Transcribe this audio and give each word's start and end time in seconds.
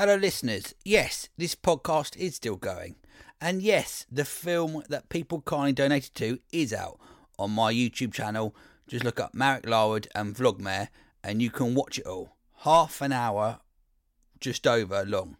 Hello, 0.00 0.14
listeners. 0.14 0.76
Yes, 0.84 1.28
this 1.36 1.56
podcast 1.56 2.16
is 2.16 2.36
still 2.36 2.54
going. 2.54 2.94
And 3.40 3.60
yes, 3.60 4.06
the 4.08 4.24
film 4.24 4.84
that 4.88 5.08
people 5.08 5.40
kindly 5.40 5.72
donated 5.72 6.14
to 6.14 6.38
is 6.52 6.72
out 6.72 7.00
on 7.36 7.50
my 7.50 7.72
YouTube 7.72 8.12
channel. 8.12 8.54
Just 8.86 9.04
look 9.04 9.18
up 9.18 9.34
Marek 9.34 9.68
Larwood 9.68 10.06
and 10.14 10.36
Vlogmare 10.36 10.86
and 11.24 11.42
you 11.42 11.50
can 11.50 11.74
watch 11.74 11.98
it 11.98 12.06
all. 12.06 12.36
Half 12.58 13.02
an 13.02 13.10
hour, 13.10 13.58
just 14.38 14.68
over 14.68 15.04
long. 15.04 15.36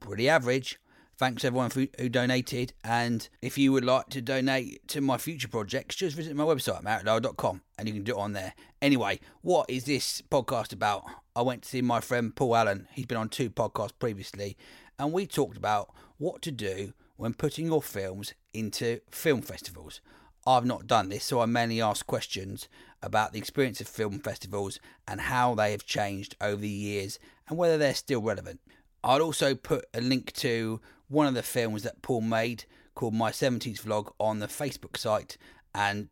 Pretty 0.00 0.30
average. 0.30 0.80
Thanks 1.18 1.44
everyone 1.44 1.70
who, 1.70 1.88
who 1.98 2.08
donated. 2.08 2.72
And 2.82 3.28
if 3.42 3.58
you 3.58 3.72
would 3.72 3.84
like 3.84 4.08
to 4.10 4.22
donate 4.22 4.88
to 4.88 5.02
my 5.02 5.18
future 5.18 5.48
projects, 5.48 5.96
just 5.96 6.16
visit 6.16 6.34
my 6.34 6.44
website, 6.44 6.82
mareklarwood.com, 6.84 7.60
and 7.76 7.86
you 7.86 7.92
can 7.92 8.04
do 8.04 8.16
it 8.16 8.18
on 8.18 8.32
there. 8.32 8.54
Anyway, 8.80 9.20
what 9.42 9.68
is 9.68 9.84
this 9.84 10.22
podcast 10.30 10.72
about? 10.72 11.04
I 11.38 11.42
went 11.42 11.62
to 11.62 11.68
see 11.68 11.82
my 11.82 12.00
friend 12.00 12.34
Paul 12.34 12.56
Allen. 12.56 12.88
He's 12.90 13.06
been 13.06 13.16
on 13.16 13.28
two 13.28 13.48
podcasts 13.48 13.92
previously, 13.96 14.56
and 14.98 15.12
we 15.12 15.24
talked 15.24 15.56
about 15.56 15.94
what 16.16 16.42
to 16.42 16.50
do 16.50 16.94
when 17.14 17.32
putting 17.32 17.66
your 17.66 17.80
films 17.80 18.34
into 18.52 18.98
film 19.08 19.42
festivals. 19.42 20.00
I've 20.44 20.64
not 20.64 20.88
done 20.88 21.10
this, 21.10 21.22
so 21.22 21.38
I 21.38 21.46
mainly 21.46 21.80
ask 21.80 22.04
questions 22.04 22.68
about 23.04 23.32
the 23.32 23.38
experience 23.38 23.80
of 23.80 23.86
film 23.86 24.18
festivals 24.18 24.80
and 25.06 25.20
how 25.20 25.54
they 25.54 25.70
have 25.70 25.86
changed 25.86 26.34
over 26.40 26.60
the 26.60 26.68
years 26.68 27.20
and 27.48 27.56
whether 27.56 27.78
they're 27.78 27.94
still 27.94 28.20
relevant. 28.20 28.58
I'll 29.04 29.22
also 29.22 29.54
put 29.54 29.84
a 29.94 30.00
link 30.00 30.32
to 30.38 30.80
one 31.06 31.28
of 31.28 31.34
the 31.34 31.44
films 31.44 31.84
that 31.84 32.02
Paul 32.02 32.22
made 32.22 32.64
called 32.96 33.14
My 33.14 33.30
70s 33.30 33.80
Vlog 33.80 34.10
on 34.18 34.40
the 34.40 34.48
Facebook 34.48 34.96
site 34.96 35.38
and 35.72 36.08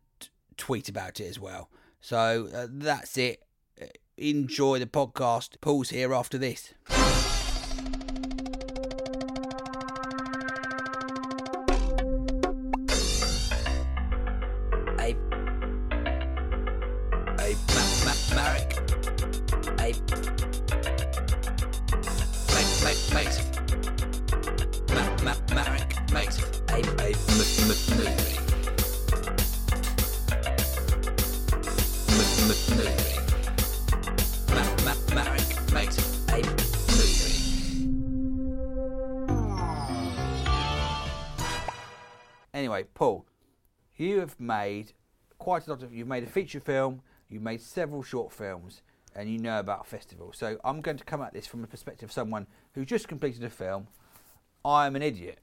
tweet 0.55 0.87
about 0.87 1.19
it 1.19 1.25
as 1.25 1.37
well. 1.37 1.69
So 1.99 2.47
uh, 2.55 2.67
that's 2.69 3.17
it. 3.17 3.43
Enjoy 4.19 4.79
the 4.79 4.87
podcast. 4.87 5.61
Pause 5.61 5.91
here 5.91 6.11
after 6.11 6.39
this. 6.39 6.73
Hey, 14.97 15.15
Anyway, 42.77 42.89
Paul, 42.93 43.25
you 43.95 44.19
have 44.19 44.39
made 44.39 44.93
quite 45.39 45.65
a 45.65 45.71
lot 45.71 45.81
of. 45.81 45.91
You've 45.91 46.07
made 46.07 46.23
a 46.23 46.27
feature 46.27 46.59
film. 46.59 47.01
You've 47.27 47.41
made 47.41 47.59
several 47.59 48.03
short 48.03 48.31
films, 48.31 48.83
and 49.15 49.27
you 49.29 49.39
know 49.39 49.59
about 49.59 49.87
festivals. 49.87 50.37
So 50.37 50.59
I'm 50.63 50.81
going 50.81 50.97
to 50.97 51.03
come 51.03 51.21
at 51.23 51.33
this 51.33 51.47
from 51.47 51.61
the 51.61 51.67
perspective 51.67 52.09
of 52.09 52.13
someone 52.13 52.45
who 52.73 52.85
just 52.85 53.07
completed 53.07 53.43
a 53.43 53.49
film. 53.49 53.87
I'm 54.63 54.95
an 54.95 55.01
idiot. 55.01 55.39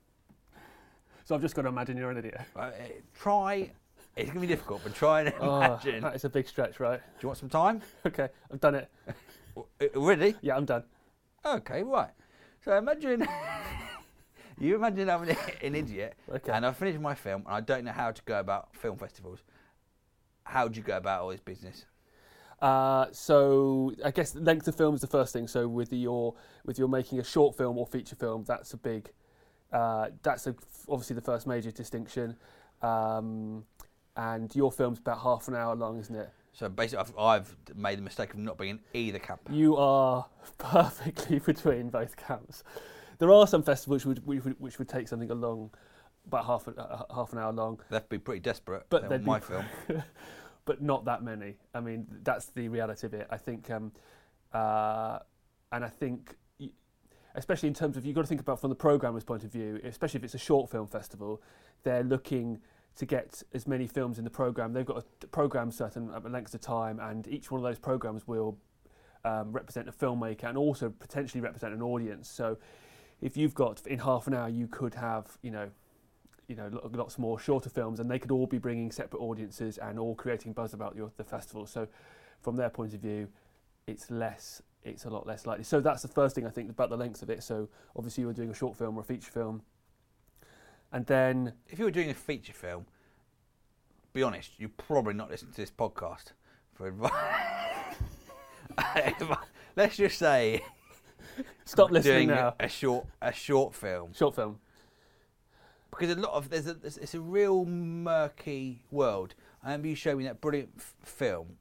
So 1.25 1.35
I've 1.35 1.41
just 1.43 1.57
got 1.57 1.63
to 1.63 1.69
imagine 1.69 1.97
you're 1.97 2.11
an 2.13 2.19
idiot. 2.19 2.41
Uh, 2.55 2.71
try. 3.19 3.71
It's 4.17 4.27
going 4.31 4.35
to 4.35 4.41
be 4.41 4.47
difficult, 4.47 4.83
but 4.85 4.95
try 4.95 5.23
and 5.23 5.35
Oh, 5.41 5.57
imagine. 5.57 6.03
that 6.03 6.15
is 6.15 6.25
a 6.25 6.29
big 6.29 6.47
stretch, 6.47 6.79
right? 6.79 7.01
Do 7.01 7.15
you 7.23 7.29
want 7.29 7.39
some 7.39 7.49
time? 7.49 7.83
Okay, 8.07 8.29
I've 8.53 8.61
done 8.61 8.77
it. 8.77 8.89
Uh, 9.57 10.01
Ready? 10.01 10.35
Yeah, 10.41 10.57
I'm 10.57 10.65
done. 10.65 10.83
Okay, 11.45 11.83
right. 11.85 12.11
So 12.65 12.77
imagine. 12.77 13.27
You 14.59 14.75
imagine 14.77 15.09
I'm 15.11 15.23
an, 15.23 15.37
an 15.63 15.75
idiot, 15.75 16.15
Okay. 16.33 16.53
and 16.53 16.65
I 16.67 16.73
finished 16.73 17.01
my 17.01 17.15
film, 17.15 17.43
and 17.47 17.55
I 17.55 17.61
don't 17.61 17.85
know 17.85 17.93
how 17.93 18.11
to 18.13 18.23
go 18.23 18.39
about 18.39 18.75
film 18.77 18.97
festivals. 18.99 19.41
How 20.45 20.69
do 20.69 20.77
you 20.79 20.83
go 20.85 20.97
about 20.97 21.23
all 21.23 21.31
this 21.31 21.41
business? 21.41 21.87
Uh, 22.61 23.07
so 23.13 23.93
I 24.05 24.11
guess 24.11 24.35
length 24.35 24.69
of 24.69 24.75
film 24.77 24.95
is 24.95 25.01
the 25.01 25.07
first 25.07 25.33
thing. 25.33 25.49
So 25.49 25.67
with 25.69 25.93
your 25.93 26.35
with 26.65 26.79
your 26.79 26.89
making 26.89 27.19
a 27.19 27.25
short 27.25 27.57
film 27.57 27.77
or 27.79 27.87
feature 27.87 28.17
film, 28.17 28.45
that's 28.47 28.73
a 28.73 28.77
big. 28.77 29.11
Uh, 29.73 30.11
that's 30.23 30.47
a, 30.47 30.55
obviously 30.89 31.15
the 31.17 31.23
first 31.23 31.47
major 31.47 31.71
distinction. 31.71 32.37
Um, 32.81 33.65
and 34.17 34.55
your 34.55 34.71
film's 34.71 34.99
about 35.01 35.19
half 35.21 35.49
an 35.49 35.57
hour 35.57 35.75
long, 35.75 35.99
isn't 35.99 36.15
it? 36.15 36.31
So 36.53 36.69
basically, 36.69 37.05
I've, 37.05 37.19
I've 37.19 37.57
made 37.75 37.99
the 37.99 38.03
mistake 38.03 38.33
of 38.33 38.39
not 38.39 38.57
being 38.57 38.71
in 38.71 38.81
either 38.93 39.19
camp. 39.19 39.41
You 39.51 39.77
are 39.77 40.27
perfectly 40.59 41.41
between 41.41 41.89
both 41.91 42.17
camps. 42.17 42.63
There 43.19 43.31
are 43.31 43.47
some 43.47 43.63
festivals 43.63 44.05
which 44.05 44.19
would, 44.19 44.27
which 44.27 44.45
would, 44.45 44.61
which 44.61 44.79
would 44.79 44.89
take 44.89 45.09
something 45.09 45.31
along, 45.31 45.71
about 46.27 46.47
half 46.47 46.67
a, 46.69 46.71
uh, 46.73 47.15
half 47.15 47.33
an 47.33 47.39
hour 47.39 47.53
long, 47.53 47.81
They'd 47.91 48.09
be 48.09 48.19
pretty 48.19 48.41
desperate. 48.41 48.85
But 48.89 49.09
they'd 49.09 49.25
my 49.25 49.41
film. 49.41 49.65
but 50.65 50.83
not 50.83 51.05
that 51.05 51.23
many. 51.23 51.57
I 51.75 51.81
mean, 51.81 52.07
that's 52.23 52.47
the 52.47 52.69
reality 52.69 53.07
of 53.07 53.15
it. 53.15 53.27
I 53.31 53.37
think, 53.37 53.71
um, 53.71 53.93
uh, 54.53 55.19
and 55.73 55.85
I 55.85 55.89
think, 55.89 56.37
y- 56.59 56.71
especially 57.35 57.69
in 57.69 57.75
terms 57.75 57.97
of 57.97 58.07
you've 58.07 58.15
got 58.15 58.23
to 58.23 58.27
think 58.29 58.41
about 58.41 58.61
from 58.61 58.71
the 58.71 58.77
programmer's 58.77 59.25
point 59.25 59.45
of 59.45 59.53
view, 59.53 59.81
especially 59.85 60.19
if 60.19 60.25
it's 60.25 60.35
a 60.35 60.39
short 60.39 60.71
film 60.71 60.87
festival, 60.87 61.43
they're 61.83 62.05
looking 62.05 62.61
to 62.97 63.07
get 63.07 63.43
as 63.53 63.67
many 63.67 63.87
films 63.87 64.19
in 64.19 64.25
the 64.25 64.31
program. 64.31 64.73
They've 64.73 64.87
got 64.87 65.05
a 65.23 65.27
program 65.27 65.71
certain 65.73 66.11
lengths 66.31 66.55
of 66.55 66.61
time, 66.61 67.01
and 67.01 67.27
each 67.27 67.51
one 67.51 67.59
of 67.59 67.65
those 67.65 67.79
programs 67.79 68.27
will 68.27 68.57
um, 69.25 69.53
represent 69.53 69.89
a 69.89 69.93
filmmaker 69.93 70.45
and 70.45 70.57
also 70.57 70.91
potentially 70.91 71.41
represent 71.41 71.75
an 71.75 71.83
audience. 71.83 72.29
So, 72.29 72.57
if 73.25 73.37
you've 73.37 73.55
got 73.55 73.85
in 73.87 73.99
half 73.99 74.27
an 74.27 74.35
hour, 74.35 74.49
you 74.49 74.69
could 74.69 74.95
have, 74.95 75.39
you 75.43 75.51
know, 75.51 75.69
you 76.47 76.55
know, 76.55 76.71
lots 76.93 77.19
more 77.19 77.39
shorter 77.39 77.71
films, 77.71 77.99
and 77.99 78.11
they 78.11 78.19
could 78.19 78.31
all 78.31 78.47
be 78.47 78.59
bringing 78.59 78.93
separate 78.93 79.19
audiences 79.19 79.79
and 79.79 79.99
all 79.99 80.15
creating 80.15 80.53
buzz 80.53 80.75
about 80.75 80.95
your, 80.95 81.11
the 81.17 81.25
festival. 81.25 81.67
So, 81.67 81.89
from 82.43 82.57
their 82.57 82.69
point 82.69 82.93
of 82.93 83.01
view, 83.01 83.29
it's 83.87 84.11
less, 84.11 84.63
it's 84.83 85.07
a 85.07 85.11
lot 85.11 85.27
less 85.27 85.47
likely. 85.47 85.65
So 85.65 85.81
that's 85.81 86.03
the 86.03 86.09
first 86.09 86.35
thing 86.35 86.47
I 86.47 86.51
think 86.51 86.69
about 86.69 86.91
the 86.91 86.97
length 86.97 87.23
of 87.23 87.31
it. 87.31 87.43
So 87.43 87.69
obviously 87.97 88.21
you 88.23 88.27
were 88.27 88.35
doing 88.35 88.51
a 88.51 88.55
short 88.55 88.77
film 88.77 88.97
or 88.97 89.01
a 89.01 89.05
feature 89.05 89.31
film, 89.31 89.63
and 90.93 91.07
then 91.07 91.55
If 91.69 91.79
you 91.79 91.87
were 91.87 91.91
doing 91.91 92.11
a 92.11 92.15
feature 92.15 92.53
film, 92.53 92.87
be 94.13 94.23
honest, 94.23 94.53
you're 94.59 94.69
probably 94.69 95.15
not 95.15 95.31
listening 95.31 95.53
to 95.53 95.61
this 95.61 95.71
podcast 95.71 96.33
for 96.75 96.87
advice. 96.87 97.11
Let's 99.77 99.97
just 99.97 100.19
say 100.19 100.63
stop 101.65 101.91
listening 101.91 102.29
doing 102.29 102.29
now. 102.29 102.55
a 102.61 102.69
short 102.69 103.07
a 103.23 103.33
short 103.33 103.75
film 103.75 104.13
Short 104.13 104.35
film. 104.35 104.59
because 105.91 106.11
a 106.11 106.21
lot 106.21 106.33
of 106.33 106.51
there's 106.51 106.67
a 106.67 106.75
there's, 106.75 106.99
it's 106.99 107.15
a 107.15 107.21
real 107.21 107.65
murky 107.65 108.83
world. 108.91 109.35
I 109.63 109.69
remember 109.69 109.89
you 109.89 109.95
showing 109.95 110.19
me 110.19 110.25
that 110.25 110.41
brilliant 110.41 110.71
f- 110.77 110.95
film, 111.03 111.57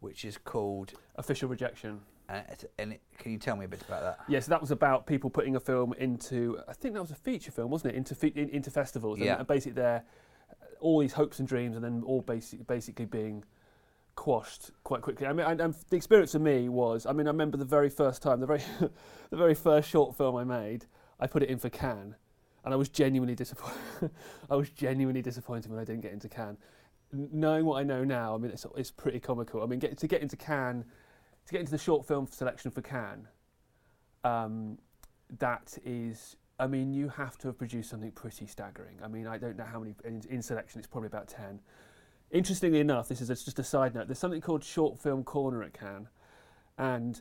which 0.00 0.24
is 0.24 0.38
called. 0.38 0.92
Official 1.16 1.48
rejection. 1.48 2.00
Uh, 2.28 2.34
it's- 2.50 2.64
and 2.78 2.92
it, 2.94 3.00
can 3.18 3.32
you 3.32 3.38
tell 3.38 3.56
me 3.56 3.64
a 3.64 3.68
bit 3.68 3.82
about 3.82 4.02
that? 4.02 4.20
Yes, 4.28 4.46
that 4.46 4.60
was 4.60 4.70
about 4.70 5.06
people 5.06 5.28
putting 5.28 5.56
a 5.56 5.60
film 5.60 5.92
into. 5.94 6.58
I 6.68 6.72
think 6.72 6.94
that 6.94 7.00
was 7.00 7.10
a 7.10 7.14
feature 7.16 7.50
film, 7.50 7.70
wasn't 7.70 7.94
it? 7.94 7.96
Into 7.98 8.14
fe- 8.14 8.32
in, 8.34 8.48
into 8.50 8.70
festivals, 8.70 9.18
and, 9.18 9.26
Yeah. 9.26 9.38
and 9.38 9.46
basically 9.46 9.72
they're 9.72 10.04
all 10.80 11.00
these 11.00 11.12
hopes 11.12 11.38
and 11.40 11.48
dreams, 11.48 11.74
and 11.76 11.84
then 11.84 12.02
all 12.06 12.20
basic, 12.22 12.66
basically 12.66 13.04
being 13.06 13.44
quashed 14.14 14.70
quite 14.84 15.02
quickly. 15.02 15.26
I 15.26 15.32
mean, 15.32 15.46
and, 15.46 15.60
and 15.60 15.74
the 15.90 15.96
experience 15.96 16.32
for 16.32 16.38
me 16.38 16.68
was, 16.68 17.06
I 17.06 17.12
mean, 17.12 17.26
I 17.26 17.30
remember 17.30 17.56
the 17.56 17.64
very 17.64 17.90
first 17.90 18.22
time, 18.22 18.40
the 18.40 18.46
very, 18.46 18.62
the 19.30 19.36
very 19.36 19.54
first 19.54 19.88
short 19.88 20.16
film 20.16 20.36
I 20.36 20.44
made, 20.44 20.86
I 21.20 21.26
put 21.26 21.42
it 21.42 21.48
in 21.48 21.58
for 21.58 21.68
Cannes, 21.70 22.14
and 22.64 22.74
I 22.74 22.76
was 22.76 22.88
genuinely 22.88 23.34
disappointed. 23.34 24.10
I 24.50 24.56
was 24.56 24.70
genuinely 24.70 25.22
disappointed 25.22 25.70
when 25.70 25.80
I 25.80 25.84
didn't 25.84 26.02
get 26.02 26.12
into 26.12 26.28
Cannes. 26.28 26.58
Knowing 27.12 27.66
what 27.66 27.78
I 27.78 27.82
know 27.82 28.04
now, 28.04 28.34
I 28.34 28.38
mean, 28.38 28.50
it's, 28.50 28.66
it's 28.76 28.90
pretty 28.90 29.20
comical. 29.20 29.62
I 29.62 29.66
mean, 29.66 29.78
get, 29.78 29.96
to 29.98 30.06
get 30.06 30.22
into 30.22 30.36
Cannes, 30.36 30.84
to 31.46 31.52
get 31.52 31.60
into 31.60 31.72
the 31.72 31.78
short 31.78 32.06
film 32.06 32.26
selection 32.26 32.70
for 32.70 32.80
Cannes, 32.80 33.26
um, 34.24 34.78
that 35.38 35.76
is, 35.84 36.36
I 36.58 36.66
mean, 36.66 36.92
you 36.92 37.08
have 37.08 37.36
to 37.38 37.48
have 37.48 37.58
produced 37.58 37.90
something 37.90 38.12
pretty 38.12 38.46
staggering. 38.46 38.98
I 39.02 39.08
mean, 39.08 39.26
I 39.26 39.38
don't 39.38 39.56
know 39.56 39.64
how 39.64 39.80
many 39.80 39.94
in, 40.04 40.22
in 40.30 40.42
selection. 40.42 40.78
It's 40.78 40.88
probably 40.88 41.08
about 41.08 41.28
ten. 41.28 41.60
Interestingly 42.32 42.80
enough, 42.80 43.08
this 43.08 43.20
is 43.20 43.28
just 43.28 43.58
a 43.58 43.64
side 43.64 43.94
note. 43.94 44.08
There's 44.08 44.18
something 44.18 44.40
called 44.40 44.64
Short 44.64 44.98
Film 44.98 45.22
Corner 45.22 45.62
at 45.62 45.74
Cannes, 45.74 46.08
and 46.78 47.20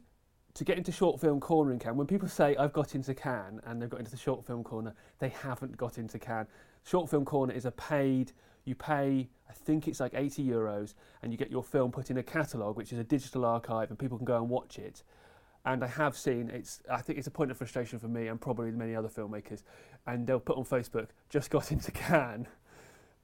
to 0.54 0.64
get 0.64 0.78
into 0.78 0.92
Short 0.92 1.20
Film 1.20 1.40
Corner 1.40 1.74
in 1.74 1.80
Cannes, 1.80 1.98
when 1.98 2.08
people 2.08 2.28
say 2.28 2.56
I've 2.56 2.74
got 2.74 2.96
into 2.96 3.14
Cannes 3.14 3.60
and 3.66 3.82
they've 3.82 3.90
got 3.90 4.00
into 4.00 4.12
the 4.12 4.18
Short 4.18 4.46
Film 4.46 4.64
Corner, 4.64 4.94
they 5.20 5.30
haven't 5.30 5.76
got 5.78 5.98
into 5.98 6.18
Cannes. 6.18 6.48
Short 6.84 7.10
Film 7.10 7.26
Corner 7.26 7.54
is 7.54 7.66
a 7.66 7.72
paid. 7.72 8.32
You 8.64 8.76
pay, 8.76 9.28
I 9.50 9.54
think 9.54 9.88
it's 9.88 10.00
like 10.00 10.14
80 10.16 10.46
euros, 10.46 10.94
and 11.22 11.32
you 11.32 11.38
get 11.38 11.52
your 11.52 11.64
film 11.64 11.92
put 11.92 12.10
in 12.10 12.18
a 12.18 12.24
catalogue, 12.24 12.78
which 12.78 12.94
is 12.94 13.00
a 13.00 13.04
digital 13.04 13.44
archive, 13.44 13.90
and 13.90 14.00
people 14.00 14.18
can 14.18 14.26
go 14.26 14.38
and 14.38 14.50
watch 14.50 14.78
it. 14.78 15.04
And 15.66 15.84
I 15.84 15.88
have 15.88 16.18
seen 16.18 16.50
it's. 16.50 16.82
I 16.90 17.02
think 17.02 17.20
it's 17.20 17.28
a 17.28 17.32
point 17.32 17.52
of 17.52 17.58
frustration 17.58 18.00
for 18.00 18.08
me 18.08 18.28
and 18.28 18.40
probably 18.40 18.72
many 18.72 18.96
other 18.96 19.10
filmmakers. 19.10 19.64
And 20.08 20.26
they'll 20.26 20.40
put 20.40 20.58
on 20.58 20.66
Facebook, 20.66 21.08
just 21.30 21.50
got 21.50 21.72
into 21.72 21.92
Cannes, 21.92 22.48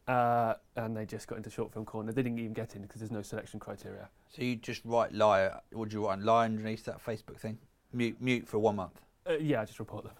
uh, 0.07 0.53
and 0.75 0.95
they 0.95 1.05
just 1.05 1.27
got 1.27 1.35
into 1.37 1.49
short 1.49 1.73
film 1.73 1.85
corner. 1.85 2.11
They 2.11 2.23
didn't 2.23 2.39
even 2.39 2.53
get 2.53 2.75
in 2.75 2.81
because 2.81 3.01
there's 3.01 3.11
no 3.11 3.21
selection 3.21 3.59
criteria. 3.59 4.09
So 4.29 4.43
you 4.43 4.55
just 4.55 4.81
write 4.85 5.13
lie. 5.13 5.51
Would 5.73 5.91
you 5.91 6.07
write 6.07 6.19
lie 6.19 6.45
underneath 6.45 6.85
that 6.85 7.03
Facebook 7.03 7.37
thing? 7.37 7.57
Mute, 7.93 8.17
mute 8.19 8.47
for 8.47 8.59
one 8.59 8.77
month. 8.77 9.01
Uh, 9.29 9.33
yeah, 9.39 9.61
I 9.61 9.65
just 9.65 9.79
report 9.79 10.05
them. 10.05 10.13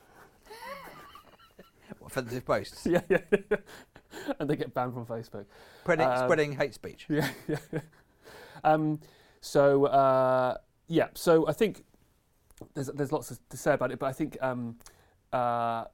Offensive 2.06 2.46
posts. 2.46 2.86
yeah, 2.90 3.02
yeah, 3.10 3.20
and 4.40 4.50
they 4.50 4.56
get 4.56 4.74
banned 4.74 4.94
from 4.94 5.06
Facebook. 5.06 5.46
Spreading, 5.82 6.08
Um, 6.08 6.26
spreading 6.26 6.52
hate 6.54 6.74
speech. 6.74 7.06
Yeah, 7.10 7.30
yeah. 7.48 7.58
um, 8.64 9.00
so 9.42 9.86
uh, 9.86 10.58
yeah, 10.88 11.08
so 11.14 11.48
I 11.48 11.54
think 11.54 11.84
there's 12.74 12.88
there's 12.88 13.12
lots 13.12 13.38
to 13.50 13.58
say 13.58 13.74
about 13.74 13.92
it, 13.92 14.00
but 14.00 14.08
I 14.08 14.14
think 14.14 14.38
um, 14.42 14.78
uh, 15.32 15.86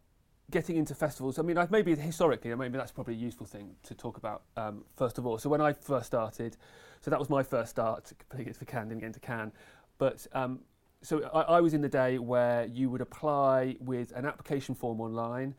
getting 0.52 0.78
into 0.78 0.94
festivals. 0.94 1.40
I 1.40 1.42
mean, 1.42 1.58
I, 1.58 1.68
maybe 1.70 1.96
historically, 1.96 2.54
maybe 2.56 2.78
that's 2.78 2.92
probably 2.92 3.16
a 3.16 3.18
useful 3.18 3.46
thing 3.46 3.76
to 3.84 3.94
talk 3.94 4.18
about 4.18 4.44
um, 4.58 4.84
first 4.96 5.18
of 5.18 5.26
all. 5.26 5.38
So 5.38 5.50
when 5.50 5.62
I 5.62 5.74
first 5.74 6.08
started, 6.08 6.58
so 7.02 7.12
that 7.12 7.20
was 7.20 7.30
my 7.30 7.44
first 7.44 7.72
start. 7.72 8.12
Completing 8.30 8.52
it 8.52 8.58
for 8.58 8.66
Cannes, 8.66 8.90
didn't 8.90 9.02
get 9.02 9.08
into 9.08 9.20
Cannes, 9.20 9.52
but 9.98 10.26
um, 10.34 10.60
so 11.02 11.30
I, 11.34 11.58
I 11.58 11.62
was 11.62 11.74
in 11.74 11.82
the 11.82 11.90
day 11.90 12.18
where 12.18 12.66
you 12.66 12.90
would 12.90 13.02
apply 13.02 13.78
with 13.80 14.12
an 14.16 14.26
application 14.26 14.76
form 14.76 15.02
online, 15.02 15.56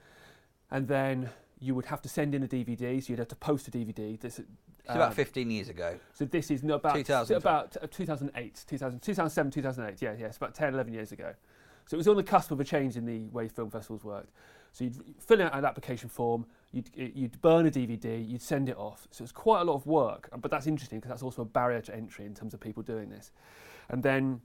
and 0.70 0.88
then 0.88 1.30
you 1.60 1.74
would 1.74 1.86
have 1.86 2.02
to 2.02 2.08
send 2.08 2.34
in 2.34 2.42
a 2.42 2.48
DVD. 2.48 3.02
So 3.02 3.12
you'd 3.12 3.18
have 3.18 3.28
to 3.28 3.36
post 3.36 3.68
a 3.68 3.70
DVD. 3.70 4.18
This, 4.20 4.38
It's 4.38 4.94
about 4.94 5.08
um, 5.08 5.14
15 5.14 5.50
years 5.50 5.68
ago. 5.68 5.98
so 6.12 6.24
this 6.24 6.50
is 6.50 6.62
about 6.62 7.30
about 7.30 7.76
uh, 7.82 7.86
2008, 7.90 8.64
2000, 8.66 9.00
2007, 9.00 9.50
2008. 9.50 10.02
Yeah, 10.02 10.14
yeah, 10.18 10.26
it's 10.26 10.36
about 10.36 10.54
10, 10.54 10.74
11 10.74 10.92
years 10.92 11.12
ago. 11.12 11.34
So 11.86 11.96
it 11.96 11.98
was 11.98 12.08
on 12.08 12.16
the 12.16 12.22
cusp 12.22 12.50
of 12.50 12.60
a 12.60 12.64
change 12.64 12.96
in 12.96 13.04
the 13.04 13.26
way 13.28 13.48
film 13.48 13.70
festivals 13.70 14.04
worked. 14.04 14.30
So 14.74 14.82
you'd 14.82 14.96
fill 15.20 15.40
out 15.40 15.54
an 15.56 15.64
application 15.64 16.08
form, 16.08 16.46
you'd, 16.72 16.90
you'd 16.96 17.40
burn 17.40 17.64
a 17.64 17.70
DVD, 17.70 18.28
you'd 18.28 18.42
send 18.42 18.68
it 18.68 18.76
off. 18.76 19.06
So 19.12 19.22
it's 19.22 19.32
quite 19.32 19.60
a 19.60 19.64
lot 19.64 19.76
of 19.76 19.86
work, 19.86 20.28
but 20.40 20.50
that's 20.50 20.66
interesting 20.66 20.98
because 20.98 21.10
that's 21.10 21.22
also 21.22 21.42
a 21.42 21.44
barrier 21.44 21.80
to 21.82 21.94
entry 21.94 22.26
in 22.26 22.34
terms 22.34 22.54
of 22.54 22.60
people 22.60 22.82
doing 22.82 23.08
this. 23.08 23.30
And 23.88 24.02
then, 24.02 24.40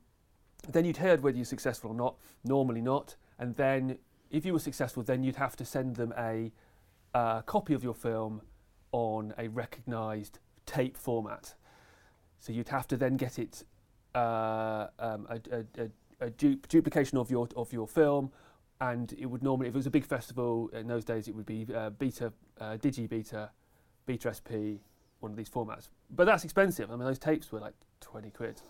then 0.67 0.85
you'd 0.85 0.97
heard 0.97 1.23
whether 1.23 1.35
you're 1.35 1.45
successful 1.45 1.89
or 1.89 1.95
not. 1.95 2.19
Normally 2.43 2.79
not. 2.79 3.15
And 3.39 3.55
then 3.55 3.97
if 4.29 4.45
you 4.45 4.53
were 4.53 4.59
successful, 4.59 5.01
then 5.01 5.23
you'd 5.23 5.37
have 5.37 5.55
to 5.55 5.65
send 5.65 5.95
them 5.95 6.13
a 6.15 6.51
copy 7.47 7.73
of 7.73 7.83
your 7.83 7.95
film 7.95 8.43
on 8.91 9.33
a 9.39 9.47
recognised 9.47 10.37
tape 10.67 10.95
format. 10.95 11.55
So 12.39 12.53
you'd 12.53 12.69
have 12.69 12.87
to 12.89 12.97
then 12.97 13.17
get 13.17 13.39
it 13.39 13.63
uh, 14.13 14.89
um, 14.99 15.25
a, 15.27 15.39
a, 15.51 15.83
a, 15.83 16.27
a 16.27 16.29
du- 16.29 16.59
duplication 16.67 17.17
of 17.17 17.31
your 17.31 17.49
of 17.55 17.73
your 17.73 17.87
film, 17.87 18.31
and 18.81 19.13
it 19.17 19.25
would 19.25 19.43
normally, 19.43 19.67
if 19.67 19.75
it 19.75 19.77
was 19.77 19.87
a 19.87 19.91
big 19.91 20.05
festival 20.05 20.69
in 20.73 20.87
those 20.87 21.03
days, 21.03 21.27
it 21.27 21.35
would 21.35 21.45
be 21.45 21.67
uh, 21.75 21.89
Beta, 21.91 22.31
uh, 22.59 22.77
Digi 22.77 23.09
Beta, 23.09 23.49
Beta 24.05 24.33
SP, 24.33 24.79
one 25.19 25.31
of 25.31 25.37
these 25.37 25.49
formats. 25.49 25.89
But 26.09 26.25
that's 26.25 26.43
expensive. 26.43 26.89
I 26.89 26.95
mean, 26.95 27.05
those 27.05 27.19
tapes 27.19 27.51
were 27.51 27.59
like 27.59 27.73
twenty 27.99 28.29
quid. 28.29 28.61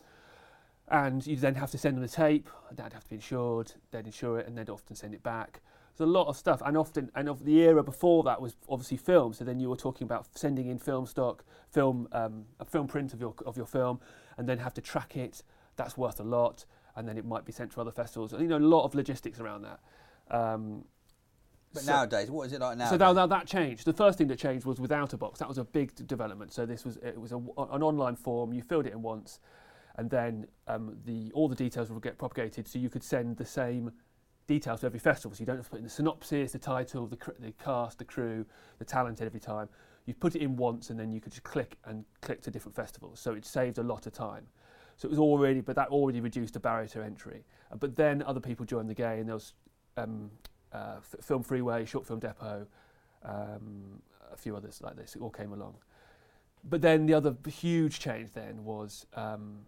And 0.92 1.26
you 1.28 1.36
then 1.36 1.54
have 1.56 1.70
to 1.72 1.78
send 1.78 1.96
them 1.96 2.02
the 2.02 2.10
tape. 2.10 2.50
That'd 2.72 2.94
have 2.94 3.04
to 3.04 3.10
be 3.10 3.18
insured. 3.18 3.74
They'd 3.92 4.08
insure 4.08 4.40
it, 4.40 4.48
and 4.48 4.58
they'd 4.58 4.70
often 4.70 4.96
send 4.96 5.14
it 5.14 5.22
back. 5.22 5.62
There's 5.96 6.08
a 6.08 6.12
lot 6.12 6.28
of 6.28 6.36
stuff, 6.36 6.62
and 6.66 6.76
often, 6.76 7.12
and 7.14 7.30
of 7.30 7.46
the 7.46 7.60
era 7.60 7.84
before 7.84 8.24
that 8.24 8.42
was 8.42 8.56
obviously 8.68 8.98
film. 8.98 9.34
So 9.34 9.44
then 9.44 9.60
you 9.60 9.70
were 9.70 9.76
talking 9.76 10.06
about 10.06 10.28
sending 10.36 10.68
in 10.68 10.80
film 10.80 11.06
stock, 11.06 11.44
film, 11.70 12.08
um, 12.12 12.46
a 12.60 12.66
film 12.66 12.88
print 12.88 13.14
of 13.14 13.22
your 13.22 13.36
of 13.46 13.58
your 13.58 13.68
film, 13.68 14.00
and 14.38 14.50
then 14.50 14.58
have 14.58 14.74
to 14.76 14.82
track 14.82 15.16
it. 15.16 15.44
That's 15.76 15.96
worth 15.96 16.20
a 16.20 16.24
lot, 16.24 16.66
and 17.00 17.08
then 17.08 17.18
it 17.18 17.26
might 17.26 17.46
be 17.46 17.52
sent 17.54 17.72
to 17.72 17.80
other 17.82 17.92
festivals. 17.92 18.34
You 18.34 18.40
know, 18.40 18.58
a 18.58 18.60
lot 18.60 18.84
of 18.84 18.94
logistics 18.94 19.40
around 19.40 19.62
that. 19.64 19.80
Um, 20.30 20.84
But 21.74 21.84
so- 21.84 21.92
nowadays, 21.94 22.30
what 22.30 22.48
is 22.48 22.54
it 22.54 22.60
like 22.60 22.78
now? 22.78 22.90
so 22.90 22.98
now, 22.98 23.14
now 23.14 23.26
that 23.26 23.48
changed. 23.48 23.86
The 23.86 23.94
first 23.94 24.18
thing 24.18 24.28
that 24.28 24.38
changed 24.38 24.66
was 24.66 24.80
without 24.82 25.14
a 25.14 25.18
box. 25.18 25.40
That 25.40 25.48
was 25.48 25.58
a 25.58 25.64
big 25.64 25.96
d- 25.96 26.04
development. 26.04 26.52
So 26.52 26.66
this 26.66 26.84
was 26.84 26.98
it 26.98 27.20
was 27.20 27.32
a, 27.32 27.38
an 27.38 27.82
online 27.82 28.18
form. 28.18 28.52
You 28.54 28.62
filled 28.62 28.86
it 28.86 28.92
in 28.92 29.02
once, 29.02 29.40
and 29.96 30.10
then 30.10 30.48
um, 30.68 30.98
the 31.06 31.32
all 31.34 31.48
the 31.48 31.56
details 31.56 31.90
would 31.90 32.04
get 32.04 32.18
propagated. 32.18 32.68
So 32.68 32.80
you 32.80 32.90
could 32.90 33.04
send 33.04 33.38
the 33.38 33.46
same 33.46 33.92
details 34.46 34.82
to 34.82 34.88
every 34.88 35.00
festival. 35.00 35.34
So 35.36 35.40
you 35.42 35.46
don't 35.46 35.56
have 35.58 35.66
to 35.66 35.72
put 35.72 35.78
in 35.78 35.86
the 35.86 35.90
synopsis, 35.90 36.52
the 36.52 36.60
title, 36.60 37.08
the, 37.08 37.16
cr- 37.18 37.32
the 37.40 37.52
cast, 37.54 38.00
the 38.00 38.06
crew, 38.06 38.46
the 38.80 38.86
talent 38.86 39.22
every 39.22 39.40
time. 39.40 39.70
You 40.06 40.14
put 40.16 40.36
it 40.36 40.42
in 40.42 40.58
once, 40.58 40.90
and 40.90 41.00
then 41.00 41.12
you 41.12 41.22
could 41.22 41.32
just 41.32 41.44
click 41.44 41.78
and 41.86 42.04
click 42.22 42.42
to 42.42 42.52
different 42.52 42.76
festivals. 42.76 43.20
So 43.22 43.34
it 43.34 43.46
saved 43.46 43.78
a 43.78 43.84
lot 43.84 44.06
of 44.08 44.12
time. 44.14 44.48
So 45.00 45.08
it 45.08 45.12
was 45.12 45.20
already, 45.20 45.62
but 45.62 45.78
that 45.78 45.88
already 45.88 46.20
reduced 46.20 46.56
the 46.56 46.60
barrier 46.60 46.88
to 46.90 47.02
entry. 47.02 47.46
Uh, 47.72 47.78
but 47.78 47.96
then 47.96 48.22
other 48.24 48.42
people 48.42 48.66
joined 48.66 48.90
the 48.90 48.94
game. 48.94 49.20
And 49.20 49.30
there 49.30 49.36
was 49.36 49.54
um, 49.96 50.30
uh, 50.74 50.98
Film 51.22 51.42
Freeway, 51.42 51.86
Short 51.86 52.06
Film 52.06 52.20
Depot, 52.20 52.68
um, 53.24 54.02
a 54.30 54.36
few 54.36 54.58
others 54.58 54.82
like 54.84 54.98
this. 54.98 55.16
It 55.16 55.22
all 55.22 55.30
came 55.30 55.54
along. 55.54 55.76
But 56.66 56.82
then 56.82 57.06
the 57.06 57.14
other 57.14 57.34
huge 57.48 58.02
change 58.02 58.34
then 58.34 58.66
was 58.66 59.06
um, 59.14 59.60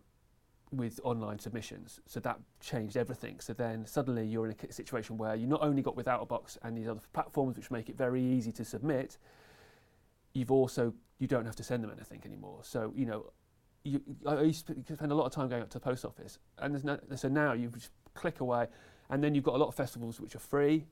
with 0.69 0.99
online 1.01 1.39
submissions. 1.39 2.01
So 2.07 2.19
that 2.19 2.37
changed 2.59 2.97
everything. 2.97 3.39
So 3.39 3.53
then 3.53 3.85
suddenly 3.85 4.25
you're 4.25 4.47
in 4.47 4.55
a 4.69 4.73
situation 4.73 5.17
where 5.17 5.35
you 5.35 5.47
not 5.47 5.63
only 5.63 5.81
got 5.81 5.95
Without 5.95 6.21
a 6.21 6.25
Box 6.25 6.57
and 6.61 6.77
these 6.77 6.89
other 6.89 6.99
platforms 7.13 7.55
which 7.55 7.71
make 7.71 7.87
it 7.87 7.97
very 7.97 8.21
easy 8.21 8.51
to 8.51 8.65
submit, 8.65 9.17
you've 10.33 10.51
also 10.51 10.93
you 11.19 11.27
don't 11.27 11.45
have 11.45 11.55
to 11.55 11.63
send 11.63 11.85
them 11.85 11.91
anything 11.95 12.21
anymore. 12.25 12.59
So 12.63 12.91
you 12.97 13.05
know, 13.05 13.31
you, 13.83 14.01
I 14.27 14.41
used 14.41 14.67
to 14.67 14.95
spend 14.95 15.11
a 15.11 15.15
lot 15.15 15.25
of 15.25 15.31
time 15.31 15.49
going 15.49 15.61
up 15.63 15.69
to 15.71 15.79
the 15.79 15.83
post 15.83 16.05
office, 16.05 16.37
and 16.59 16.73
there's 16.73 16.83
no, 16.83 16.99
so 17.15 17.27
now 17.27 17.53
you 17.53 17.69
just 17.69 17.91
click 18.13 18.39
away, 18.39 18.67
and 19.09 19.23
then 19.23 19.33
you've 19.35 19.43
got 19.43 19.55
a 19.55 19.57
lot 19.57 19.67
of 19.67 19.75
festivals 19.75 20.19
which 20.19 20.35
are 20.35 20.39
free. 20.39 20.85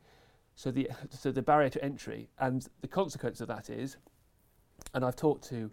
So 0.55 0.72
the 0.72 0.89
so 1.10 1.31
the 1.31 1.41
barrier 1.41 1.69
to 1.69 1.84
entry 1.84 2.29
and 2.39 2.67
the 2.81 2.88
consequence 2.88 3.41
of 3.41 3.48
that 3.48 3.69
is, 3.69 3.98
and 4.93 5.05
I've 5.05 5.15
talked 5.15 5.48
to 5.50 5.69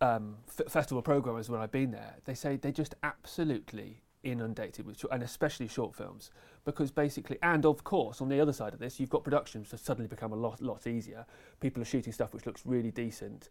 um, 0.00 0.36
f- 0.48 0.70
festival 0.70 1.02
programmers 1.02 1.48
when 1.50 1.60
I've 1.60 1.72
been 1.72 1.90
there, 1.90 2.16
they 2.24 2.34
say 2.34 2.56
they're 2.56 2.72
just 2.72 2.94
absolutely 3.02 4.02
inundated 4.24 4.86
with, 4.86 4.98
short, 5.00 5.12
and 5.12 5.22
especially 5.22 5.66
short 5.68 5.94
films, 5.96 6.30
because 6.64 6.90
basically, 6.92 7.38
and 7.42 7.66
of 7.66 7.82
course, 7.84 8.20
on 8.20 8.28
the 8.28 8.40
other 8.40 8.52
side 8.52 8.72
of 8.72 8.78
this, 8.78 8.98
you've 9.00 9.10
got 9.10 9.24
productions 9.24 9.70
that 9.70 9.80
suddenly 9.80 10.08
become 10.08 10.32
a 10.32 10.36
lot 10.36 10.60
lot 10.62 10.86
easier. 10.86 11.26
People 11.60 11.82
are 11.82 11.86
shooting 11.86 12.12
stuff 12.12 12.32
which 12.32 12.46
looks 12.46 12.62
really 12.64 12.90
decent. 12.92 13.50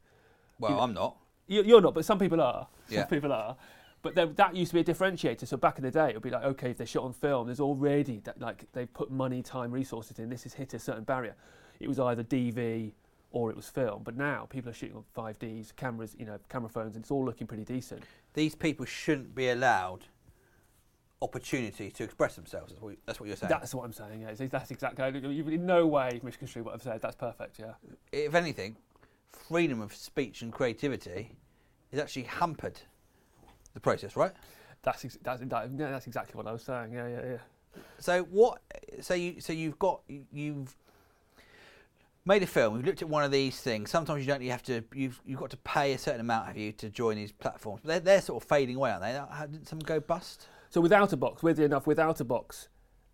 well, 0.59 0.71
you 0.71 0.77
know- 0.77 0.83
I'm 0.83 0.93
not. 0.93 1.17
You- 1.47 1.63
You're 1.63 1.81
not, 1.81 1.93
but 1.93 2.05
some 2.05 2.19
people 2.19 2.41
are. 2.41 2.67
Some 2.87 2.97
Yeah. 2.97 3.05
people 3.05 3.31
are. 3.33 3.55
But 4.01 4.15
there, 4.15 4.25
that 4.25 4.55
used 4.55 4.71
to 4.71 4.81
be 4.83 4.91
a 4.91 4.93
differentiator. 4.95 5.45
So 5.47 5.57
back 5.57 5.77
in 5.77 5.83
the 5.83 5.91
day, 5.91 6.09
it 6.09 6.13
would 6.15 6.23
be 6.23 6.31
like, 6.31 6.43
okay, 6.43 6.71
if 6.71 6.77
they're 6.77 6.87
shot 6.87 7.03
on 7.03 7.13
film, 7.13 7.45
there's 7.47 7.59
already 7.59 8.19
that, 8.21 8.39
like 8.39 8.65
they've 8.73 8.91
put 8.91 9.11
money, 9.11 9.43
time, 9.43 9.71
resources 9.71 10.17
in. 10.17 10.29
This 10.29 10.43
has 10.43 10.53
hit 10.53 10.73
a 10.73 10.79
certain 10.79 11.03
barrier. 11.03 11.35
It 11.79 11.87
was 11.87 11.99
either 11.99 12.23
DV 12.23 12.93
or 13.31 13.49
it 13.51 13.55
was 13.55 13.69
film. 13.69 14.01
But 14.03 14.17
now 14.17 14.47
people 14.49 14.71
are 14.71 14.73
shooting 14.73 14.95
on 14.97 15.03
5Ds, 15.15 15.75
cameras, 15.75 16.15
you 16.17 16.25
know, 16.25 16.39
camera 16.49 16.69
phones, 16.69 16.95
and 16.95 17.03
it's 17.03 17.11
all 17.11 17.23
looking 17.23 17.45
pretty 17.47 17.63
decent. 17.63 18.01
These 18.33 18.55
people 18.55 18.85
shouldn't 18.85 19.35
be 19.35 19.49
allowed 19.49 20.05
opportunity 21.21 21.91
to 21.91 22.03
express 22.03 22.35
themselves. 22.35 22.71
That's 22.71 22.81
what, 22.81 22.95
that's 23.05 23.19
what 23.19 23.27
you're 23.27 23.35
saying. 23.35 23.49
That's 23.49 23.75
what 23.75 23.83
I'm 23.85 23.93
saying. 23.93 24.21
Yeah, 24.21 24.47
that's 24.47 24.71
exactly. 24.71 25.19
You've 25.33 25.47
in 25.49 25.65
no 25.65 25.85
way 25.85 26.19
misconstrued 26.23 26.65
what 26.65 26.73
I've 26.73 26.81
said. 26.81 27.01
That's 27.01 27.15
perfect. 27.15 27.59
Yeah. 27.59 27.73
if 28.11 28.33
anything, 28.33 28.75
freedom 29.33 29.81
of 29.81 29.93
speech 29.93 30.41
and 30.41 30.51
creativity 30.51 31.35
is 31.91 31.99
actually 31.99 32.23
hampered 32.23 32.79
the 33.73 33.79
process, 33.79 34.15
right? 34.15 34.31
That's 34.83 35.05
ex- 35.05 35.17
that's 35.21 35.41
that, 35.41 35.69
yeah, 35.77 35.91
that's 35.91 36.07
exactly 36.07 36.35
what 36.35 36.47
I 36.47 36.51
was 36.51 36.63
saying. 36.63 36.93
Yeah, 36.93 37.07
yeah, 37.07 37.21
yeah. 37.23 37.81
So 37.99 38.23
what? 38.23 38.61
So 39.01 39.13
you 39.13 39.39
so 39.39 39.53
you've 39.53 39.79
got 39.79 40.01
you've 40.31 40.75
made 42.25 42.43
a 42.43 42.47
film. 42.47 42.75
We've 42.75 42.85
looked 42.85 43.01
at 43.01 43.09
one 43.09 43.23
of 43.23 43.31
these 43.31 43.59
things. 43.59 43.89
Sometimes 43.89 44.21
you 44.21 44.27
don't. 44.27 44.41
You 44.41 44.51
have 44.51 44.63
to. 44.63 44.83
You've 44.93 45.21
you've 45.25 45.39
got 45.39 45.51
to 45.51 45.57
pay 45.57 45.93
a 45.93 45.97
certain 45.97 46.21
amount 46.21 46.49
of 46.49 46.57
you 46.57 46.71
to 46.73 46.89
join 46.89 47.15
these 47.15 47.31
platforms. 47.31 47.81
But 47.83 47.89
they're 47.89 47.99
they're 47.99 48.21
sort 48.21 48.43
of 48.43 48.49
fading 48.49 48.75
away, 48.75 48.91
aren't 48.91 49.03
they? 49.03 49.13
How, 49.13 49.45
did 49.45 49.67
some 49.67 49.79
go 49.79 49.99
bust? 49.99 50.47
So 50.69 50.81
without 50.81 51.13
a 51.13 51.17
box, 51.17 51.43
weirdly 51.43 51.65
enough, 51.65 51.85
without 51.85 52.21
a 52.21 52.23
box, 52.23 52.69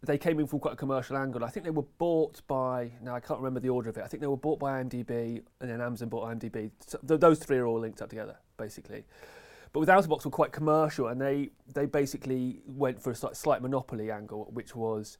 they 0.08 0.18
came 0.18 0.40
in 0.40 0.48
from 0.48 0.60
quite 0.60 0.74
a 0.74 0.78
commercial 0.78 1.18
angle. 1.18 1.44
I 1.44 1.50
think 1.50 1.66
they 1.66 1.70
were 1.70 1.86
bought 1.98 2.42
by 2.48 2.92
now 3.04 3.14
I 3.14 3.20
can't 3.20 3.40
remember 3.40 3.60
the 3.60 3.70
order 3.70 3.90
of 3.90 3.98
it. 3.98 4.04
I 4.04 4.08
think 4.08 4.22
they 4.22 4.28
were 4.28 4.38
bought 4.38 4.58
by 4.58 4.82
IMDb 4.82 5.44
and 5.62 5.70
then 5.70 5.82
Amazon 5.82 6.10
bought 6.10 6.28
IMDb. 6.30 6.72
So 6.86 6.98
th- 7.08 7.20
those 7.20 7.40
three 7.40 7.58
are 7.58 7.68
all 7.68 7.80
linked 7.80 8.02
up 8.02 8.10
together, 8.10 8.38
basically. 8.58 9.04
But 9.74 9.82
without 9.82 10.04
a 10.04 10.08
box 10.08 10.26
were 10.26 10.32
quite 10.32 10.52
commercial, 10.52 11.08
and 11.08 11.20
they 11.22 11.50
they 11.74 11.86
basically 11.86 12.62
went 12.66 13.02
for 13.02 13.12
a 13.12 13.16
slight, 13.16 13.36
slight 13.36 13.62
monopoly 13.62 14.10
angle, 14.10 14.50
which 14.52 14.76
was. 14.76 15.18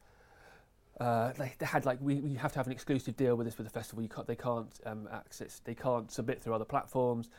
Uh, 1.00 1.32
they, 1.34 1.54
they 1.60 1.66
had 1.68 1.86
like 1.86 2.00
we, 2.02 2.16
we 2.16 2.34
have 2.34 2.52
to 2.52 2.58
have 2.58 2.66
an 2.66 2.74
exclusive 2.74 3.16
deal 3.16 3.36
with 3.36 3.46
this 3.46 3.56
with 3.56 3.68
the 3.68 3.72
festival. 3.72 4.02
You 4.02 4.10
can't, 4.10 4.26
they 4.26 4.36
can't 4.36 4.80
um, 4.84 5.08
access, 5.12 5.62
they 5.64 5.76
can't 5.76 6.12
submit 6.12 6.42
through 6.42 6.56
other 6.56 6.66
platforms 6.66 7.30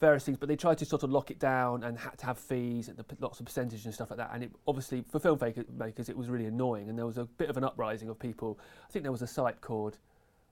various 0.00 0.24
things, 0.24 0.38
but 0.38 0.48
they 0.48 0.56
tried 0.56 0.78
to 0.78 0.84
sort 0.84 1.02
of 1.02 1.10
lock 1.10 1.30
it 1.30 1.38
down 1.38 1.84
and 1.84 1.98
had 1.98 2.16
to 2.18 2.26
have 2.26 2.38
fees 2.38 2.88
and 2.88 2.98
lots 3.20 3.38
of 3.38 3.46
percentage 3.46 3.84
and 3.84 3.92
stuff 3.92 4.10
like 4.10 4.16
that. 4.16 4.30
And 4.32 4.44
it, 4.44 4.50
obviously, 4.66 5.04
for 5.08 5.20
filmmakers, 5.20 6.08
it 6.08 6.16
was 6.16 6.28
really 6.28 6.46
annoying. 6.46 6.88
And 6.88 6.98
there 6.98 7.06
was 7.06 7.18
a 7.18 7.24
bit 7.24 7.50
of 7.50 7.56
an 7.56 7.64
uprising 7.64 8.08
of 8.08 8.18
people. 8.18 8.58
I 8.88 8.90
think 8.90 9.02
there 9.02 9.12
was 9.12 9.22
a 9.22 9.26
site 9.26 9.60
called, 9.60 9.98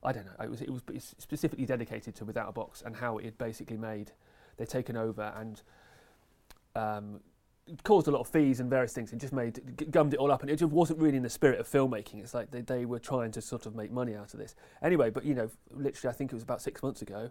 I 0.05 0.12
don't 0.12 0.26
know, 0.26 0.45
it 0.45 0.50
was, 0.50 0.61
it 0.61 0.71
was 0.71 0.83
specifically 1.19 1.64
dedicated 1.64 2.14
to 2.17 2.25
Without 2.26 2.49
a 2.49 2.52
Box 2.52 2.83
and 2.85 2.95
how 2.95 3.17
it 3.19 3.25
had 3.25 3.38
basically 3.38 3.78
made, 3.78 4.12
they'd 4.59 4.69
taken 4.69 4.97
over 4.97 5.33
and 5.37 5.62
um, 6.76 7.21
caused 7.85 8.07
a 8.09 8.11
lot 8.11 8.21
of 8.21 8.28
fees 8.28 8.61
and 8.61 8.69
various 8.69 8.93
things 8.93 9.12
and 9.12 9.21
just 9.21 9.33
made 9.33 9.90
gummed 9.90 10.14
it 10.14 10.19
all 10.19 10.31
up 10.31 10.43
and 10.43 10.50
it 10.50 10.57
just 10.57 10.73
wasn't 10.73 10.99
really 10.99 11.17
in 11.17 11.23
the 11.23 11.28
spirit 11.28 11.61
of 11.61 11.69
filmmaking 11.69 12.23
it's 12.23 12.33
like 12.33 12.50
they, 12.50 12.62
they 12.62 12.87
were 12.87 12.99
trying 12.99 13.31
to 13.31 13.43
sort 13.43 13.67
of 13.67 13.75
make 13.75 13.90
money 13.90 14.14
out 14.14 14.33
of 14.33 14.40
this 14.40 14.55
anyway 14.83 15.11
but 15.11 15.25
you 15.25 15.35
know 15.35 15.50
literally 15.71 16.11
i 16.11 16.17
think 16.17 16.33
it 16.33 16.35
was 16.35 16.43
about 16.43 16.62
six 16.62 16.83
months 16.83 17.02
ago 17.02 17.31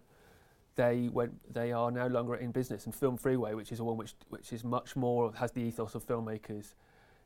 they 0.78 1.10
went 1.12 1.54
they 1.54 1.72
are 1.72 1.92
no 1.92 2.08
longer 2.08 2.36
in 2.36 2.52
business 2.52 2.86
and 2.86 2.96
film 2.96 3.18
freeway 3.18 3.54
which 3.56 3.72
is 3.72 3.80
a 3.80 3.84
one 3.84 3.98
which 3.98 4.14
which 4.30 4.54
is 4.54 4.64
much 4.64 4.96
more 4.96 5.34
has 5.34 5.52
the 5.52 5.62
ethos 5.62 5.96
of 5.96 6.08
filmmakers. 6.08 6.76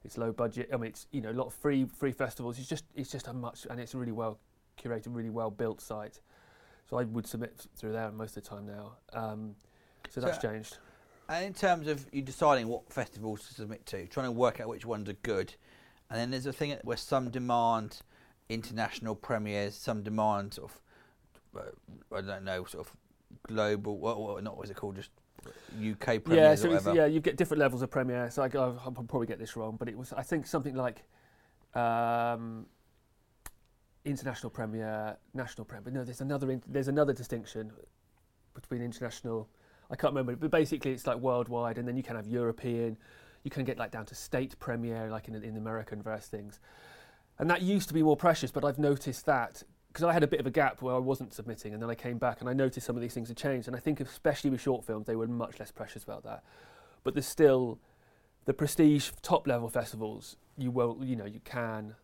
It's 0.03 0.17
low 0.17 0.31
budget 0.31 0.69
i 0.73 0.77
mean 0.77 0.89
it's 0.89 1.05
you 1.11 1.21
know 1.21 1.29
a 1.29 1.37
lot 1.41 1.47
of 1.47 1.53
free 1.53 1.85
free 1.85 2.13
festivals. 2.13 2.57
It's 2.57 2.67
just 2.67 2.85
it's 2.95 3.11
just 3.11 3.27
a 3.27 3.33
much 3.33 3.67
and 3.69 3.79
it's 3.79 3.93
a 3.93 3.97
really 3.97 4.13
well 4.13 4.39
curated 4.81 5.07
really 5.09 5.29
well 5.29 5.51
built 5.51 5.81
site. 5.81 6.21
So 6.89 6.97
i 6.97 7.03
would 7.03 7.27
submit 7.27 7.67
through 7.75 7.91
there 7.91 8.11
most 8.11 8.35
of 8.35 8.43
the 8.43 8.49
time 8.49 8.65
now. 8.65 8.93
Um, 9.13 9.55
so, 10.09 10.21
so 10.21 10.27
that's 10.27 10.39
changed. 10.39 10.77
and 11.29 11.45
in 11.45 11.53
terms 11.53 11.87
of 11.87 12.07
you 12.11 12.21
deciding 12.21 12.67
what 12.67 12.91
festivals 12.91 13.47
to 13.47 13.53
submit 13.53 13.85
to 13.87 14.07
trying 14.07 14.25
to 14.27 14.31
work 14.31 14.59
out 14.59 14.69
which 14.69 14.85
ones 14.85 15.07
are 15.09 15.19
good 15.21 15.53
and 16.09 16.19
then 16.19 16.31
there's 16.31 16.47
a 16.47 16.53
thing 16.53 16.75
where 16.83 16.97
some 16.97 17.29
demand 17.29 17.99
international 18.49 19.15
premieres 19.15 19.75
some 19.75 20.03
demand 20.03 20.53
sort 20.55 20.71
of 20.71 20.81
uh, 21.55 22.15
I 22.15 22.21
don't 22.21 22.43
know, 22.43 22.63
sort 22.65 22.87
of 22.87 22.95
global. 23.53 23.97
What, 23.97 24.19
what 24.19 24.43
not? 24.43 24.57
What 24.57 24.65
is 24.65 24.71
it 24.71 24.77
called? 24.77 24.95
Just 24.95 25.11
UK 25.77 26.23
premiere. 26.23 26.43
Yeah, 26.43 26.55
so 26.55 26.93
yeah, 26.93 27.05
you 27.05 27.19
get 27.19 27.37
different 27.37 27.59
levels 27.59 27.81
of 27.81 27.89
Premier. 27.89 28.29
So 28.29 28.43
I, 28.43 28.47
will 28.47 29.05
probably 29.07 29.27
get 29.27 29.39
this 29.39 29.55
wrong, 29.55 29.75
but 29.77 29.87
it 29.87 29.97
was 29.97 30.13
I 30.13 30.23
think 30.23 30.45
something 30.45 30.75
like 30.75 31.03
um, 31.73 32.65
international 34.05 34.49
Premier, 34.49 35.17
national 35.33 35.65
Premier. 35.65 35.83
But 35.83 35.93
no, 35.93 36.03
there's 36.03 36.21
another 36.21 36.51
in, 36.51 36.61
there's 36.67 36.87
another 36.87 37.13
distinction 37.13 37.71
between 38.53 38.81
international. 38.81 39.49
I 39.89 39.95
can't 39.95 40.13
remember, 40.13 40.35
but 40.35 40.51
basically 40.51 40.91
it's 40.91 41.07
like 41.07 41.17
worldwide, 41.17 41.77
and 41.77 41.87
then 41.87 41.97
you 41.97 42.03
can 42.03 42.15
have 42.15 42.27
European. 42.27 42.97
You 43.43 43.51
can 43.51 43.63
get 43.63 43.77
like 43.77 43.91
down 43.91 44.05
to 44.05 44.15
state 44.15 44.57
Premier, 44.59 45.09
like 45.09 45.27
in 45.27 45.35
in 45.35 45.57
America 45.57 45.93
and 45.93 46.03
various 46.03 46.27
things. 46.27 46.59
And 47.39 47.49
that 47.49 47.61
used 47.63 47.87
to 47.87 47.93
be 47.93 48.03
more 48.03 48.17
precious, 48.17 48.51
but 48.51 48.63
I've 48.63 48.77
noticed 48.77 49.25
that 49.25 49.63
because 49.91 50.05
I 50.05 50.13
had 50.13 50.23
a 50.23 50.27
bit 50.27 50.39
of 50.39 50.47
a 50.47 50.51
gap 50.51 50.81
where 50.81 50.95
I 50.95 50.99
wasn't 50.99 51.33
submitting, 51.33 51.73
and 51.73 51.83
then 51.83 51.89
I 51.89 51.95
came 51.95 52.17
back 52.17 52.39
and 52.39 52.49
I 52.49 52.53
noticed 52.53 52.85
some 52.85 52.95
of 52.95 53.01
these 53.01 53.13
things 53.13 53.27
had 53.27 53.35
changed. 53.35 53.67
And 53.67 53.75
I 53.75 53.79
think, 53.79 53.99
especially 53.99 54.49
with 54.49 54.61
short 54.61 54.85
films, 54.85 55.05
they 55.05 55.17
were 55.17 55.27
much 55.27 55.59
less 55.59 55.71
precious 55.71 56.03
about 56.03 56.23
that. 56.23 56.43
But 57.03 57.13
there's 57.13 57.27
still 57.27 57.77
the 58.45 58.53
prestige 58.53 59.11
top 59.21 59.47
level 59.47 59.67
festivals. 59.67 60.37
You 60.57 60.71
will, 60.71 60.97
you 61.01 61.17
know, 61.17 61.25
you 61.25 61.41
can 61.43 61.95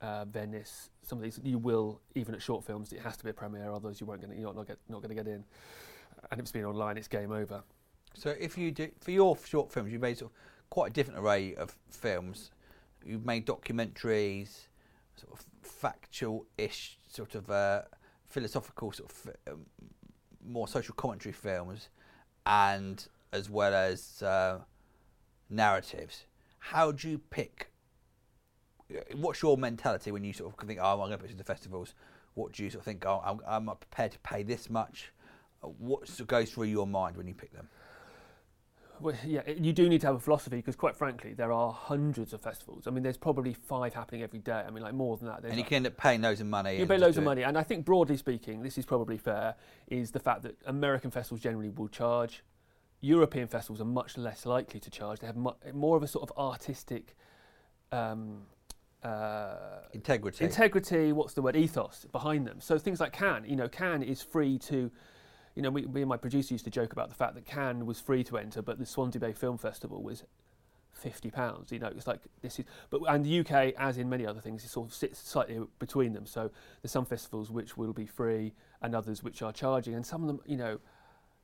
uh, 0.00 0.24
Venice. 0.24 0.90
Some 1.02 1.18
of 1.18 1.24
these 1.24 1.40
you 1.42 1.58
will 1.58 2.00
even 2.14 2.34
at 2.34 2.42
short 2.42 2.64
films. 2.64 2.92
It 2.92 3.00
has 3.00 3.16
to 3.16 3.24
be 3.24 3.30
a 3.30 3.34
premiere, 3.34 3.72
otherwise 3.72 4.00
you 4.00 4.06
won't 4.06 4.20
get 4.20 4.36
you're 4.38 4.54
not 4.54 4.66
get, 4.68 4.78
not 4.88 5.02
going 5.02 5.16
to 5.16 5.22
get 5.22 5.26
in. 5.26 5.44
And 6.30 6.34
if 6.34 6.40
it's 6.40 6.52
been 6.52 6.64
online, 6.64 6.96
it's 6.96 7.08
game 7.08 7.32
over. 7.32 7.62
So 8.14 8.34
if 8.38 8.56
you 8.56 8.70
do 8.70 8.88
for 9.00 9.10
your 9.10 9.36
short 9.44 9.72
films, 9.72 9.90
you've 9.90 10.02
made 10.02 10.18
sort 10.18 10.30
of 10.30 10.36
quite 10.70 10.90
a 10.90 10.92
different 10.92 11.18
array 11.18 11.54
of 11.56 11.76
films. 11.90 12.50
You've 13.04 13.24
made 13.24 13.46
documentaries, 13.46 14.68
sort 15.16 15.32
of 15.32 15.44
factual-ish 15.62 16.98
sort 17.08 17.34
of 17.34 17.50
uh, 17.50 17.82
philosophical 18.26 18.92
sort 18.92 19.10
of 19.10 19.52
um, 19.52 19.66
more 20.44 20.66
social 20.66 20.94
commentary 20.94 21.32
films, 21.32 21.88
and 22.46 23.06
as 23.32 23.48
well 23.48 23.74
as 23.74 24.22
uh, 24.22 24.58
narratives. 25.48 26.26
How 26.58 26.92
do 26.92 27.08
you 27.08 27.18
pick? 27.18 27.70
What's 29.14 29.42
your 29.42 29.56
mentality 29.56 30.12
when 30.12 30.24
you 30.24 30.32
sort 30.32 30.52
of 30.52 30.66
think, 30.66 30.80
"Oh, 30.82 30.92
I'm 30.92 30.98
going 30.98 31.12
to 31.12 31.18
put 31.18 31.28
this 31.28 31.36
the 31.36 31.44
festivals"? 31.44 31.94
What 32.34 32.52
do 32.52 32.64
you 32.64 32.70
sort 32.70 32.80
of 32.80 32.84
think? 32.84 33.04
Oh, 33.04 33.22
I'm, 33.24 33.40
I'm 33.46 33.76
prepared 33.76 34.12
to 34.12 34.18
pay 34.20 34.42
this 34.42 34.70
much. 34.70 35.12
What 35.60 36.08
sort 36.08 36.20
of 36.20 36.26
goes 36.28 36.50
through 36.50 36.66
your 36.66 36.86
mind 36.86 37.16
when 37.16 37.26
you 37.26 37.34
pick 37.34 37.52
them? 37.52 37.68
Well, 39.02 39.14
yeah, 39.26 39.42
you 39.48 39.72
do 39.72 39.88
need 39.88 40.00
to 40.02 40.06
have 40.06 40.16
a 40.16 40.20
philosophy 40.20 40.56
because, 40.56 40.76
quite 40.76 40.96
frankly, 40.96 41.34
there 41.34 41.52
are 41.52 41.72
hundreds 41.72 42.32
of 42.32 42.40
festivals. 42.40 42.86
I 42.86 42.90
mean, 42.90 43.02
there's 43.02 43.16
probably 43.16 43.52
five 43.52 43.94
happening 43.94 44.22
every 44.22 44.38
day. 44.38 44.62
I 44.66 44.70
mean, 44.70 44.82
like 44.82 44.94
more 44.94 45.16
than 45.16 45.28
that. 45.28 45.44
and 45.44 45.58
you 45.58 45.64
can 45.64 45.76
end 45.76 45.86
up 45.86 45.96
paying 45.96 46.22
loads 46.22 46.40
of 46.40 46.46
money. 46.46 46.78
You 46.78 46.86
pay 46.86 46.98
loads 46.98 47.18
of 47.18 47.24
money, 47.24 47.42
and 47.42 47.58
I 47.58 47.62
think 47.62 47.84
broadly 47.84 48.16
speaking, 48.16 48.62
this 48.62 48.78
is 48.78 48.86
probably 48.86 49.18
fair. 49.18 49.56
Is 49.88 50.10
the 50.12 50.20
fact 50.20 50.42
that 50.42 50.56
American 50.66 51.10
festivals 51.10 51.40
generally 51.40 51.70
will 51.70 51.88
charge. 51.88 52.42
European 53.00 53.48
festivals 53.48 53.80
are 53.80 53.84
much 53.84 54.16
less 54.16 54.46
likely 54.46 54.78
to 54.78 54.88
charge. 54.88 55.18
They 55.18 55.26
have 55.26 55.36
mu- 55.36 55.50
more 55.74 55.96
of 55.96 56.04
a 56.04 56.06
sort 56.08 56.30
of 56.30 56.38
artistic. 56.38 57.16
Um, 57.90 58.42
uh, 59.02 59.80
integrity. 59.92 60.44
Integrity. 60.44 61.12
What's 61.12 61.34
the 61.34 61.42
word? 61.42 61.56
Ethos 61.56 62.06
behind 62.12 62.46
them. 62.46 62.60
So 62.60 62.78
things 62.78 63.00
like 63.00 63.12
Cannes, 63.12 63.46
you 63.48 63.56
know, 63.56 63.68
Cannes 63.68 64.04
is 64.04 64.22
free 64.22 64.58
to 64.58 64.92
you 65.54 65.62
know, 65.62 65.70
we, 65.70 65.82
me 65.86 66.02
and 66.02 66.08
my 66.08 66.16
producer 66.16 66.54
used 66.54 66.64
to 66.64 66.70
joke 66.70 66.92
about 66.92 67.08
the 67.08 67.14
fact 67.14 67.34
that 67.34 67.44
Cannes 67.44 67.84
was 67.84 68.00
free 68.00 68.24
to 68.24 68.38
enter, 68.38 68.62
but 68.62 68.78
the 68.78 68.86
Swansea 68.86 69.20
Bay 69.20 69.32
Film 69.32 69.58
Festival 69.58 70.02
was 70.02 70.24
fifty 70.92 71.30
pounds. 71.30 71.72
You 71.72 71.78
know, 71.78 71.88
it's 71.88 72.06
like 72.06 72.20
this 72.40 72.58
is, 72.58 72.64
but 72.90 73.00
and 73.08 73.24
the 73.24 73.40
UK, 73.40 73.74
as 73.78 73.98
in 73.98 74.08
many 74.08 74.26
other 74.26 74.40
things, 74.40 74.64
it 74.64 74.68
sort 74.68 74.88
of 74.88 74.94
sits 74.94 75.18
slightly 75.18 75.58
between 75.78 76.12
them. 76.12 76.26
So 76.26 76.50
there's 76.80 76.92
some 76.92 77.04
festivals 77.04 77.50
which 77.50 77.76
will 77.76 77.92
be 77.92 78.06
free, 78.06 78.52
and 78.80 78.94
others 78.94 79.22
which 79.22 79.42
are 79.42 79.52
charging, 79.52 79.94
and 79.94 80.06
some 80.06 80.22
of 80.22 80.28
them, 80.28 80.40
you 80.46 80.56
know, 80.56 80.78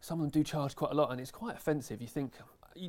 some 0.00 0.20
of 0.20 0.24
them 0.24 0.30
do 0.30 0.44
charge 0.44 0.76
quite 0.76 0.92
a 0.92 0.94
lot, 0.94 1.10
and 1.10 1.20
it's 1.20 1.30
quite 1.30 1.56
offensive. 1.56 2.00
You 2.00 2.08
think 2.08 2.34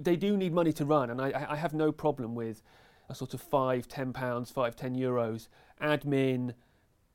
they 0.01 0.15
do 0.15 0.37
need 0.37 0.53
money 0.53 0.73
to 0.73 0.85
run, 0.85 1.09
and 1.09 1.21
I, 1.21 1.47
I 1.49 1.55
have 1.55 1.73
no 1.73 1.91
problem 1.91 2.35
with 2.35 2.61
a 3.09 3.15
sort 3.15 3.33
of 3.33 3.41
five, 3.41 3.87
ten 3.87 4.13
pounds, 4.13 4.51
five, 4.51 4.75
ten 4.75 4.95
euros 4.95 5.47
admin 5.81 6.53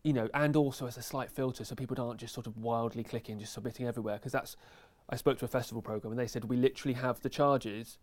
you 0.04 0.12
know, 0.12 0.28
and 0.34 0.54
also 0.54 0.86
as 0.86 0.96
a 0.96 1.02
slight 1.02 1.30
filter 1.30 1.64
so 1.64 1.74
people 1.74 2.00
aren't 2.00 2.20
just 2.20 2.34
sort 2.34 2.46
of 2.46 2.56
wildly 2.58 3.02
clicking, 3.02 3.38
just 3.38 3.54
submitting 3.54 3.86
everywhere. 3.86 4.16
Because 4.16 4.32
that's, 4.32 4.56
I 5.08 5.16
spoke 5.16 5.38
to 5.38 5.46
a 5.46 5.48
festival 5.48 5.82
program 5.82 6.12
and 6.12 6.20
they 6.20 6.26
said 6.26 6.44
we 6.44 6.56
literally 6.56 6.94
have 6.94 7.20
the 7.20 7.30
charges. 7.30 7.98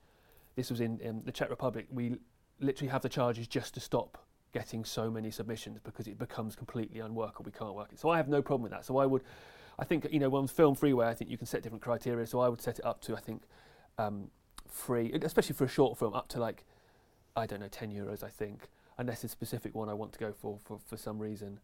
This 0.55 0.69
was 0.69 0.81
in, 0.81 0.99
in 0.99 1.21
the 1.23 1.31
Czech 1.31 1.49
Republic. 1.49 1.85
We 1.91 2.17
literally 2.59 2.89
have 2.89 3.03
the 3.03 3.09
charges 3.09 3.47
just 3.47 3.75
to 3.75 3.79
stop 3.79 4.17
getting 4.51 4.83
so 4.83 5.09
many 5.09 5.31
submissions 5.31 5.79
because 5.81 6.07
it 6.07 6.17
becomes 6.17 6.55
completely 6.55 6.99
unworkable. 6.99 7.45
We 7.45 7.57
can't 7.57 7.75
work 7.75 7.89
it. 7.93 7.99
So 7.99 8.09
I 8.09 8.17
have 8.17 8.27
no 8.27 8.41
problem 8.41 8.63
with 8.63 8.71
that. 8.71 8.83
So 8.83 8.97
I 8.97 9.05
would, 9.05 9.21
I 9.79 9.85
think 9.85 10.07
you 10.11 10.19
know, 10.19 10.29
when 10.29 10.47
film 10.47 10.75
freeway, 10.75 11.07
I 11.07 11.13
think 11.13 11.29
you 11.29 11.37
can 11.37 11.47
set 11.47 11.61
different 11.61 11.83
criteria. 11.83 12.25
So 12.25 12.39
I 12.39 12.49
would 12.49 12.61
set 12.61 12.79
it 12.79 12.85
up 12.85 13.01
to 13.01 13.15
I 13.15 13.19
think 13.19 13.43
um, 13.99 14.31
free, 14.67 15.11
especially 15.23 15.55
for 15.55 15.65
a 15.65 15.69
short 15.69 15.97
film, 15.99 16.15
up 16.15 16.27
to 16.29 16.39
like 16.39 16.65
I 17.35 17.45
don't 17.45 17.59
know, 17.59 17.69
ten 17.69 17.91
euros. 17.91 18.23
I 18.23 18.29
think, 18.29 18.67
unless 18.97 19.23
it's 19.23 19.33
a 19.33 19.37
specific 19.37 19.73
one 19.73 19.87
I 19.87 19.93
want 19.93 20.11
to 20.13 20.19
go 20.19 20.33
for 20.33 20.57
for, 20.65 20.79
for 20.85 20.97
some 20.97 21.19
reason. 21.19 21.59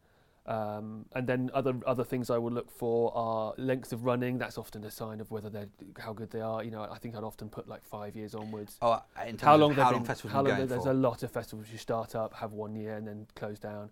Um, 0.47 1.05
and 1.11 1.27
then 1.27 1.51
other 1.53 1.73
other 1.85 2.05
things 2.05 2.29
I 2.29 2.37
would 2.37 2.53
look 2.53 2.71
for 2.71 3.11
are 3.13 3.53
length 3.57 3.91
of 3.91 4.05
running. 4.05 4.37
That's 4.37 4.57
often 4.57 4.83
a 4.85 4.91
sign 4.91 5.19
of 5.19 5.29
whether 5.29 5.49
they're 5.49 5.67
how 5.99 6.13
good 6.13 6.31
they 6.31 6.39
are. 6.39 6.63
You 6.63 6.71
know, 6.71 6.87
I 6.89 6.97
think 6.97 7.17
I'd 7.17 7.23
often 7.23 7.49
put 7.49 7.67
like 7.67 7.83
five 7.83 8.15
years 8.15 8.33
onwards. 8.33 8.77
Oh, 8.81 9.01
in 9.25 9.37
how 9.37 9.57
long, 9.57 9.73
how 9.73 9.91
long 9.91 10.05
festivals 10.05 10.31
how 10.31 10.43
long 10.43 10.65
There's 10.65 10.83
for? 10.83 10.91
a 10.91 10.93
lot 10.93 11.21
of 11.23 11.31
festivals 11.31 11.67
you 11.69 11.77
start 11.77 12.15
up, 12.15 12.33
have 12.35 12.53
one 12.53 12.77
year, 12.77 12.95
and 12.95 13.05
then 13.05 13.27
close 13.35 13.59
down. 13.59 13.89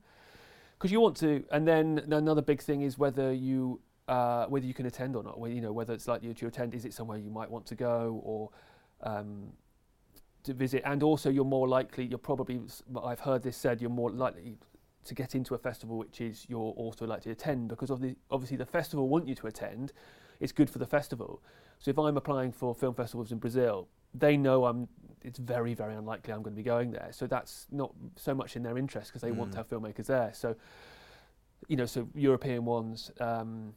Because 0.77 0.93
you 0.93 1.01
want 1.01 1.17
to, 1.17 1.43
and 1.51 1.67
then 1.67 2.05
another 2.09 2.41
big 2.41 2.61
thing 2.61 2.83
is 2.83 2.97
whether 2.97 3.33
you 3.33 3.81
uh, 4.07 4.45
whether 4.45 4.65
you 4.65 4.73
can 4.73 4.85
attend 4.85 5.17
or 5.17 5.23
not. 5.23 5.37
Whether, 5.37 5.53
you 5.53 5.61
know 5.61 5.73
whether 5.73 5.93
it's 5.93 6.07
likely 6.07 6.33
to 6.33 6.47
attend. 6.47 6.73
Is 6.73 6.85
it 6.85 6.93
somewhere 6.93 7.17
you 7.17 7.31
might 7.31 7.51
want 7.51 7.65
to 7.65 7.75
go 7.75 8.21
or 8.23 8.49
um, 9.03 9.51
to 10.43 10.53
visit? 10.53 10.83
And 10.85 11.03
also, 11.03 11.29
you're 11.29 11.43
more 11.43 11.67
likely. 11.67 12.05
You're 12.05 12.17
probably. 12.17 12.61
I've 13.03 13.19
heard 13.19 13.43
this 13.43 13.57
said. 13.57 13.81
You're 13.81 13.89
more 13.89 14.09
likely 14.11 14.55
to 15.05 15.15
get 15.15 15.35
into 15.35 15.53
a 15.55 15.57
festival 15.57 15.97
which 15.97 16.19
is 16.21 16.45
you're 16.49 16.73
also 16.73 17.05
likely 17.05 17.23
to 17.23 17.31
attend 17.31 17.69
because 17.69 17.89
of 17.89 18.01
the, 18.01 18.15
obviously 18.31 18.57
the 18.57 18.65
festival 18.65 19.07
want 19.07 19.27
you 19.27 19.35
to 19.35 19.47
attend. 19.47 19.93
It's 20.39 20.51
good 20.51 20.69
for 20.69 20.79
the 20.79 20.85
festival. 20.85 21.41
So 21.79 21.91
if 21.91 21.97
I'm 21.97 22.17
applying 22.17 22.51
for 22.51 22.75
film 22.75 22.93
festivals 22.93 23.31
in 23.31 23.37
Brazil, 23.37 23.87
they 24.13 24.37
know 24.37 24.65
I'm. 24.65 24.87
It's 25.23 25.39
very 25.39 25.73
very 25.73 25.95
unlikely 25.95 26.33
I'm 26.33 26.41
going 26.41 26.53
to 26.55 26.61
be 26.61 26.63
going 26.63 26.91
there. 26.91 27.09
So 27.11 27.25
that's 27.27 27.67
not 27.71 27.93
so 28.15 28.33
much 28.35 28.55
in 28.55 28.63
their 28.63 28.77
interest 28.77 29.09
because 29.09 29.21
they 29.21 29.31
mm. 29.31 29.35
want 29.35 29.51
to 29.53 29.57
mm. 29.57 29.59
have 29.59 29.69
filmmakers 29.69 30.07
there. 30.07 30.31
So 30.33 30.55
you 31.67 31.77
know, 31.77 31.85
so 31.85 32.07
European 32.13 32.65
ones. 32.65 33.11
Um, 33.19 33.73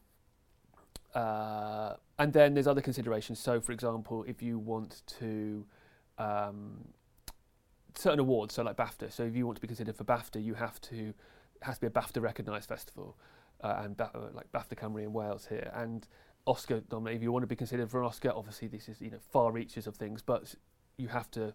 uh, 1.15 1.95
and 2.19 2.33
then 2.33 2.55
there's 2.55 2.67
other 2.67 2.81
considerations. 2.81 3.39
So, 3.39 3.61
for 3.61 3.73
example, 3.73 4.25
if 4.29 4.43
you 4.43 4.59
want 4.59 5.03
to 5.21 5.65
um, 6.19 6.85
certain 7.99 8.21
awards, 8.21 8.55
so 8.55 8.63
like 8.63 8.77
BAFTA. 8.77 9.13
So 9.13 9.25
if 9.25 9.35
you 9.35 9.47
want 9.47 9.57
to 9.57 9.61
be 9.61 9.67
considered 9.67 9.97
for 9.97 10.05
BAFTA, 10.05 10.43
you 10.43 10.55
have 10.55 10.81
to 10.83 11.13
has 11.63 11.77
to 11.77 11.81
be 11.83 11.87
a 11.89 11.91
BAFTA 11.91 12.23
recognised 12.23 12.69
festival, 12.69 13.17
uh, 13.63 13.81
and 13.83 13.97
ba- 13.97 14.11
uh, 14.15 14.29
like 14.33 14.51
BAFTA 14.53 14.77
Cymru 14.77 15.03
in 15.03 15.13
Wales 15.13 15.47
here, 15.49 15.71
and 15.75 16.07
Oscar 16.47 16.83
nominated. 16.91 17.21
If 17.21 17.23
you 17.25 17.33
want 17.33 17.43
to 17.43 17.49
be 17.49 17.57
considered 17.57 17.91
for 17.91 18.01
an 18.01 18.07
Oscar, 18.07 18.31
obviously 18.35 18.69
this 18.69 18.89
is 18.89 19.01
you 19.01 19.11
know 19.11 19.19
far 19.19 19.51
reaches 19.53 19.87
of 19.87 19.97
things, 19.97 20.23
but 20.23 20.55
you 20.97 21.09
have 21.09 21.31
to 21.33 21.53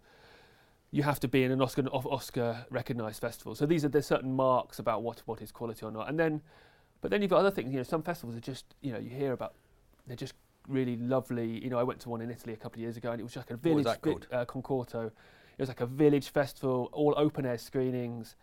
you 0.91 1.03
have 1.03 1.19
to 1.21 1.27
be 1.27 1.43
in 1.43 1.51
an 1.51 1.61
Oscar 1.61 1.83
Oscar 1.87 2.65
recognised 2.69 3.21
festival. 3.21 3.55
So 3.55 3.65
these 3.65 3.85
are 3.85 3.89
there's 3.89 4.05
certain 4.05 4.35
marks 4.35 4.79
about 4.79 5.01
what 5.01 5.21
what 5.25 5.41
is 5.41 5.51
quality 5.51 5.85
or 5.85 5.91
not, 5.91 6.09
and 6.09 6.19
then 6.19 6.41
but 7.01 7.09
then 7.11 7.21
you've 7.21 7.31
got 7.31 7.39
other 7.39 7.51
things. 7.51 7.71
You 7.71 7.77
know, 7.77 7.83
some 7.83 8.03
festivals 8.03 8.37
are 8.37 8.41
just 8.41 8.75
you 8.81 8.91
know 8.91 8.99
you 8.99 9.09
hear 9.09 9.31
about 9.33 9.55
they're 10.07 10.17
just 10.17 10.33
really 10.67 10.97
lovely. 10.97 11.63
You 11.63 11.69
know, 11.69 11.79
I 11.79 11.83
went 11.83 12.01
to 12.01 12.09
one 12.09 12.21
in 12.21 12.29
Italy 12.29 12.53
a 12.53 12.57
couple 12.57 12.79
of 12.79 12.81
years 12.81 12.97
ago, 12.97 13.11
and 13.11 13.19
it 13.19 13.23
was 13.23 13.33
just 13.33 13.49
like 13.49 13.57
a 13.57 13.61
village 13.61 13.85
vi- 14.29 14.37
uh. 14.93 15.09
It 15.57 15.61
was 15.61 15.69
like 15.69 15.81
a 15.81 15.85
village 15.85 16.29
festival, 16.29 16.89
all 16.91 17.13
open 17.17 17.45
air 17.45 17.57
screenings. 17.57 18.35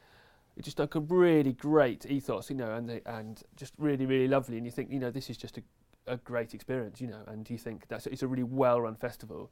It's 0.56 0.64
just 0.64 0.78
like 0.78 0.94
a 0.94 1.00
really 1.00 1.52
great 1.52 2.06
ethos, 2.06 2.50
you 2.50 2.56
know, 2.56 2.72
and 2.72 2.88
they, 2.88 3.00
and 3.06 3.42
just 3.56 3.72
really 3.78 4.06
really 4.06 4.28
lovely. 4.28 4.56
And 4.56 4.66
you 4.66 4.72
think, 4.72 4.90
you 4.90 4.98
know, 4.98 5.10
this 5.10 5.30
is 5.30 5.36
just 5.36 5.58
a, 5.58 5.62
a 6.06 6.16
great 6.16 6.54
experience, 6.54 7.00
you 7.00 7.08
know, 7.08 7.22
and 7.26 7.48
you 7.48 7.58
think 7.58 7.88
that's 7.88 8.06
it's 8.06 8.22
a 8.22 8.28
really 8.28 8.42
well 8.42 8.80
run 8.80 8.94
festival. 8.94 9.50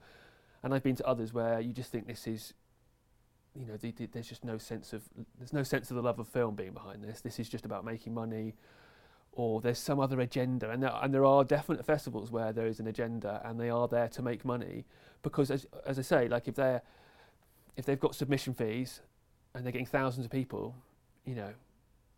And 0.63 0.75
I've 0.75 0.83
been 0.83 0.97
to 0.97 1.07
others 1.07 1.33
where 1.33 1.61
you 1.61 1.73
just 1.73 1.91
think 1.91 2.07
this 2.07 2.27
is, 2.27 2.53
you 3.55 3.65
know, 3.65 3.77
the, 3.77 3.93
the, 3.93 4.07
there's 4.07 4.29
just 4.29 4.45
no 4.45 4.59
sense 4.59 4.93
of 4.93 5.03
there's 5.39 5.53
no 5.53 5.63
sense 5.63 5.91
of 5.91 5.97
the 5.97 6.03
love 6.03 6.19
of 6.19 6.29
film 6.29 6.55
being 6.55 6.73
behind 6.73 7.03
this. 7.03 7.21
This 7.21 7.39
is 7.39 7.49
just 7.49 7.65
about 7.65 7.85
making 7.85 8.15
money 8.15 8.55
or 9.39 9.61
there's 9.61 9.79
some 9.79 10.01
other 10.01 10.21
agenda. 10.21 10.69
And 10.71 10.83
there, 10.83 10.93
and 11.01 11.15
there 11.15 11.25
are 11.25 11.45
definite 11.45 11.87
festivals 11.87 12.31
where 12.31 12.53
there 12.53 12.67
is 12.67 12.81
an 12.81 12.89
agenda 12.89 13.41
and 13.45 13.59
they 13.59 13.71
are 13.71 13.87
there 13.87 14.09
to 14.09 14.23
make 14.23 14.45
money 14.45 14.85
because, 15.23 15.51
as, 15.51 15.67
as 15.87 15.99
I 15.99 16.03
say, 16.03 16.29
like 16.29 16.49
if 16.49 16.57
they're 16.57 16.83
if 17.79 17.87
they've 17.87 18.01
got 18.01 18.15
submission 18.15 18.53
fees 18.53 19.01
and 19.55 19.65
they're 19.65 19.73
getting 19.73 19.87
thousands 19.87 20.27
of 20.27 20.33
people, 20.33 20.75
you 21.25 21.35
know. 21.35 21.55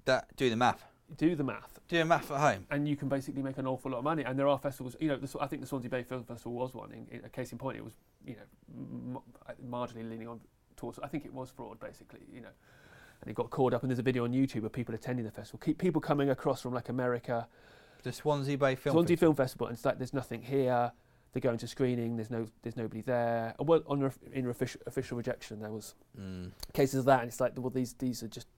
That 0.06 0.34
do 0.36 0.48
the 0.48 0.56
math. 0.56 0.82
Do 1.18 1.36
the 1.36 1.44
math. 1.44 1.78
Do 1.86 1.98
the 1.98 2.04
math 2.06 2.30
at 2.30 2.40
home. 2.40 2.66
And 2.70 2.88
you 2.88 2.96
can 2.96 3.08
basically 3.08 3.42
make 3.42 3.58
an 3.58 3.66
awful 3.66 3.90
lot 3.90 3.98
of 3.98 4.04
money. 4.04 4.24
And 4.24 4.38
there 4.38 4.48
are 4.48 4.58
festivals, 4.58 4.96
you 4.98 5.08
know, 5.08 5.16
the, 5.16 5.38
I 5.38 5.46
think 5.46 5.60
the 5.60 5.68
Swansea 5.68 5.90
Bay 5.90 6.02
Film 6.02 6.24
Festival 6.24 6.52
was 6.52 6.72
one. 6.72 6.90
In, 6.92 7.06
in, 7.10 7.28
case 7.28 7.52
in 7.52 7.58
point, 7.58 7.76
it 7.76 7.84
was, 7.84 7.92
you 8.26 8.36
know, 8.36 9.22
marginally 9.68 10.08
leaning 10.08 10.28
on 10.28 10.40
towards, 10.76 10.98
I 11.00 11.08
think 11.08 11.26
it 11.26 11.34
was 11.34 11.50
fraud, 11.50 11.78
basically, 11.78 12.20
you 12.32 12.40
know. 12.40 12.48
And 13.20 13.30
it 13.30 13.34
got 13.34 13.50
caught 13.50 13.74
up, 13.74 13.82
and 13.82 13.90
there's 13.90 13.98
a 13.98 14.02
video 14.02 14.24
on 14.24 14.32
YouTube 14.32 14.64
of 14.64 14.72
people 14.72 14.94
attending 14.94 15.26
the 15.26 15.30
festival. 15.30 15.60
Keep 15.62 15.76
people 15.76 16.00
coming 16.00 16.30
across 16.30 16.62
from 16.62 16.72
like 16.72 16.88
America. 16.88 17.46
The 18.02 18.12
Swansea 18.12 18.56
Bay 18.56 18.76
Film 18.76 18.94
Swansea 18.94 19.16
Festival. 19.16 19.34
Film 19.34 19.36
Festival, 19.36 19.66
and 19.66 19.76
it's 19.76 19.84
like 19.84 19.98
there's 19.98 20.14
nothing 20.14 20.40
here 20.40 20.90
they 21.32 21.40
go 21.40 21.50
into 21.50 21.66
screening. 21.66 22.16
There's 22.16 22.30
no, 22.30 22.46
there's 22.62 22.76
nobody 22.76 23.02
there. 23.02 23.54
Well, 23.58 23.82
on 23.86 24.00
ref, 24.00 24.18
in 24.32 24.48
official, 24.48 24.80
official 24.86 25.16
rejection, 25.16 25.60
there 25.60 25.70
was 25.70 25.94
mm. 26.18 26.50
cases 26.72 27.00
of 27.00 27.04
that, 27.06 27.20
and 27.20 27.28
it's 27.28 27.40
like, 27.40 27.52
well, 27.56 27.70
these 27.70 27.94
these 27.94 28.22
are 28.22 28.28
just. 28.28 28.48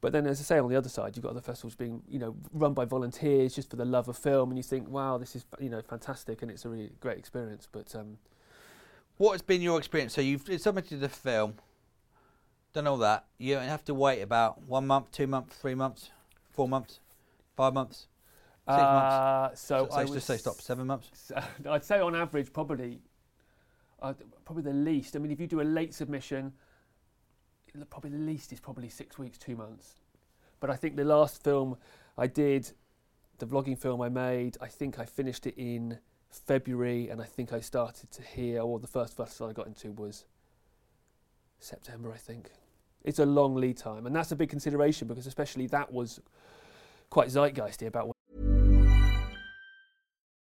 But 0.00 0.12
then, 0.12 0.26
as 0.26 0.38
I 0.38 0.42
say, 0.42 0.58
on 0.58 0.68
the 0.68 0.76
other 0.76 0.90
side, 0.90 1.16
you've 1.16 1.22
got 1.22 1.30
other 1.30 1.40
festivals 1.40 1.74
being, 1.74 2.02
you 2.06 2.18
know, 2.18 2.36
run 2.52 2.74
by 2.74 2.84
volunteers 2.84 3.54
just 3.54 3.70
for 3.70 3.76
the 3.76 3.86
love 3.86 4.06
of 4.06 4.18
film, 4.18 4.50
and 4.50 4.58
you 4.58 4.62
think, 4.62 4.86
wow, 4.86 5.16
this 5.16 5.34
is, 5.34 5.46
you 5.58 5.70
know, 5.70 5.80
fantastic, 5.80 6.42
and 6.42 6.50
it's 6.50 6.66
a 6.66 6.68
really 6.68 6.90
great 7.00 7.16
experience. 7.16 7.66
But 7.72 7.94
um, 7.94 8.18
what 9.16 9.32
has 9.32 9.40
been 9.40 9.62
your 9.62 9.78
experience? 9.78 10.12
So 10.12 10.20
you've 10.20 10.46
submitted 10.60 11.00
the 11.00 11.08
film, 11.08 11.54
done 12.74 12.86
all 12.86 12.98
that. 12.98 13.24
You 13.38 13.54
don't 13.54 13.68
have 13.68 13.84
to 13.86 13.94
wait 13.94 14.20
about 14.20 14.62
one 14.64 14.86
month, 14.86 15.10
two 15.10 15.26
months, 15.26 15.56
three 15.56 15.74
months, 15.74 16.10
four 16.50 16.68
months, 16.68 17.00
five 17.56 17.72
months. 17.72 18.08
Six 18.66 18.78
uh, 18.78 18.82
months. 18.82 19.60
So, 19.60 19.88
so 19.90 19.96
I 19.96 20.04
just 20.04 20.26
say 20.26 20.38
stop. 20.38 20.60
Seven 20.60 20.86
months. 20.86 21.10
So, 21.12 21.42
I'd 21.70 21.84
say 21.84 22.00
on 22.00 22.14
average, 22.14 22.50
probably, 22.52 23.00
uh, 24.00 24.14
probably 24.46 24.62
the 24.62 24.72
least. 24.72 25.16
I 25.16 25.18
mean, 25.18 25.30
if 25.30 25.38
you 25.38 25.46
do 25.46 25.60
a 25.60 25.62
late 25.62 25.92
submission, 25.92 26.52
probably 27.90 28.10
the 28.10 28.18
least 28.18 28.52
is 28.52 28.60
probably 28.60 28.88
six 28.88 29.18
weeks, 29.18 29.36
two 29.36 29.54
months. 29.54 29.96
But 30.60 30.70
I 30.70 30.76
think 30.76 30.96
the 30.96 31.04
last 31.04 31.42
film 31.42 31.76
I 32.16 32.26
did, 32.26 32.70
the 33.38 33.46
vlogging 33.46 33.78
film 33.78 34.00
I 34.00 34.08
made, 34.08 34.56
I 34.62 34.68
think 34.68 34.98
I 34.98 35.04
finished 35.04 35.46
it 35.46 35.54
in 35.58 35.98
February, 36.30 37.10
and 37.10 37.20
I 37.20 37.24
think 37.24 37.52
I 37.52 37.60
started 37.60 38.10
to 38.12 38.22
hear, 38.22 38.62
or 38.62 38.78
the 38.78 38.86
first 38.86 39.14
festival 39.14 39.50
I 39.50 39.52
got 39.52 39.66
into 39.66 39.92
was 39.92 40.24
September, 41.58 42.10
I 42.12 42.16
think. 42.16 42.50
It's 43.02 43.18
a 43.18 43.26
long 43.26 43.56
lead 43.56 43.76
time, 43.76 44.06
and 44.06 44.16
that's 44.16 44.32
a 44.32 44.36
big 44.36 44.48
consideration 44.48 45.06
because 45.06 45.26
especially 45.26 45.66
that 45.66 45.92
was 45.92 46.20
quite 47.10 47.28
zeitgeisty 47.28 47.86
about 47.86 48.13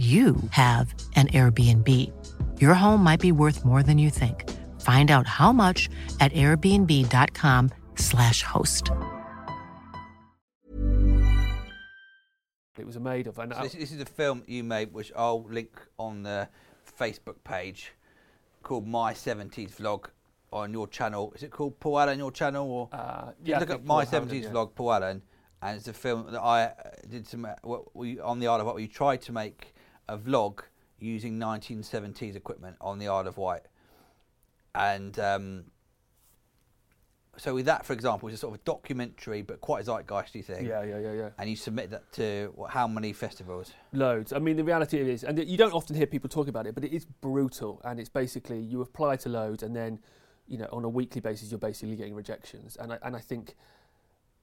you 0.00 0.36
have 0.52 0.94
an 1.14 1.28
Airbnb. 1.28 1.86
Your 2.58 2.72
home 2.72 3.04
might 3.04 3.20
be 3.20 3.32
worth 3.32 3.66
more 3.66 3.82
than 3.82 3.98
you 3.98 4.08
think. 4.08 4.48
Find 4.80 5.10
out 5.10 5.26
how 5.26 5.52
much 5.52 5.90
at 6.20 6.32
airbnb.com/slash 6.32 8.42
host. 8.42 8.90
It 12.78 12.86
was 12.86 12.98
made 12.98 13.26
of. 13.26 13.38
And 13.38 13.52
so 13.52 13.62
this, 13.62 13.74
this, 13.74 13.92
is 13.92 14.00
a 14.00 14.06
film 14.06 14.42
you 14.46 14.64
made, 14.64 14.90
which 14.90 15.12
I'll 15.14 15.44
link 15.44 15.78
on 15.98 16.22
the 16.22 16.48
Facebook 16.98 17.44
page 17.44 17.92
called 18.62 18.88
My 18.88 19.12
70s 19.12 19.76
Vlog 19.76 20.06
on 20.50 20.72
your 20.72 20.88
channel. 20.88 21.30
Is 21.36 21.42
it 21.42 21.50
called 21.50 21.78
Paul 21.78 22.00
Allen, 22.00 22.18
your 22.18 22.32
channel? 22.32 22.70
or 22.70 22.88
uh, 22.92 23.32
yeah, 23.44 23.58
Look 23.58 23.68
at 23.68 23.84
My 23.84 24.06
70s 24.06 24.44
yeah. 24.44 24.50
Vlog, 24.50 24.74
Paul 24.74 24.94
Allen. 24.94 25.20
And 25.60 25.76
it's 25.76 25.88
a 25.88 25.92
film 25.92 26.32
that 26.32 26.40
I 26.40 26.64
uh, 26.64 26.70
did 27.06 27.26
some, 27.26 27.44
uh, 27.44 27.50
we, 27.92 28.18
on 28.18 28.38
the 28.38 28.46
Isle 28.46 28.60
of 28.60 28.66
Wight. 28.66 28.76
we 28.76 28.88
tried 28.88 29.20
to 29.22 29.32
make 29.32 29.74
a 30.10 30.18
vlog 30.18 30.60
using 30.98 31.38
1970s 31.38 32.36
equipment 32.36 32.76
on 32.80 32.98
the 32.98 33.08
Isle 33.08 33.28
of 33.28 33.38
Wight. 33.38 33.62
And 34.74 35.18
um, 35.18 35.64
so 37.36 37.54
with 37.54 37.66
that, 37.66 37.86
for 37.86 37.92
example, 37.92 38.28
it's 38.28 38.36
a 38.36 38.40
sort 38.40 38.54
of 38.54 38.60
a 38.60 38.64
documentary, 38.64 39.42
but 39.42 39.60
quite 39.60 39.86
a 39.86 39.90
zeitgeisty 39.90 40.44
thing. 40.44 40.66
Yeah, 40.66 40.82
yeah, 40.82 40.98
yeah, 40.98 41.12
yeah. 41.12 41.28
And 41.38 41.48
you 41.48 41.56
submit 41.56 41.90
that 41.90 42.12
to 42.12 42.52
what, 42.54 42.70
how 42.70 42.86
many 42.86 43.12
festivals? 43.12 43.72
Loads. 43.92 44.32
I 44.32 44.38
mean, 44.38 44.56
the 44.56 44.64
reality 44.64 44.98
is, 44.98 45.24
and 45.24 45.38
you 45.48 45.56
don't 45.56 45.72
often 45.72 45.96
hear 45.96 46.06
people 46.06 46.28
talk 46.28 46.48
about 46.48 46.66
it, 46.66 46.74
but 46.74 46.84
it 46.84 46.92
is 46.92 47.04
brutal. 47.04 47.80
And 47.84 47.98
it's 47.98 48.08
basically 48.08 48.60
you 48.60 48.82
apply 48.82 49.16
to 49.16 49.28
loads, 49.28 49.62
and 49.62 49.74
then, 49.74 50.00
you 50.48 50.58
know, 50.58 50.68
on 50.72 50.84
a 50.84 50.88
weekly 50.88 51.20
basis, 51.20 51.50
you're 51.50 51.58
basically 51.58 51.96
getting 51.96 52.14
rejections. 52.14 52.76
And 52.76 52.92
I, 52.92 52.98
and 53.02 53.16
I 53.16 53.20
think 53.20 53.56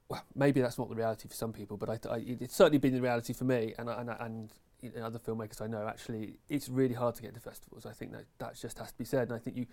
well, 0.10 0.24
maybe 0.36 0.62
that's 0.62 0.78
not 0.78 0.90
the 0.90 0.96
reality 0.96 1.28
for 1.28 1.36
some 1.36 1.52
people, 1.52 1.78
but 1.78 1.90
I, 1.90 2.00
I, 2.10 2.24
it's 2.40 2.56
certainly 2.56 2.78
been 2.78 2.94
the 2.94 3.02
reality 3.02 3.34
for 3.34 3.44
me 3.44 3.74
and 3.78 3.90
and 3.90 4.10
and 4.10 4.50
know, 4.84 5.06
other 5.06 5.20
filmmakers 5.20 5.62
I 5.62 5.68
know. 5.68 5.88
Actually, 5.88 6.38
it's 6.50 6.70
really 6.70 6.94
hard 6.94 7.16
to 7.16 7.22
get 7.22 7.34
to 7.34 7.40
festivals. 7.40 7.86
I 7.86 7.92
think 7.92 8.12
that 8.14 8.26
that 8.40 8.56
just 8.56 8.78
has 8.80 8.92
to 8.92 8.98
be 8.98 9.06
said. 9.06 9.30
And 9.30 9.34
I 9.34 9.40
think 9.40 9.58
you, 9.58 9.66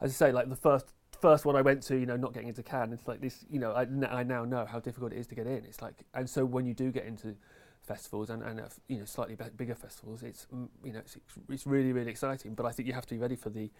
as 0.00 0.10
I 0.10 0.14
say, 0.14 0.32
like 0.32 0.48
the 0.48 0.56
first 0.56 0.86
first 1.20 1.44
one 1.44 1.54
I 1.54 1.62
went 1.62 1.82
to, 1.84 1.96
you 1.96 2.06
know, 2.06 2.16
not 2.16 2.34
getting 2.34 2.48
into 2.48 2.62
Cannes, 2.62 2.92
it's 2.92 3.06
like 3.06 3.20
this. 3.20 3.44
You 3.50 3.60
know, 3.60 3.72
I, 3.72 3.86
I 4.10 4.22
now 4.22 4.44
know 4.44 4.66
how 4.66 4.80
difficult 4.80 5.12
it 5.12 5.18
is 5.18 5.26
to 5.28 5.34
get 5.34 5.46
in. 5.46 5.64
It's 5.64 5.80
like, 5.80 6.04
and 6.14 6.28
so 6.28 6.44
when 6.44 6.66
you 6.66 6.74
do 6.74 6.90
get 6.90 7.04
into 7.04 7.36
festivals 7.80 8.30
and, 8.30 8.42
and 8.42 8.60
uh, 8.60 8.64
you 8.88 8.98
know 8.98 9.04
slightly 9.04 9.36
bigger 9.56 9.74
festivals, 9.74 10.22
it's 10.22 10.46
mm, 10.54 10.68
you 10.84 10.92
know 10.92 11.00
it's, 11.00 11.16
it's 11.48 11.66
really 11.66 11.92
really 11.92 12.10
exciting. 12.10 12.54
But 12.54 12.66
I 12.66 12.72
think 12.72 12.88
you 12.88 12.94
have 12.94 13.06
to 13.06 13.14
be 13.14 13.20
ready 13.20 13.36
for 13.36 13.50
the 13.50 13.70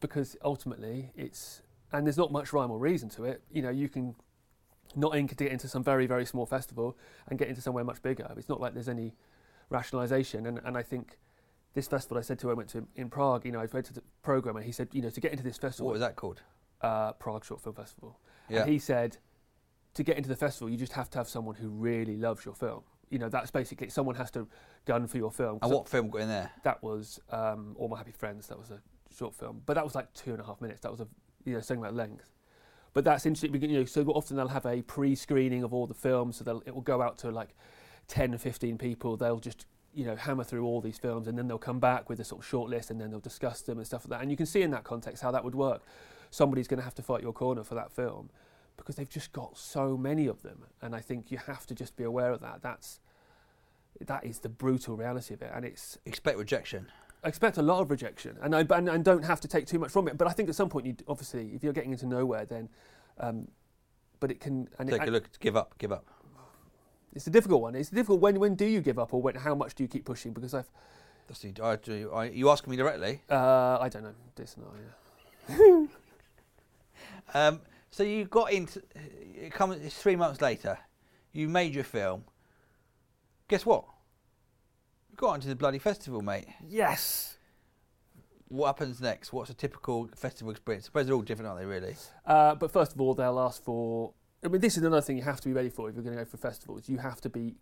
because 0.00 0.36
ultimately 0.44 1.10
it's 1.16 1.62
and 1.92 2.06
there's 2.06 2.16
not 2.18 2.32
much 2.32 2.52
rhyme 2.52 2.70
or 2.70 2.78
reason 2.78 3.08
to 3.10 3.24
it. 3.24 3.42
You 3.52 3.62
know, 3.62 3.70
you 3.70 3.88
can 3.88 4.14
not 4.94 5.16
in 5.16 5.28
to 5.28 5.34
get 5.34 5.52
into 5.52 5.68
some 5.68 5.82
very 5.82 6.06
very 6.06 6.24
small 6.24 6.46
festival 6.46 6.96
and 7.28 7.38
get 7.38 7.48
into 7.48 7.60
somewhere 7.60 7.84
much 7.84 8.02
bigger. 8.02 8.30
It's 8.36 8.48
not 8.48 8.60
like 8.60 8.74
there's 8.74 8.88
any 8.88 9.14
rationalization. 9.70 10.46
And, 10.46 10.60
and 10.64 10.76
I 10.76 10.82
think 10.82 11.18
this 11.74 11.88
festival, 11.88 12.18
I 12.18 12.20
said 12.20 12.38
to, 12.40 12.50
I 12.50 12.54
went 12.54 12.68
to 12.70 12.86
in 12.94 13.08
Prague, 13.08 13.44
you 13.44 13.52
know, 13.52 13.60
I 13.60 13.66
went 13.72 13.86
to 13.86 13.94
the 13.94 14.02
program 14.22 14.56
and 14.56 14.64
he 14.64 14.72
said, 14.72 14.88
you 14.92 15.02
know, 15.02 15.10
to 15.10 15.20
get 15.20 15.32
into 15.32 15.42
this 15.42 15.58
festival. 15.58 15.86
What 15.86 15.92
was 15.92 16.00
that 16.00 16.16
called? 16.16 16.42
Uh, 16.80 17.12
Prague 17.12 17.44
Short 17.44 17.60
Film 17.60 17.74
Festival. 17.74 18.18
Yeah. 18.48 18.62
And 18.62 18.70
he 18.70 18.78
said, 18.78 19.16
to 19.94 20.02
get 20.02 20.16
into 20.16 20.28
the 20.28 20.36
festival, 20.36 20.70
you 20.70 20.76
just 20.76 20.92
have 20.92 21.10
to 21.10 21.18
have 21.18 21.28
someone 21.28 21.54
who 21.54 21.68
really 21.68 22.16
loves 22.16 22.44
your 22.44 22.54
film. 22.54 22.82
You 23.10 23.18
know, 23.18 23.28
that's 23.28 23.50
basically 23.50 23.88
someone 23.90 24.14
has 24.16 24.30
to 24.32 24.48
gun 24.86 25.06
for 25.06 25.18
your 25.18 25.30
film. 25.30 25.58
And 25.62 25.70
what 25.70 25.88
film 25.88 26.08
got 26.08 26.22
in 26.22 26.28
there? 26.28 26.50
That 26.64 26.82
was 26.82 27.20
um, 27.30 27.76
All 27.78 27.88
My 27.88 27.98
Happy 27.98 28.12
Friends. 28.12 28.46
That 28.46 28.58
was 28.58 28.70
a 28.70 28.80
short 29.14 29.34
film, 29.34 29.62
but 29.66 29.74
that 29.74 29.84
was 29.84 29.94
like 29.94 30.12
two 30.14 30.32
and 30.32 30.40
a 30.40 30.44
half 30.44 30.60
minutes. 30.62 30.80
That 30.80 30.90
was 30.90 31.00
a 31.00 31.08
you 31.44 31.52
know 31.54 31.60
something 31.60 31.84
about 31.84 31.94
length. 31.94 32.32
But 32.94 33.04
that's 33.04 33.24
interesting. 33.26 33.70
You 33.70 33.78
know, 33.78 33.84
so 33.84 34.02
often 34.08 34.36
they'll 34.36 34.48
have 34.48 34.66
a 34.66 34.82
pre-screening 34.82 35.62
of 35.62 35.72
all 35.72 35.86
the 35.86 35.94
films, 35.94 36.36
so 36.36 36.62
it 36.66 36.74
will 36.74 36.82
go 36.82 37.00
out 37.00 37.18
to 37.18 37.30
like 37.30 37.54
10 38.08 38.34
or 38.34 38.38
15 38.38 38.78
people. 38.78 39.16
They'll 39.16 39.38
just 39.38 39.66
you 39.94 40.04
know 40.06 40.16
hammer 40.16 40.44
through 40.44 40.64
all 40.64 40.80
these 40.80 40.98
films 40.98 41.28
and 41.28 41.36
then 41.36 41.46
they'll 41.46 41.58
come 41.58 41.78
back 41.78 42.08
with 42.08 42.18
a 42.18 42.24
sort 42.24 42.40
of 42.40 42.46
short 42.46 42.70
list 42.70 42.90
and 42.90 43.00
then 43.00 43.10
they'll 43.10 43.20
discuss 43.20 43.60
them 43.62 43.78
and 43.78 43.86
stuff 43.86 44.04
like 44.04 44.18
that. 44.18 44.22
And 44.22 44.30
you 44.30 44.36
can 44.36 44.46
see 44.46 44.62
in 44.62 44.70
that 44.70 44.84
context 44.84 45.22
how 45.22 45.30
that 45.30 45.44
would 45.44 45.54
work. 45.54 45.82
Somebody's 46.30 46.66
going 46.66 46.78
to 46.78 46.84
have 46.84 46.94
to 46.94 47.02
fight 47.02 47.22
your 47.22 47.32
corner 47.32 47.62
for 47.62 47.74
that 47.74 47.92
film 47.92 48.30
because 48.76 48.96
they've 48.96 49.08
just 49.08 49.32
got 49.32 49.56
so 49.56 49.96
many 49.96 50.26
of 50.26 50.42
them. 50.42 50.64
And 50.80 50.96
i 50.96 51.00
think 51.00 51.30
you 51.30 51.38
have 51.38 51.66
to 51.66 51.74
just 51.74 51.94
be 51.96 52.04
aware 52.04 52.32
of 52.32 52.40
that. 52.40 52.62
That's 52.62 53.00
that 54.00 54.24
is 54.24 54.38
the 54.38 54.48
brutal 54.48 54.96
reality 54.96 55.34
of 55.34 55.42
it. 55.42 55.50
And 55.54 55.64
it's 55.64 55.98
expect 56.06 56.38
rejection 56.38 56.86
I 57.24 57.28
expect 57.28 57.56
a 57.58 57.62
lot 57.62 57.80
of 57.80 57.90
rejection 57.90 58.36
and 58.42 58.54
I 58.54 58.60
and, 58.70 58.88
and 58.88 59.04
don't 59.04 59.24
have 59.24 59.40
to 59.40 59.48
take 59.48 59.66
too 59.66 59.78
much 59.78 59.90
from 59.90 60.08
it 60.08 60.18
but 60.18 60.26
I 60.26 60.32
think 60.32 60.48
at 60.48 60.54
some 60.54 60.68
point 60.68 60.86
you 60.86 60.96
obviously 61.08 61.52
if 61.54 61.62
you're 61.62 61.72
getting 61.72 61.92
into 61.92 62.06
nowhere 62.06 62.44
then 62.44 62.68
um, 63.18 63.48
but 64.20 64.30
it 64.30 64.40
can 64.40 64.68
and 64.78 64.88
take 64.88 65.02
it, 65.02 65.08
a 65.08 65.12
look 65.12 65.28
give 65.40 65.56
up 65.56 65.74
give 65.78 65.92
up 65.92 66.06
it's 67.14 67.26
a 67.26 67.30
difficult 67.30 67.62
one. 67.62 67.74
It's 67.74 67.90
difficult. 67.90 68.20
When 68.20 68.38
when 68.40 68.54
do 68.54 68.64
you 68.64 68.80
give 68.80 68.98
up, 68.98 69.12
or 69.12 69.20
when 69.20 69.34
how 69.34 69.54
much 69.54 69.74
do 69.74 69.84
you 69.84 69.88
keep 69.88 70.04
pushing? 70.04 70.32
Because 70.32 70.54
I've. 70.54 70.70
That's 71.28 71.40
the, 71.40 71.52
I, 71.62 71.76
do, 71.76 72.10
I, 72.12 72.24
you 72.26 72.50
asking 72.50 72.72
me 72.72 72.76
directly? 72.76 73.22
Uh, 73.30 73.78
I 73.80 73.88
don't 73.88 74.02
know. 74.02 74.14
This 74.34 74.56
no, 74.56 74.66
yeah. 75.48 75.86
um, 77.34 77.60
so 77.90 78.02
you 78.02 78.24
got 78.24 78.52
into. 78.52 78.82
It 79.34 79.52
comes. 79.52 79.76
It's 79.84 79.96
three 79.96 80.16
months 80.16 80.40
later. 80.40 80.78
You 81.32 81.48
made 81.48 81.74
your 81.74 81.84
film. 81.84 82.24
Guess 83.48 83.66
what? 83.66 83.84
Got 85.16 85.34
into 85.34 85.48
the 85.48 85.56
bloody 85.56 85.78
festival, 85.78 86.22
mate. 86.22 86.46
Yes. 86.66 87.36
What 88.48 88.66
happens 88.66 89.00
next? 89.00 89.32
What's 89.32 89.50
a 89.50 89.54
typical 89.54 90.08
festival 90.14 90.50
experience? 90.50 90.84
I 90.84 90.86
suppose 90.86 91.06
they're 91.06 91.14
all 91.14 91.22
different, 91.22 91.48
aren't 91.48 91.60
they? 91.60 91.66
Really. 91.66 91.96
Uh, 92.26 92.54
but 92.54 92.70
first 92.70 92.92
of 92.92 93.00
all, 93.00 93.14
they'll 93.14 93.40
ask 93.40 93.62
for 93.62 94.12
I 94.44 94.48
mean, 94.48 94.60
this 94.60 94.76
is 94.76 94.82
another 94.82 95.00
thing 95.00 95.16
you 95.16 95.22
have 95.22 95.40
to 95.40 95.48
be 95.48 95.52
ready 95.52 95.70
for 95.70 95.88
if 95.88 95.94
you're 95.94 96.02
going 96.02 96.16
to 96.16 96.24
go 96.24 96.28
for 96.28 96.36
festivals. 96.36 96.88
You 96.88 96.98
have 96.98 97.20
to 97.20 97.28
be 97.28 97.54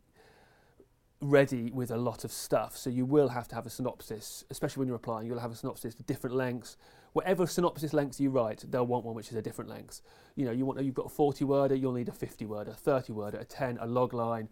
ready 1.20 1.70
with 1.70 1.90
a 1.90 1.96
lot 1.96 2.24
of 2.24 2.32
stuff. 2.32 2.74
So 2.76 2.88
you 2.88 3.04
will 3.04 3.28
have 3.28 3.46
to 3.48 3.54
have 3.54 3.66
a 3.66 3.70
synopsis, 3.70 4.44
especially 4.50 4.80
when 4.80 4.88
you're 4.88 4.96
applying. 4.96 5.26
You'll 5.26 5.40
have 5.40 5.52
a 5.52 5.56
synopsis 5.56 5.94
to 5.96 6.02
different 6.04 6.34
lengths. 6.34 6.78
Whatever 7.12 7.46
synopsis 7.46 7.92
lengths 7.92 8.18
you 8.18 8.30
write, 8.30 8.64
they'll 8.70 8.86
want 8.86 9.04
one 9.04 9.14
which 9.14 9.28
is 9.28 9.36
a 9.36 9.42
different 9.42 9.68
length. 9.68 10.00
You 10.36 10.46
know, 10.46 10.52
you 10.52 10.64
want 10.64 10.82
you've 10.82 10.94
got 10.94 11.06
a 11.06 11.10
40 11.10 11.44
worder, 11.44 11.74
you'll 11.74 11.92
need 11.92 12.08
a 12.08 12.12
50 12.12 12.46
worder, 12.46 12.70
a 12.70 12.74
30 12.74 13.12
worder, 13.12 13.36
a 13.38 13.44
10, 13.44 13.78
a 13.80 13.86
log 13.86 14.14
line. 14.14 14.48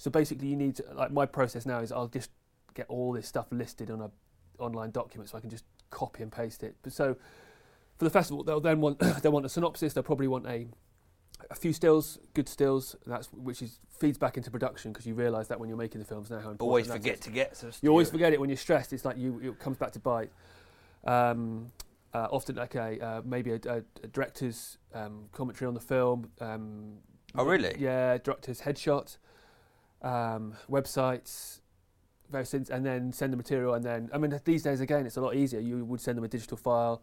So 0.00 0.10
basically, 0.10 0.48
you 0.48 0.56
need 0.56 0.76
to, 0.76 0.84
like 0.94 1.12
my 1.12 1.26
process 1.26 1.66
now 1.66 1.80
is 1.80 1.92
I'll 1.92 2.08
just 2.08 2.30
get 2.72 2.86
all 2.88 3.12
this 3.12 3.28
stuff 3.28 3.48
listed 3.50 3.90
on 3.90 4.00
a 4.00 4.10
online 4.58 4.92
document 4.92 5.28
so 5.28 5.36
I 5.36 5.42
can 5.42 5.50
just 5.50 5.64
copy 5.90 6.22
and 6.22 6.32
paste 6.32 6.62
it. 6.62 6.74
But 6.80 6.94
so 6.94 7.18
for 7.98 8.04
the 8.06 8.10
festival, 8.10 8.42
they'll 8.42 8.60
then 8.60 8.80
want 8.80 8.98
they'll 9.22 9.30
want 9.30 9.44
a 9.44 9.50
synopsis. 9.50 9.92
They'll 9.92 10.02
probably 10.02 10.26
want 10.26 10.46
a 10.46 10.68
a 11.50 11.54
few 11.54 11.74
stills, 11.74 12.18
good 12.32 12.48
stills. 12.48 12.96
That's 13.04 13.26
which 13.34 13.60
is 13.60 13.78
feeds 13.90 14.16
back 14.16 14.38
into 14.38 14.50
production 14.50 14.90
because 14.90 15.06
you 15.06 15.12
realise 15.12 15.48
that 15.48 15.60
when 15.60 15.68
you're 15.68 15.76
making 15.76 15.98
the 15.98 16.06
films 16.06 16.30
now, 16.30 16.36
how 16.36 16.48
important 16.52 16.62
always 16.62 16.86
forget 16.86 17.20
to 17.20 17.30
get. 17.30 17.54
So 17.58 17.68
You 17.82 17.90
always 17.90 18.08
forget 18.08 18.32
it 18.32 18.40
when 18.40 18.48
you're 18.48 18.56
stressed. 18.56 18.94
It's 18.94 19.04
like 19.04 19.18
you 19.18 19.38
it 19.42 19.58
comes 19.58 19.76
back 19.76 19.92
to 19.92 19.98
bite. 19.98 20.30
Um, 21.04 21.72
uh, 22.14 22.26
often, 22.30 22.56
like 22.56 22.74
a 22.74 22.98
uh, 23.04 23.22
maybe 23.22 23.50
a, 23.50 23.60
a, 23.66 23.82
a 24.02 24.06
director's 24.06 24.78
um, 24.94 25.24
commentary 25.32 25.68
on 25.68 25.74
the 25.74 25.80
film. 25.80 26.30
Um, 26.40 26.94
oh, 27.34 27.44
really? 27.44 27.76
Yeah, 27.78 28.16
director's 28.16 28.62
headshot, 28.62 29.18
um, 30.02 30.54
websites, 30.68 31.60
various 32.30 32.50
things, 32.50 32.70
and 32.70 32.84
then 32.84 33.12
send 33.12 33.32
the 33.32 33.36
material. 33.36 33.74
And 33.74 33.84
then, 33.84 34.10
I 34.12 34.18
mean, 34.18 34.38
these 34.44 34.62
days 34.62 34.80
again, 34.80 35.06
it's 35.06 35.16
a 35.16 35.20
lot 35.20 35.34
easier. 35.34 35.60
You 35.60 35.84
would 35.84 36.00
send 36.00 36.18
them 36.18 36.24
a 36.24 36.28
digital 36.28 36.56
file. 36.56 37.02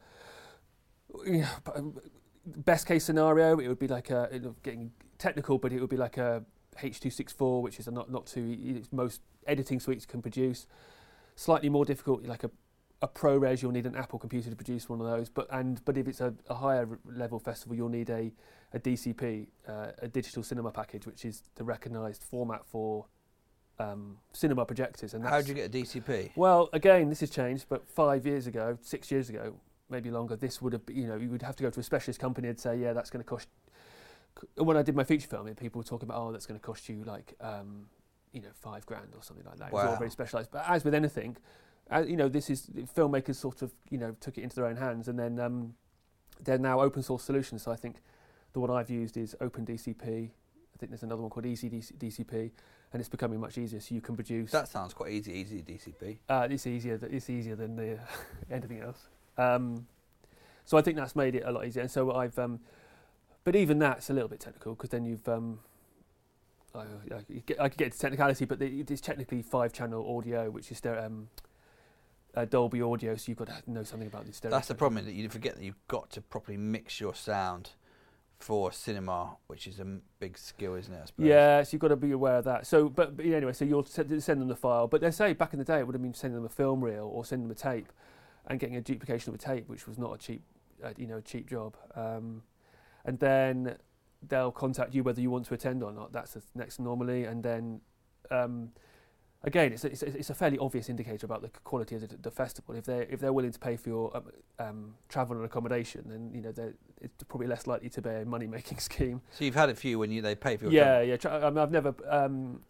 Um, 1.75 1.99
best 2.45 2.87
case 2.87 3.03
scenario, 3.03 3.59
it 3.59 3.67
would 3.67 3.79
be 3.79 3.87
like 3.87 4.09
a 4.09 4.29
getting 4.63 4.91
technical, 5.17 5.57
but 5.57 5.73
it 5.73 5.79
would 5.79 5.89
be 5.89 5.97
like 5.97 6.17
a 6.17 6.43
H264, 6.79 7.61
which 7.61 7.79
is 7.79 7.87
not 7.87 8.11
not 8.11 8.27
too 8.27 8.83
most 8.91 9.21
editing 9.45 9.79
suites 9.79 10.05
can 10.05 10.21
produce. 10.21 10.67
Slightly 11.35 11.69
more 11.69 11.85
difficult, 11.85 12.25
like 12.25 12.43
a 12.43 12.51
a 13.01 13.07
ProRes, 13.07 13.61
you'll 13.61 13.71
need 13.71 13.85
an 13.85 13.95
Apple 13.95 14.17
computer 14.17 14.49
to 14.49 14.55
produce 14.55 14.89
one 14.89 14.99
of 14.99 15.05
those. 15.05 15.29
But 15.29 15.47
and 15.51 15.83
but 15.85 15.97
if 15.97 16.07
it's 16.07 16.21
a, 16.21 16.33
a 16.49 16.55
higher 16.55 16.99
level 17.05 17.39
festival, 17.39 17.75
you'll 17.75 17.89
need 17.89 18.09
a 18.09 18.31
a 18.73 18.79
DCP, 18.79 19.47
uh, 19.67 19.87
a 20.01 20.07
digital 20.07 20.43
cinema 20.43 20.71
package, 20.71 21.05
which 21.05 21.25
is 21.25 21.43
the 21.55 21.63
recognised 21.63 22.23
format 22.23 22.65
for 22.65 23.05
um, 23.79 24.17
cinema 24.33 24.65
projectors. 24.65 25.13
And 25.13 25.23
how 25.23 25.41
do 25.41 25.47
you 25.47 25.53
get 25.53 25.73
a 25.73 25.77
DCP? 25.77 26.31
Well, 26.35 26.69
again, 26.73 27.09
this 27.09 27.21
has 27.21 27.29
changed, 27.29 27.65
but 27.69 27.87
five 27.87 28.25
years 28.25 28.47
ago, 28.47 28.77
six 28.81 29.11
years 29.11 29.29
ago, 29.29 29.55
maybe 29.89 30.11
longer, 30.11 30.35
this 30.35 30.61
would 30.61 30.73
have, 30.73 30.81
you 30.89 31.07
know, 31.07 31.15
you 31.15 31.29
would 31.29 31.41
have 31.41 31.55
to 31.57 31.63
go 31.63 31.69
to 31.69 31.79
a 31.79 31.83
specialist 31.83 32.19
company 32.19 32.49
and 32.49 32.59
say, 32.59 32.77
yeah, 32.77 32.93
that's 32.93 33.09
going 33.09 33.23
to 33.23 33.29
cost. 33.29 33.47
When 34.55 34.77
I 34.77 34.81
did 34.81 34.95
my 34.95 35.03
feature 35.03 35.27
film, 35.27 35.47
people 35.55 35.79
were 35.79 35.85
talking 35.85 36.09
about, 36.09 36.21
oh, 36.21 36.31
that's 36.31 36.45
going 36.45 36.59
to 36.59 36.65
cost 36.65 36.89
you 36.89 37.03
like, 37.05 37.33
um, 37.41 37.85
you 38.33 38.41
know, 38.41 38.49
five 38.53 38.85
grand 38.85 39.07
or 39.15 39.23
something 39.23 39.45
like 39.45 39.57
that. 39.57 39.71
Wow. 39.71 39.79
It 39.79 39.83
was 39.83 39.91
all 39.93 39.97
very 39.97 40.11
specialised. 40.11 40.51
But 40.51 40.65
as 40.67 40.83
with 40.83 40.93
anything, 40.93 41.37
uh, 41.89 42.03
you 42.05 42.17
know, 42.17 42.27
this 42.27 42.49
is 42.49 42.69
filmmakers 42.95 43.35
sort 43.35 43.61
of, 43.61 43.71
you 43.89 43.97
know, 43.97 44.15
took 44.19 44.37
it 44.37 44.41
into 44.41 44.55
their 44.55 44.65
own 44.65 44.75
hands, 44.75 45.07
and 45.07 45.17
then 45.17 45.39
um, 45.39 45.73
they're 46.43 46.57
now 46.57 46.81
open 46.81 47.01
source 47.01 47.23
solutions. 47.23 47.63
So 47.63 47.71
I 47.71 47.75
think 47.75 48.01
the 48.53 48.59
one 48.59 48.69
I've 48.69 48.89
used 48.89 49.17
is 49.17 49.35
OpenDCP. 49.41 50.29
I 50.77 50.79
think 50.79 50.91
there's 50.91 51.03
another 51.03 51.21
one 51.21 51.31
called 51.31 51.45
Easy 51.45 51.69
DCP, 51.69 52.51
and 52.93 52.99
it's 52.99 53.09
becoming 53.09 53.39
much 53.39 53.57
easier. 53.57 53.79
So 53.79 53.95
you 53.95 54.01
can 54.01 54.15
produce. 54.15 54.51
That 54.51 54.67
sounds 54.67 54.93
quite 54.93 55.11
easy. 55.11 55.33
Easy 55.33 55.61
DCP. 55.61 56.17
Uh, 56.29 56.47
it's 56.49 56.67
easier. 56.67 56.99
It's 57.09 57.29
easier 57.29 57.55
than 57.55 57.75
the 57.75 57.99
anything 58.51 58.81
else. 58.81 59.07
Um, 59.37 59.87
so 60.65 60.77
I 60.77 60.81
think 60.81 60.97
that's 60.97 61.15
made 61.15 61.35
it 61.35 61.43
a 61.45 61.51
lot 61.51 61.65
easier. 61.65 61.81
And 61.81 61.89
so 61.89 62.13
I've, 62.13 62.37
um, 62.37 62.59
but 63.43 63.55
even 63.55 63.79
that's 63.79 64.09
a 64.09 64.13
little 64.13 64.29
bit 64.29 64.39
technical 64.39 64.75
because 64.75 64.89
then 64.89 65.05
you've, 65.05 65.27
um, 65.27 65.59
I, 66.75 66.81
I, 66.81 67.41
get, 67.45 67.61
I, 67.61 67.69
could 67.69 67.77
get 67.77 67.93
to 67.93 67.99
technicality, 67.99 68.45
but 68.45 68.59
the, 68.59 68.85
it's 68.87 69.01
technically 69.01 69.41
five-channel 69.41 70.17
audio, 70.17 70.49
which 70.49 70.71
is 70.71 70.81
um, 70.85 71.29
uh, 72.35 72.45
Dolby 72.45 72.81
audio. 72.81 73.15
So 73.15 73.29
you've 73.29 73.37
got 73.37 73.47
to 73.47 73.71
know 73.71 73.83
something 73.83 74.07
about 74.07 74.25
the 74.25 74.33
stereo. 74.33 74.55
That's 74.55 74.67
the 74.67 74.75
problem 74.75 75.05
that 75.05 75.13
you 75.13 75.29
forget 75.29 75.55
that 75.55 75.63
you've 75.63 75.87
got 75.87 76.11
to 76.11 76.21
properly 76.21 76.57
mix 76.57 76.99
your 76.99 77.15
sound 77.15 77.71
for 78.39 78.71
cinema, 78.71 79.37
which 79.47 79.67
is 79.67 79.79
a 79.79 79.85
big 80.19 80.37
skill, 80.37 80.75
isn't 80.75 80.93
it? 80.93 81.11
Yeah, 81.17 81.63
so 81.63 81.69
you've 81.71 81.81
got 81.81 81.89
to 81.89 81.95
be 81.95 82.11
aware 82.11 82.37
of 82.37 82.45
that. 82.45 82.67
So, 82.67 82.89
but, 82.89 83.17
but 83.17 83.25
anyway, 83.25 83.53
so 83.53 83.65
you'll 83.65 83.85
send 83.85 84.09
them 84.09 84.47
the 84.47 84.55
file. 84.55 84.87
But 84.87 85.01
they 85.01 85.11
say 85.11 85.33
back 85.33 85.53
in 85.53 85.59
the 85.59 85.65
day 85.65 85.79
it 85.79 85.87
would 85.87 85.95
have 85.95 86.01
been 86.01 86.13
sending 86.13 86.35
them 86.35 86.45
a 86.45 86.49
film 86.49 86.83
reel 86.83 87.09
or 87.11 87.25
sending 87.25 87.47
them 87.47 87.55
a 87.55 87.59
tape 87.59 87.91
and 88.45 88.59
getting 88.59 88.75
a 88.75 88.81
duplication 88.81 89.33
of 89.33 89.35
a 89.35 89.43
tape, 89.43 89.67
which 89.67 89.87
was 89.87 89.97
not 89.97 90.13
a 90.13 90.17
cheap, 90.17 90.41
uh, 90.83 90.91
you 90.97 91.07
know, 91.07 91.19
cheap 91.19 91.49
job. 91.49 91.75
Um, 91.95 92.43
and 93.05 93.19
then 93.19 93.77
they'll 94.27 94.51
contact 94.51 94.93
you 94.93 95.03
whether 95.03 95.21
you 95.21 95.31
want 95.31 95.45
to 95.47 95.53
attend 95.53 95.83
or 95.83 95.91
not. 95.91 96.13
That's 96.13 96.33
the 96.33 96.41
next 96.55 96.79
normally, 96.79 97.25
and 97.25 97.43
then. 97.43 97.81
Um, 98.29 98.71
again, 99.47 99.71
it's 99.73 99.83
a, 99.83 99.91
it's, 99.91 100.03
a, 100.03 100.17
it's 100.17 100.29
a 100.29 100.33
fairly 100.35 100.57
obvious 100.59 100.89
indicator 100.89 101.25
about 101.25 101.41
the 101.41 101.49
quality 101.63 101.95
of 101.95 102.01
the, 102.01 102.17
the 102.17 102.31
festival. 102.31 102.75
If 102.75 102.85
they're 102.85 103.03
if 103.03 103.19
they're 103.19 103.33
willing 103.33 103.51
to 103.51 103.59
pay 103.59 103.77
for 103.77 103.89
your 103.89 104.15
um, 104.17 104.23
um, 104.59 104.93
travel 105.09 105.37
and 105.37 105.45
accommodation, 105.45 106.03
then 106.07 106.31
you 106.33 106.41
know 106.41 106.53
it's 107.01 107.23
probably 107.23 107.47
less 107.47 107.65
likely 107.65 107.89
to 107.89 108.01
be 108.01 108.09
a 108.09 108.25
money 108.25 108.45
making 108.47 108.79
scheme. 108.89 109.21
So 109.31 109.45
you've 109.45 109.55
had 109.55 109.69
a 109.69 109.75
few 109.75 109.97
when 109.99 110.11
you 110.11 110.21
they 110.21 110.35
pay 110.35 110.57
for 110.57 110.65
your 110.65 110.73
yeah 110.73 110.83
travel. 110.83 111.07
yeah. 111.07 111.17
Tra- 111.17 111.47
I 111.47 111.49
mean, 111.49 111.59
I've 111.59 111.71
never 111.71 111.95
um, 112.09 112.61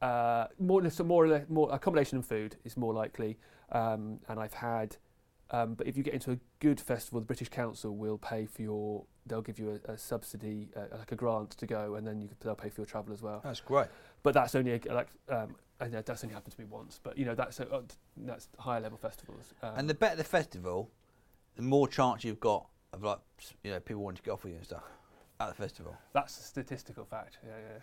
uh, 0.00 0.46
more 0.58 0.88
so 0.90 1.04
more 1.04 1.44
more 1.48 1.72
accommodation 1.72 2.16
and 2.18 2.26
food 2.26 2.56
is 2.64 2.76
more 2.76 2.94
likely, 2.94 3.38
um, 3.72 4.20
and 4.28 4.38
I've 4.40 4.54
had 4.54 4.96
Um, 5.50 5.74
but 5.74 5.86
if 5.86 5.96
you 5.96 6.02
get 6.02 6.14
into 6.14 6.30
a 6.32 6.38
good 6.60 6.80
festival, 6.80 7.20
the 7.20 7.26
British 7.26 7.48
Council 7.50 7.94
will 7.96 8.18
pay 8.18 8.46
for 8.46 8.62
your. 8.62 9.04
They'll 9.26 9.42
give 9.42 9.58
you 9.58 9.80
a, 9.86 9.92
a 9.92 9.98
subsidy, 9.98 10.68
uh, 10.76 10.98
like 10.98 11.12
a 11.12 11.16
grant 11.16 11.50
to 11.52 11.66
go, 11.66 11.94
and 11.94 12.06
then 12.06 12.20
you, 12.20 12.28
they'll 12.40 12.54
pay 12.54 12.68
for 12.68 12.80
your 12.80 12.86
travel 12.86 13.12
as 13.12 13.22
well. 13.22 13.40
That's 13.44 13.60
great. 13.60 13.86
But 14.22 14.34
that's 14.34 14.54
only 14.54 14.72
a, 14.72 14.80
like 14.92 15.08
um, 15.28 15.54
and 15.80 15.92
that's 15.92 16.24
only 16.24 16.34
happened 16.34 16.54
to 16.54 16.60
me 16.60 16.66
once. 16.68 17.00
But 17.02 17.16
you 17.18 17.24
know 17.24 17.34
that's 17.34 17.60
a, 17.60 17.72
uh, 17.72 17.82
that's 18.16 18.48
higher 18.58 18.80
level 18.80 18.98
festivals. 18.98 19.54
Um, 19.62 19.72
and 19.76 19.90
the 19.90 19.94
better 19.94 20.16
the 20.16 20.24
festival, 20.24 20.90
the 21.56 21.62
more 21.62 21.86
chance 21.86 22.24
you've 22.24 22.40
got 22.40 22.66
of 22.92 23.02
like 23.02 23.18
you 23.62 23.70
know 23.70 23.80
people 23.80 24.02
wanting 24.02 24.16
to 24.16 24.22
get 24.22 24.32
off 24.32 24.44
with 24.44 24.52
you 24.52 24.58
and 24.58 24.66
stuff 24.66 24.84
at 25.40 25.48
the 25.48 25.54
festival. 25.54 25.96
That's 26.12 26.38
a 26.38 26.42
statistical 26.42 27.04
fact. 27.04 27.38
Yeah, 27.44 27.54
yeah. 27.56 27.82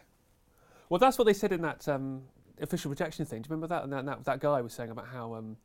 Well, 0.89 0.99
that's 0.99 1.17
what 1.17 1.25
they 1.25 1.33
said 1.33 1.51
in 1.51 1.61
that 1.61 1.87
um, 1.87 2.23
official 2.59 2.89
rejection 2.89 3.25
thing. 3.25 3.41
Do 3.41 3.47
you 3.47 3.55
remember 3.55 3.67
that? 3.67 3.83
And 3.83 3.93
that, 3.93 4.05
that, 4.05 4.25
that 4.25 4.39
guy 4.39 4.61
was 4.61 4.73
saying 4.73 4.89
about 4.89 5.07
how 5.07 5.35
um, 5.35 5.57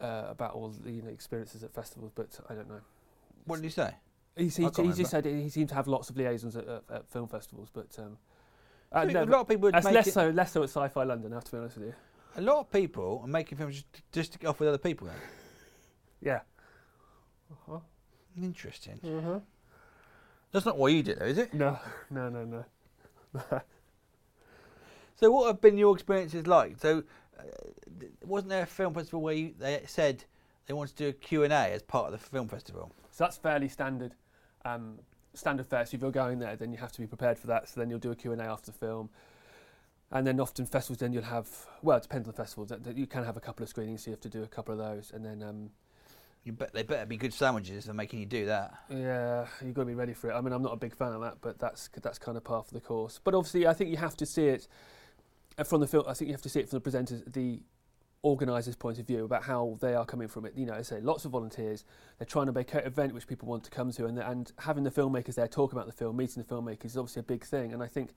uh, 0.00 0.24
about 0.28 0.54
all 0.54 0.68
the 0.68 0.90
you 0.90 1.02
know, 1.02 1.08
experiences 1.08 1.62
at 1.62 1.72
festivals, 1.72 2.12
but 2.14 2.38
I 2.50 2.54
don't 2.54 2.68
know. 2.68 2.80
What 3.44 3.56
did 3.56 3.64
he 3.64 3.70
say? 3.70 3.94
He, 4.36 4.48
he, 4.48 4.64
I 4.64 4.70
just 4.70 5.10
said 5.10 5.26
he 5.26 5.48
seemed 5.50 5.68
to 5.70 5.74
have 5.74 5.86
lots 5.86 6.08
of 6.08 6.16
liaisons 6.16 6.56
at, 6.56 6.66
at, 6.66 6.82
at 6.90 7.10
film 7.10 7.28
festivals, 7.28 7.68
but 7.72 7.88
um, 7.98 8.16
I 8.90 9.02
uh, 9.02 9.04
no, 9.04 9.22
a 9.22 9.26
lot 9.26 9.40
of 9.40 9.48
people 9.48 9.62
would 9.62 9.74
that's 9.74 9.84
less 9.84 10.12
so 10.12 10.30
less 10.30 10.52
so 10.52 10.62
at 10.62 10.70
Sci-Fi 10.70 11.04
London. 11.04 11.32
I 11.32 11.36
have 11.36 11.44
to 11.44 11.52
be 11.52 11.58
honest 11.58 11.76
with 11.76 11.88
you. 11.88 11.94
A 12.36 12.40
lot 12.40 12.60
of 12.60 12.70
people 12.70 13.20
are 13.22 13.28
making 13.28 13.58
films 13.58 13.74
just, 13.74 14.12
just 14.12 14.32
to 14.32 14.38
get 14.38 14.48
off 14.48 14.58
with 14.58 14.68
other 14.70 14.78
people. 14.78 15.06
Then. 15.06 15.16
Yeah. 16.22 16.40
Uh-huh. 17.50 17.80
Interesting. 18.40 18.98
Uh-huh. 19.04 19.40
That's 20.50 20.64
not 20.64 20.78
what 20.78 20.92
you 20.92 21.02
did, 21.02 21.18
though, 21.18 21.26
is 21.26 21.38
it? 21.38 21.52
No, 21.52 21.78
no, 22.10 22.28
no, 22.30 22.44
no. 22.44 23.60
So, 25.22 25.30
what 25.30 25.46
have 25.46 25.60
been 25.60 25.78
your 25.78 25.94
experiences 25.94 26.48
like? 26.48 26.80
So, 26.80 27.04
uh, 27.38 27.42
wasn't 28.24 28.50
there 28.50 28.64
a 28.64 28.66
film 28.66 28.92
festival 28.92 29.22
where 29.22 29.34
you, 29.34 29.54
they 29.56 29.80
said 29.86 30.24
they 30.66 30.74
wanted 30.74 30.96
to 30.96 31.04
do 31.04 31.08
a 31.10 31.12
Q 31.12 31.44
and 31.44 31.52
A 31.52 31.72
as 31.72 31.80
part 31.80 32.06
of 32.06 32.12
the 32.12 32.18
film 32.18 32.48
festival? 32.48 32.90
So 33.12 33.22
that's 33.22 33.36
fairly 33.36 33.68
standard, 33.68 34.16
um, 34.64 34.98
standard 35.34 35.66
fare. 35.66 35.84
So 35.86 35.94
if 35.96 36.02
you're 36.02 36.10
going 36.10 36.38
there, 36.38 36.56
then 36.56 36.72
you 36.72 36.78
have 36.78 36.92
to 36.92 37.00
be 37.00 37.06
prepared 37.06 37.38
for 37.38 37.46
that. 37.48 37.68
So 37.68 37.80
then 37.80 37.90
you'll 37.90 37.98
do 37.98 38.10
a 38.10 38.16
Q&A 38.16 38.36
after 38.42 38.70
the 38.70 38.78
film. 38.78 39.10
And 40.10 40.26
then 40.26 40.38
often 40.40 40.66
festivals, 40.66 40.98
then 40.98 41.12
you'll 41.12 41.22
have, 41.22 41.48
well, 41.82 41.96
it 41.96 42.02
depends 42.02 42.28
on 42.28 42.32
the 42.32 42.36
festivals. 42.36 42.68
that- 42.68 42.84
that 42.84 42.96
You 42.96 43.06
can 43.06 43.24
have 43.24 43.36
a 43.36 43.40
couple 43.40 43.62
of 43.62 43.68
screenings, 43.70 44.04
so 44.04 44.10
you 44.10 44.12
have 44.12 44.20
to 44.20 44.28
do 44.28 44.42
a 44.42 44.46
couple 44.48 44.72
of 44.72 44.78
those. 44.78 45.10
And 45.10 45.24
then, 45.24 45.42
um, 45.42 45.70
You 46.44 46.52
bet 46.52 46.72
they 46.72 46.82
better 46.82 47.06
be 47.06 47.16
good 47.16 47.32
sandwiches 47.32 47.86
for 47.86 47.94
making 47.94 48.18
you 48.18 48.26
do 48.26 48.46
that. 48.46 48.74
yeah, 48.90 49.46
you've 49.64 49.74
got 49.74 49.82
to 49.82 49.86
be 49.86 49.94
ready 49.94 50.12
for 50.12 50.28
it. 50.28 50.34
I 50.34 50.40
mean, 50.40 50.52
I'm 50.52 50.60
not 50.62 50.72
a 50.72 50.76
big 50.76 50.92
fan 50.94 51.12
of 51.12 51.20
that, 51.20 51.38
but 51.40 51.58
that's 51.60 51.88
that's 52.02 52.18
kind 52.18 52.36
of 52.36 52.42
part 52.42 52.66
of 52.66 52.72
the 52.72 52.80
course. 52.80 53.20
But 53.22 53.34
obviously, 53.36 53.64
I 53.66 53.72
think 53.72 53.90
you 53.90 53.96
have 53.98 54.16
to 54.16 54.26
see 54.26 54.48
it 54.48 54.66
from 55.64 55.80
the 55.80 55.86
film. 55.86 56.04
I 56.08 56.14
think 56.14 56.26
you 56.28 56.34
have 56.34 56.42
to 56.42 56.48
see 56.48 56.58
it 56.58 56.68
from 56.68 56.80
the 56.80 56.90
presenters, 56.90 57.32
the 57.32 57.62
organisers' 58.22 58.76
point 58.76 58.98
of 58.98 59.06
view 59.06 59.24
about 59.24 59.42
how 59.42 59.76
they 59.80 59.94
are 59.94 60.06
coming 60.06 60.28
from 60.28 60.46
it. 60.46 60.52
You 60.56 60.66
know, 60.66 60.74
I 60.74 60.82
say 60.82 61.00
lots 61.00 61.24
of 61.24 61.32
volunteers. 61.32 61.84
They're 62.18 62.26
trying 62.26 62.46
to 62.46 62.52
make 62.52 62.72
an 62.74 62.80
event 62.80 63.14
which 63.14 63.26
people 63.26 63.48
want 63.48 63.64
to 63.64 63.70
come 63.70 63.90
to, 63.92 64.06
and 64.06 64.18
and 64.18 64.52
having 64.58 64.84
the 64.84 64.90
filmmakers 64.90 65.34
there 65.34 65.48
talk 65.48 65.72
about 65.72 65.86
the 65.86 65.92
film, 65.92 66.16
meeting 66.16 66.42
the 66.42 66.54
filmmakers 66.54 66.86
is 66.86 66.96
obviously 66.96 67.20
a 67.20 67.24
big 67.24 67.44
thing. 67.44 67.72
And 67.72 67.82
I 67.82 67.88
think 67.88 68.10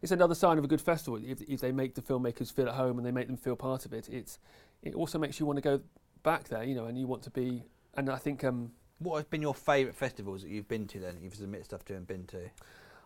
it's 0.00 0.12
another 0.12 0.34
sign 0.34 0.58
of 0.58 0.64
a 0.64 0.68
good 0.68 0.80
festival 0.80 1.20
if, 1.22 1.42
if 1.42 1.60
they 1.60 1.72
make 1.72 1.94
the 1.94 2.02
filmmakers 2.02 2.52
feel 2.52 2.68
at 2.68 2.74
home 2.74 2.98
and 2.98 3.06
they 3.06 3.12
make 3.12 3.26
them 3.26 3.36
feel 3.36 3.56
part 3.56 3.84
of 3.84 3.92
it. 3.92 4.08
It's 4.08 4.38
it 4.82 4.94
also 4.94 5.18
makes 5.18 5.38
you 5.40 5.46
want 5.46 5.56
to 5.56 5.62
go 5.62 5.80
back 6.22 6.48
there, 6.48 6.62
you 6.64 6.74
know, 6.74 6.86
and 6.86 6.96
you 6.98 7.06
want 7.06 7.22
to 7.24 7.30
be. 7.30 7.64
And 7.96 8.08
I 8.08 8.16
think 8.16 8.44
um, 8.44 8.72
What 8.98 9.18
have 9.18 9.30
been 9.30 9.42
your 9.42 9.54
favourite 9.54 9.96
festivals 9.96 10.42
that 10.42 10.50
you've 10.50 10.68
been 10.68 10.86
to? 10.88 10.98
Then 10.98 11.18
you've 11.22 11.34
submitted 11.34 11.66
stuff 11.66 11.84
to 11.86 11.94
and 11.94 12.06
been 12.06 12.26
to. 12.26 12.50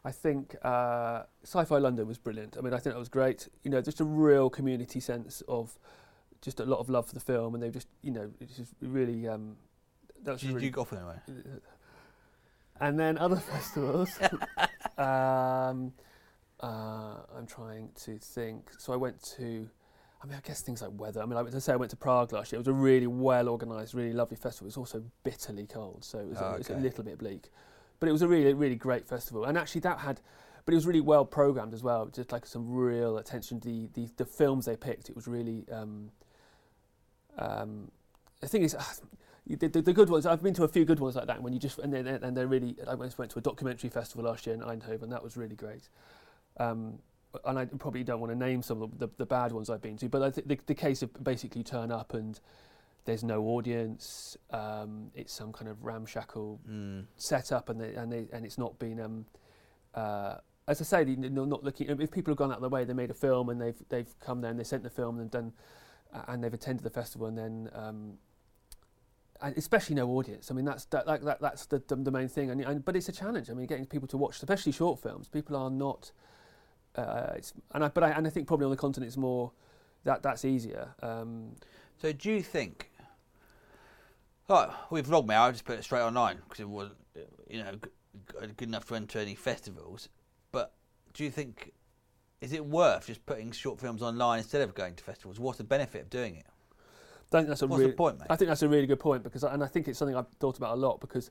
I 0.05 0.11
think 0.11 0.57
uh, 0.63 1.25
Sci-Fi 1.45 1.79
London 1.79 2.09
was 2.09 2.19
brilliant. 2.19 2.57
I 2.57 2.61
mean, 2.61 2.73
I 2.73 2.79
think 2.79 2.95
that 2.95 2.99
was 2.99 3.09
great. 3.09 3.49
You 3.63 3.71
know, 3.71 3.81
just 3.81 4.01
a 4.01 4.05
real 4.05 4.51
community 4.51 5.01
sense 5.01 5.43
of 5.47 5.79
just 6.43 6.61
a 6.61 6.67
lot 6.67 6.81
of 6.81 6.91
love 6.91 7.07
for 7.07 7.15
the 7.15 7.21
film, 7.21 7.55
and 7.55 7.63
they 7.63 7.71
just, 7.71 7.89
you 8.03 8.11
know, 8.11 8.31
it's 8.41 8.57
just 8.57 8.75
really. 8.83 9.27
Um, 9.29 9.57
that 10.25 10.33
was 10.33 10.41
Did 10.43 10.53
really 10.53 10.67
you 10.67 10.73
go 10.73 10.83
off 10.83 10.93
anyway? 10.93 11.17
and 12.81 12.99
then 12.99 13.17
other 13.17 13.37
festivals. 13.53 14.11
um, 14.99 15.93
uh, 16.61 17.17
I'm 17.37 17.47
trying 17.47 17.91
to 18.05 18.19
think. 18.19 18.71
So 18.79 18.93
I 18.93 18.97
went 18.97 19.23
to. 19.37 19.69
I 20.23 20.27
mean, 20.27 20.37
I 20.37 20.47
guess 20.47 20.63
things 20.63 20.83
like 20.83 20.93
weather. 20.95 21.21
I 21.21 21.27
mean, 21.27 21.35
like 21.35 21.51
to 21.51 21.61
say 21.61 21.73
I 21.73 21.77
went 21.77 21.91
to 21.91 21.97
Prague 21.97 22.33
last 22.33 22.53
year. 22.53 22.59
It 22.59 22.61
was 22.61 22.69
a 22.69 22.73
really 22.73 23.09
well 23.09 23.49
organised, 23.49 23.95
really 23.95 24.13
lovely 24.13 24.37
festival. 24.37 24.67
It 24.67 24.69
was 24.69 24.77
also 24.77 25.03
bitterly 25.25 25.67
cold, 25.67 26.05
so 26.05 26.19
it 26.19 26.29
was, 26.29 26.39
a, 26.39 26.55
it 26.55 26.59
was 26.59 26.71
a 26.71 26.77
little 26.77 27.03
bit 27.03 27.19
bleak. 27.19 27.51
But 27.99 28.09
it 28.09 28.13
was 28.13 28.23
a 28.23 28.29
really, 28.29 28.55
really 28.55 28.77
great 28.77 29.09
festival. 29.09 29.45
And 29.45 29.59
actually, 29.59 29.81
that 29.81 29.99
had, 29.99 30.21
but 30.65 30.75
it 30.75 30.77
was 30.77 30.87
really 30.87 31.01
well 31.01 31.25
programmed 31.25 31.75
as 31.75 31.83
well. 31.83 32.07
Just 32.07 32.31
like 32.31 32.47
some 32.47 32.73
real 32.73 33.19
attention 33.19 33.61
to 33.61 33.69
the 33.69 33.89
the, 33.95 34.09
the 34.19 34.25
films 34.25 34.67
they 34.67 34.77
picked. 34.77 35.09
It 35.09 35.17
was 35.17 35.27
really. 35.29 35.65
Um, 35.71 36.11
um, 37.39 37.91
the 38.41 38.49
thing 38.49 38.63
is, 38.63 38.77
the, 39.47 39.69
the, 39.69 39.83
the 39.83 39.93
good 39.93 40.11
ones. 40.11 40.27
I've 40.27 40.43
been 40.43 40.55
to 40.55 40.65
a 40.65 40.69
few 40.69 40.85
good 40.85 41.01
ones 41.01 41.17
like 41.17 41.27
that. 41.27 41.43
When 41.43 41.53
you 41.53 41.59
just 41.59 41.79
and 41.79 41.93
then 41.93 42.07
and 42.07 42.37
they're 42.37 42.47
really. 42.47 42.77
I 42.87 42.95
went 42.95 43.17
went 43.19 43.31
to 43.33 43.39
a 43.39 43.43
documentary 43.43 43.91
festival 43.91 44.25
last 44.25 44.47
year 44.47 44.55
in 44.55 44.61
Eindhoven. 44.61 45.11
That 45.11 45.23
was 45.23 45.37
really 45.37 45.57
great. 45.57 45.89
Um, 46.59 46.99
and 47.47 47.59
I 47.59 47.65
probably 47.65 48.05
don't 48.05 48.21
want 48.21 48.31
to 48.31 48.39
name 48.39 48.61
some 48.63 48.83
of 48.83 48.99
the, 48.99 49.07
the, 49.07 49.13
the 49.19 49.27
bad 49.27 49.53
ones 49.53 49.71
I've 49.71 49.81
been 49.81 49.97
to, 49.99 50.09
but 50.11 50.23
I 50.23 50.31
think 50.31 50.49
the, 50.49 50.59
the 50.67 50.75
case 50.75 51.01
of 51.03 51.25
basically 51.25 51.63
turn 51.63 51.91
up 51.91 52.13
and 52.13 52.39
there's 53.05 53.25
no 53.25 53.43
audience. 53.47 54.37
Um, 54.51 55.11
it's 55.15 55.33
some 55.33 55.53
kind 55.53 55.69
of 55.71 55.83
ramshackle 55.83 56.61
Mm. 56.69 57.07
setup, 57.17 57.69
and 57.69 57.81
they, 57.81 57.95
and 57.95 58.13
they, 58.13 58.27
and 58.33 58.45
it's 58.45 58.59
not 58.59 58.79
been. 58.79 59.01
Um, 59.01 59.27
uh, 59.95 60.37
as 60.69 60.81
I 60.81 60.85
say, 60.85 61.05
they're 61.05 61.31
not 61.31 61.65
looking. 61.65 61.89
If 61.89 62.11
people 62.11 62.31
have 62.33 62.39
gone 62.39 62.51
out 62.53 62.57
of 62.57 62.61
their 62.61 62.71
way, 62.71 62.85
they 62.85 62.93
made 62.93 63.11
a 63.11 63.15
film 63.15 63.49
and 63.49 63.61
they've 63.61 63.83
they've 63.89 64.15
come 64.21 64.41
there 64.41 64.51
and 64.51 64.61
they 64.61 64.65
sent 64.65 64.85
the 64.85 64.91
film 64.91 65.19
and 65.19 65.31
done, 65.31 65.53
and 66.29 66.43
they've 66.43 66.55
attended 66.55 66.85
the 66.85 66.91
festival 66.91 67.27
and 67.27 67.39
then. 67.39 67.71
Um, 67.75 68.19
and 69.41 69.59
especially 69.59 69.97
no 69.97 70.09
audience. 70.11 70.53
I 70.53 70.55
mean, 70.55 70.65
that's 70.65 70.85
that, 70.87 71.05
that, 71.07 71.25
that 71.25 71.41
that's 71.41 71.67
the, 71.67 71.83
the 71.89 72.13
main 72.13 72.29
thing. 72.29 72.51
And, 72.51 72.61
and 72.61 72.85
but 72.85 72.95
it's 72.95 73.09
a 73.09 73.13
challenge. 73.13 73.51
I 73.51 73.55
mean, 73.55 73.67
getting 73.67 73.87
people 73.87 74.07
to 74.09 74.17
watch, 74.17 74.37
especially 74.37 74.71
short 74.71 75.01
films. 75.01 75.27
People 75.27 75.57
are 75.57 75.69
not. 75.69 76.13
Uh, 76.95 77.33
it's, 77.35 77.53
and 77.75 77.85
I, 77.85 77.89
but 77.89 78.05
I 78.05 78.11
and 78.11 78.25
I 78.25 78.31
think 78.31 78.47
probably 78.47 78.67
on 78.67 78.71
the 78.71 78.77
continent 78.77 79.09
it's 79.09 79.17
more 79.17 79.51
that 80.05 80.23
that's 80.23 80.45
easier. 80.45 80.95
Um, 81.03 81.57
So, 82.01 82.13
do 82.13 82.31
you 82.31 82.43
think? 82.43 82.91
Right, 84.49 84.69
vlogged 84.91 85.07
Vlogmare, 85.07 85.41
I 85.41 85.51
just 85.53 85.65
put 85.65 85.79
it 85.79 85.85
straight 85.85 86.03
online 86.03 86.39
because 86.45 86.61
it 86.61 86.69
was, 86.69 86.91
you 87.49 87.63
know, 87.63 87.79
good 88.57 88.69
enough 88.69 88.87
to 88.87 88.97
enter 88.97 89.19
any 89.19 89.35
festivals. 89.35 90.09
But 90.51 90.75
do 91.15 91.25
you 91.25 91.31
think 91.31 91.73
is 92.43 92.53
it 92.53 92.67
worth 92.67 93.07
just 93.07 93.25
putting 93.25 93.53
short 93.53 93.81
films 93.81 94.03
online 94.03 94.39
instead 94.41 94.61
of 94.63 94.75
going 94.75 94.95
to 94.97 95.05
festivals? 95.05 95.39
What's 95.39 95.59
the 95.59 95.65
benefit 95.65 96.03
of 96.03 96.11
doing 96.11 96.35
it? 96.37 96.47
I 97.33 97.39
think 97.39 97.49
that's 97.49 97.63
a 97.63 97.67
What's 97.67 97.79
the 97.81 97.85
really, 97.87 97.97
point, 97.97 98.19
mate? 98.19 98.27
I 98.29 98.37
think 98.37 98.49
that's 98.49 98.63
a 98.63 98.69
really 98.69 98.87
good 98.87 99.01
point 99.01 99.23
because, 99.23 99.45
I, 99.45 99.55
and 99.55 99.63
I 99.65 99.67
think 99.67 99.89
it's 99.89 99.99
something 99.99 100.17
I've 100.17 100.29
thought 100.41 100.59
about 100.59 100.75
a 100.75 100.81
lot 100.81 101.01
because 101.01 101.31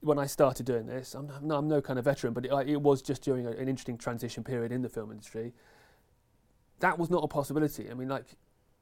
when 0.00 0.18
I 0.18 0.26
started 0.26 0.66
doing 0.66 0.86
this, 0.86 1.14
I'm, 1.14 1.30
I'm, 1.30 1.46
no, 1.46 1.56
I'm 1.56 1.68
no 1.68 1.80
kind 1.80 1.98
of 1.98 2.04
veteran, 2.04 2.34
but 2.34 2.44
it, 2.44 2.52
I- 2.52 2.64
it 2.64 2.82
was 2.82 3.00
just 3.00 3.22
during 3.22 3.46
a, 3.46 3.50
an 3.50 3.68
interesting 3.68 3.96
transition 3.96 4.44
period 4.44 4.70
in 4.72 4.82
the 4.82 4.88
film 4.88 5.10
industry. 5.10 5.54
That 6.80 6.98
was 6.98 7.10
not 7.10 7.24
a 7.24 7.28
possibility. 7.28 7.90
I 7.90 7.94
mean, 7.94 8.08
like, 8.08 8.26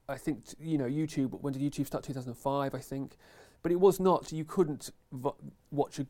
I 0.08 0.16
think 0.16 0.46
t- 0.46 0.56
you 0.60 0.78
know, 0.78 0.86
YouTube. 0.86 1.40
When 1.40 1.52
did 1.52 1.62
YouTube 1.62 1.86
start? 1.86 2.02
2005, 2.04 2.74
I 2.74 2.78
think. 2.78 3.16
But 3.62 3.72
it 3.72 3.80
was 3.80 3.98
not. 4.00 4.32
You 4.32 4.44
couldn't 4.44 4.90
vo- 5.12 5.36
watch 5.70 5.98
a. 5.98 6.06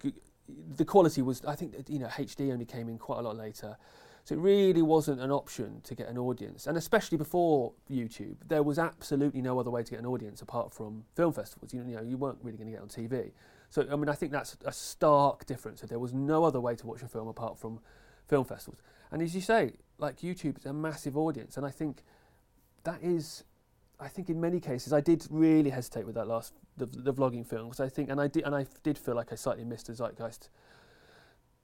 The 0.77 0.85
quality 0.85 1.23
was. 1.23 1.45
I 1.45 1.55
think 1.55 1.75
you 1.89 1.99
know 2.01 2.09
HD 2.09 2.53
only 2.53 2.65
came 2.65 2.89
in 2.89 2.99
quite 2.99 3.19
a 3.19 3.23
lot 3.23 3.37
later. 3.37 3.77
So 4.27 4.35
it 4.35 4.39
really 4.39 4.83
wasn't 4.83 5.21
an 5.21 5.31
option 5.31 5.81
to 5.85 5.95
get 5.95 6.09
an 6.09 6.19
audience, 6.19 6.67
and 6.67 6.77
especially 6.77 7.17
before 7.17 7.73
YouTube, 7.89 8.35
there 8.49 8.65
was 8.65 8.77
absolutely 8.77 9.41
no 9.41 9.61
other 9.61 9.71
way 9.71 9.85
to 9.85 9.91
get 9.93 10.01
an 10.01 10.07
audience 10.07 10.43
apart 10.43 10.73
from 10.73 11.05
film 11.15 11.33
festivals. 11.33 11.73
You 11.73 11.85
you, 11.87 11.95
know, 11.95 12.03
you 12.03 12.17
weren't 12.17 12.39
really 12.43 12.59
going 12.59 12.67
to 12.67 12.73
get 12.73 12.83
on 12.83 12.89
TV. 12.89 13.31
So 13.71 13.87
I 13.89 13.95
mean, 13.95 14.09
I 14.09 14.15
think 14.15 14.33
that's 14.33 14.57
a 14.65 14.73
stark 14.73 15.47
difference. 15.47 15.81
That 15.81 15.91
there 15.91 16.01
was 16.01 16.13
no 16.13 16.43
other 16.43 16.61
way 16.61 16.75
to 16.75 16.87
watch 16.89 17.03
a 17.03 17.07
film 17.07 17.29
apart 17.29 17.57
from 17.57 17.79
film 18.27 18.45
festivals. 18.45 18.83
And 19.13 19.23
as 19.23 19.33
you 19.33 19.41
say, 19.41 19.75
like 19.99 20.19
YouTube, 20.19 20.57
it's 20.57 20.67
a 20.67 20.73
massive 20.73 21.17
audience, 21.17 21.57
and 21.57 21.65
I 21.65 21.71
think 21.71 22.03
that 22.83 23.01
is. 23.05 23.45
I 24.01 24.09
think 24.09 24.29
in 24.29 24.41
many 24.41 24.59
cases 24.59 24.93
I 24.93 25.01
did 25.01 25.25
really 25.31 25.71
hesitate 25.71 26.05
with 26.05 26.17
that 26.17 26.27
last 26.27 26.53
the, 26.77 26.87
the 26.87 27.15
vlogging 27.15 27.47
film 27.47 27.67
because 27.67 27.81
I 27.81 27.89
think 27.89 28.11
and 28.11 28.21
I 28.21 28.27
did 28.27 28.43
and 28.43 28.57
I 28.57 28.67
did 28.83 28.99
feel 28.99 29.15
like 29.15 29.33
I 29.33 29.37
slightly 29.37 29.65
missed 29.65 29.87
the 29.87 29.95
zeitgeist 29.95 30.51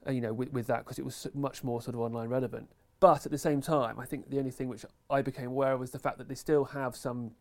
Uh, 0.06 0.10
you 0.10 0.20
know, 0.20 0.32
with, 0.32 0.52
with 0.52 0.66
that 0.66 0.78
because 0.78 0.98
it 0.98 1.04
was 1.04 1.28
much 1.34 1.62
more 1.62 1.80
sort 1.80 1.94
of 1.94 2.00
online 2.00 2.28
relevant. 2.28 2.68
But 2.98 3.24
at 3.26 3.32
the 3.32 3.38
same 3.38 3.60
time, 3.60 3.98
I 3.98 4.04
think 4.04 4.30
the 4.30 4.38
only 4.38 4.50
thing 4.50 4.68
which 4.68 4.84
I 5.10 5.22
became 5.22 5.48
aware 5.48 5.72
of 5.72 5.80
was 5.80 5.90
the 5.90 5.98
fact 5.98 6.18
that 6.18 6.28
they 6.28 6.34
still 6.34 6.64
have 6.66 6.96
some 6.96 7.32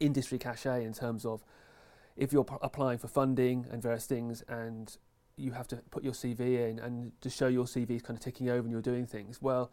industry 0.00 0.38
cachet 0.38 0.84
in 0.84 0.92
terms 0.92 1.24
of 1.24 1.42
if 2.16 2.32
you're 2.32 2.46
applying 2.62 2.98
for 2.98 3.08
funding 3.08 3.66
and 3.70 3.82
various 3.82 4.06
things 4.06 4.42
and 4.48 4.96
you 5.36 5.52
have 5.52 5.68
to 5.68 5.76
put 5.90 6.02
your 6.02 6.14
CV 6.14 6.70
in 6.70 6.78
and 6.78 7.12
to 7.20 7.28
show 7.28 7.46
your 7.46 7.66
CV 7.66 7.90
is 7.90 8.02
kind 8.02 8.16
of 8.16 8.24
ticking 8.24 8.48
over 8.48 8.60
and 8.60 8.70
you're 8.70 8.80
doing 8.80 9.06
things. 9.06 9.40
Well, 9.40 9.70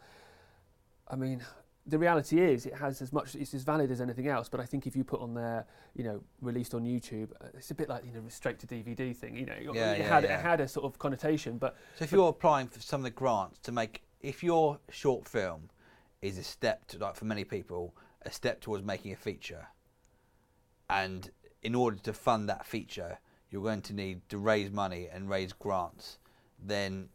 I 1.08 1.16
mean, 1.16 1.42
the 1.86 1.98
reality 1.98 2.40
is 2.40 2.64
it 2.66 2.74
has 2.74 3.02
as 3.02 3.12
much 3.12 3.34
it's 3.34 3.52
as 3.52 3.62
valid 3.62 3.90
as 3.90 4.00
anything 4.00 4.26
else 4.26 4.48
but 4.48 4.58
i 4.58 4.64
think 4.64 4.86
if 4.86 4.96
you 4.96 5.04
put 5.04 5.20
on 5.20 5.34
there 5.34 5.66
you 5.94 6.02
know 6.02 6.22
released 6.40 6.72
on 6.74 6.82
youtube 6.84 7.30
uh, 7.42 7.46
it's 7.54 7.70
a 7.70 7.74
bit 7.74 7.88
like 7.88 8.04
you 8.04 8.12
know 8.12 8.22
straight 8.28 8.58
to 8.58 8.66
dvd 8.66 9.14
thing 9.14 9.36
you 9.36 9.44
know 9.44 9.54
Yeah, 9.74 9.92
it 9.92 9.98
yeah, 9.98 10.08
had 10.08 10.24
yeah. 10.24 10.38
it 10.38 10.42
had 10.42 10.60
a 10.60 10.68
sort 10.68 10.86
of 10.86 10.98
connotation 10.98 11.58
but 11.58 11.76
So, 11.98 12.04
if 12.04 12.12
you're 12.12 12.28
applying 12.30 12.68
for 12.68 12.80
some 12.80 13.00
of 13.00 13.04
the 13.04 13.10
grants 13.10 13.58
to 13.60 13.72
make, 13.72 14.02
if 14.20 14.42
your 14.42 14.78
short 14.90 15.28
film 15.28 15.68
is 16.22 16.38
a 16.38 16.42
step 16.42 16.86
to, 16.86 16.98
like 16.98 17.14
for 17.16 17.26
many 17.26 17.44
people, 17.44 17.94
a 18.22 18.30
step 18.30 18.62
towards 18.62 18.82
making 18.82 19.12
a 19.12 19.16
feature, 19.16 19.66
and 20.88 21.30
in 21.62 21.74
order 21.74 21.98
to 21.98 22.12
fund 22.12 22.48
that 22.48 22.64
feature, 22.66 23.18
you're 23.50 23.62
going 23.62 23.82
to 23.82 23.92
need 23.92 24.26
to 24.30 24.38
raise 24.38 24.70
money 24.70 25.08
and 25.12 25.28
raise 25.28 25.52
grants. 25.52 26.18
Then 26.58 27.08